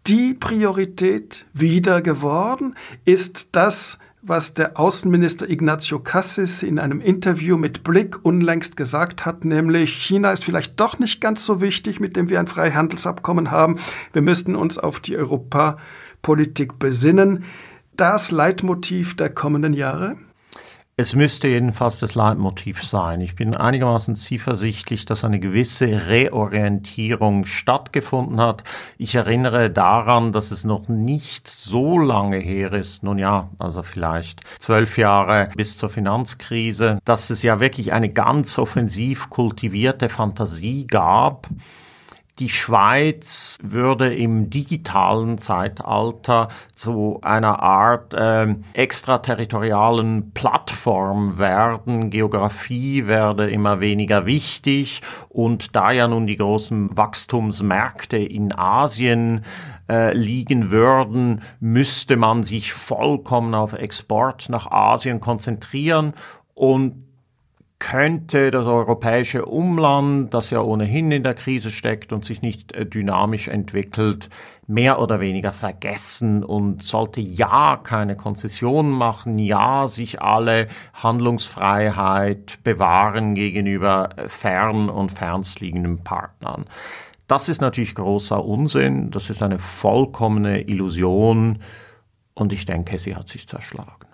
die 0.07 0.35
Priorität 0.35 1.47
wieder 1.53 2.03
geworden? 2.03 2.75
Ist 3.05 3.51
das, 3.53 3.99
was 4.23 4.55
der 4.55 4.79
Außenminister 4.79 5.49
Ignacio 5.49 6.01
Cassis 6.01 6.62
in 6.62 6.79
einem 6.79 7.01
Interview 7.01 7.57
mit 7.57 7.85
Blick 7.85 8.25
unlängst 8.25 8.77
gesagt 8.77 9.25
hat, 9.25 9.45
nämlich 9.45 9.95
China 9.95 10.33
ist 10.33 10.45
vielleicht 10.45 10.79
doch 10.81 10.99
nicht 10.99 11.21
ganz 11.21 11.47
so 11.47 11.61
wichtig, 11.61 12.01
mit 12.01 12.16
dem 12.16 12.29
wir 12.29 12.41
ein 12.41 12.47
Freihandelsabkommen 12.47 13.51
haben. 13.51 13.79
Wir 14.12 14.23
müssten 14.23 14.57
uns 14.57 14.79
auf 14.79 15.01
die 15.01 15.16
Europapolitik 15.16 16.79
besinnen. 16.79 17.45
Das 17.97 18.31
Leitmotiv 18.31 19.16
der 19.16 19.31
kommenden 19.31 19.73
Jahre? 19.73 20.16
Es 21.01 21.14
müsste 21.14 21.46
jedenfalls 21.46 22.01
das 22.01 22.16
Leitmotiv 22.16 22.82
sein. 22.82 23.20
Ich 23.20 23.36
bin 23.36 23.55
einigermaßen 23.55 24.16
zuversichtlich, 24.16 25.05
dass 25.05 25.22
eine 25.22 25.38
gewisse 25.38 25.86
Reorientierung 25.86 27.46
stattgefunden 27.46 28.40
hat. 28.40 28.64
Ich 28.96 29.14
erinnere 29.14 29.70
daran, 29.70 30.32
dass 30.32 30.51
es 30.51 30.64
noch 30.64 30.88
nicht 30.88 31.46
so 31.46 31.99
lange 31.99 32.38
her 32.38 32.72
ist, 32.72 33.05
nun 33.05 33.18
ja, 33.18 33.49
also 33.61 33.84
vielleicht 33.84 34.40
zwölf 34.59 34.99
Jahre 34.99 35.51
bis 35.55 35.76
zur 35.76 35.88
Finanzkrise, 35.88 36.99
dass 37.05 37.30
es 37.30 37.44
ja 37.44 37.61
wirklich 37.61 37.92
eine 37.92 38.09
ganz 38.09 38.59
offensiv 38.59 39.30
kultivierte 39.30 40.09
Fantasie 40.09 40.88
gab, 40.88 41.46
die 42.39 42.49
Schweiz 42.49 43.59
würde 43.62 44.14
im 44.14 44.51
digitalen 44.51 45.39
Zeitalter 45.39 46.49
zu 46.74 47.18
einer 47.22 47.61
Art 47.61 48.14
äh, 48.14 48.55
extraterritorialen 48.74 50.32
Plattform 50.32 51.39
werden. 51.39 52.11
Geografie 52.11 53.07
werde 53.07 53.51
immer 53.51 53.80
weniger 53.80 54.26
wichtig 54.26 55.03
und 55.28 55.74
da 55.74 55.91
ja 55.91 56.07
nun 56.07 56.26
die 56.26 56.36
großen 56.36 56.97
Wachstumsmärkte 56.97 58.18
in 58.18 58.57
Asien 58.57 59.45
äh, 59.89 60.14
liegen 60.16 60.70
würden, 60.70 61.43
müsste 61.61 62.16
man 62.16 62.43
sich 62.45 62.72
vollkommen 62.72 63.55
auf 63.55 63.72
Export 63.72 64.49
nach 64.49 64.70
Asien 64.70 65.20
konzentrieren 65.20 66.14
und 66.55 67.08
könnte 67.79 68.51
das 68.51 68.66
europäische 68.66 69.47
Umland, 69.47 70.35
das 70.35 70.51
ja 70.51 70.61
ohnehin 70.61 71.12
in 71.12 71.22
der 71.22 71.35
Krise 71.35 71.70
steckt 71.70 72.12
und 72.12 72.24
sich 72.24 72.43
nicht 72.43 72.72
äh, 72.72 72.85
dynamisch 72.85 73.49
entwickelt, 73.49 74.29
mehr 74.66 75.01
oder 75.01 75.20
weniger 75.20 75.53
vergessen 75.53 76.45
und 76.45 76.83
sollte 76.83 77.20
ja 77.20 77.81
keine 77.83 78.16
Konzessionen 78.16 78.91
machen, 78.91 79.39
ja 79.39 79.87
sich 79.87 80.20
alle 80.20 80.68
Handlungsfreiheit 80.93 82.59
bewahren 82.64 83.35
gegenüber 83.35 84.11
äh, 84.16 84.29
fern 84.29 84.91
und 84.91 85.12
fernstliegenden 85.12 86.03
Partnern. 86.03 86.64
Das 87.29 87.49
ist 87.49 87.61
natürlich 87.61 87.95
großer 87.95 88.45
Unsinn, 88.45 89.11
das 89.11 89.31
ist 89.31 89.43
eine 89.43 89.59
vollkommene 89.59 90.62
Illusion 90.62 91.61
und 92.35 92.53
ich 92.53 92.66
denke, 92.66 92.99
sie 92.99 93.14
hat 93.14 93.29
sich 93.29 93.47
zerschlagen. 93.47 94.08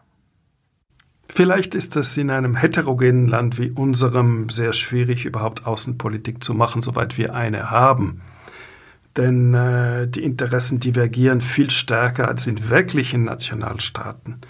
Vielleicht 1.29 1.75
ist 1.75 1.97
es 1.97 2.17
in 2.17 2.31
einem 2.31 2.55
heterogenen 2.55 3.27
Land 3.27 3.59
wie 3.59 3.71
unserem 3.71 4.49
sehr 4.51 4.73
schwierig, 4.73 5.25
überhaupt 5.25 5.67
Außenpolitik 5.67 6.45
zu 6.45 6.55
machen, 6.55 6.83
soweit 6.83 7.19
wir 7.19 7.35
eine 7.35 7.71
haben. 7.71 8.21
Denn 9.17 9.55
äh, 9.55 10.09
die 10.09 10.23
Interessen 10.23 10.81
divergieren 10.81 11.41
viel 11.41 11.71
stärker 11.71 12.29
als 12.29 12.47
in 12.47 12.69
wirklichen 12.69 13.25
Nationalstaaten. 13.25 14.41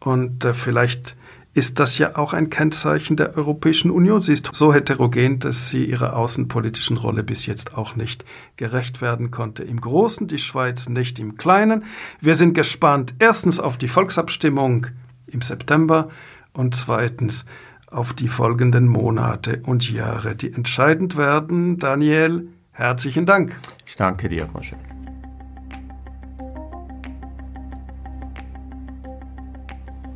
Und 0.00 0.44
äh, 0.44 0.54
vielleicht 0.54 1.16
ist 1.54 1.80
das 1.80 1.98
ja 1.98 2.16
auch 2.16 2.32
ein 2.32 2.48
Kennzeichen 2.48 3.16
der 3.16 3.36
Europäischen 3.36 3.90
Union. 3.90 4.22
Sie 4.22 4.32
ist 4.32 4.48
so 4.52 4.72
heterogen, 4.72 5.38
dass 5.38 5.68
sie 5.68 5.84
ihrer 5.84 6.16
außenpolitischen 6.16 6.96
Rolle 6.96 7.22
bis 7.22 7.46
jetzt 7.46 7.74
auch 7.74 7.94
nicht 7.94 8.24
gerecht 8.56 9.02
werden 9.02 9.30
konnte. 9.30 9.62
Im 9.62 9.80
Großen 9.80 10.28
die 10.28 10.38
Schweiz, 10.38 10.88
nicht 10.88 11.18
im 11.18 11.36
Kleinen. 11.36 11.84
Wir 12.20 12.36
sind 12.36 12.54
gespannt 12.54 13.14
erstens 13.18 13.60
auf 13.60 13.76
die 13.76 13.88
Volksabstimmung 13.88 14.86
im 15.32 15.40
September 15.40 16.08
und 16.52 16.74
zweitens 16.74 17.44
auf 17.90 18.12
die 18.14 18.28
folgenden 18.28 18.86
Monate 18.88 19.62
und 19.64 19.90
Jahre, 19.90 20.34
die 20.34 20.52
entscheidend 20.52 21.16
werden. 21.16 21.78
Daniel, 21.78 22.48
herzlichen 22.72 23.26
Dank. 23.26 23.56
Ich 23.86 23.96
danke 23.96 24.28
dir, 24.28 24.48
Roger. 24.54 24.76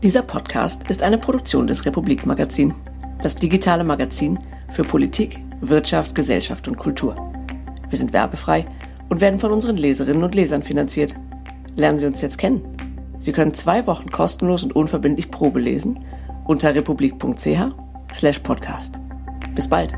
Dieser 0.02 0.22
Podcast 0.22 0.88
ist 0.88 1.02
eine 1.02 1.18
Produktion 1.18 1.66
des 1.66 1.84
Republik 1.84 2.26
Magazin, 2.26 2.74
das 3.22 3.34
digitale 3.34 3.82
Magazin 3.82 4.38
für 4.70 4.82
Politik, 4.82 5.38
Wirtschaft, 5.60 6.14
Gesellschaft 6.14 6.68
und 6.68 6.76
Kultur. 6.76 7.16
Wir 7.88 7.98
sind 7.98 8.12
werbefrei 8.12 8.66
und 9.08 9.20
werden 9.20 9.40
von 9.40 9.52
unseren 9.52 9.76
Leserinnen 9.76 10.22
und 10.22 10.34
Lesern 10.34 10.62
finanziert. 10.62 11.14
Lernen 11.76 11.98
Sie 11.98 12.06
uns 12.06 12.20
jetzt 12.20 12.38
kennen. 12.38 12.85
Sie 13.26 13.32
können 13.32 13.52
zwei 13.54 13.86
Wochen 13.88 14.08
kostenlos 14.08 14.62
und 14.62 14.76
unverbindlich 14.76 15.32
Probe 15.32 15.58
lesen 15.58 16.04
unter 16.44 16.76
republik.ch/podcast. 16.76 19.00
Bis 19.52 19.68
bald. 19.68 19.94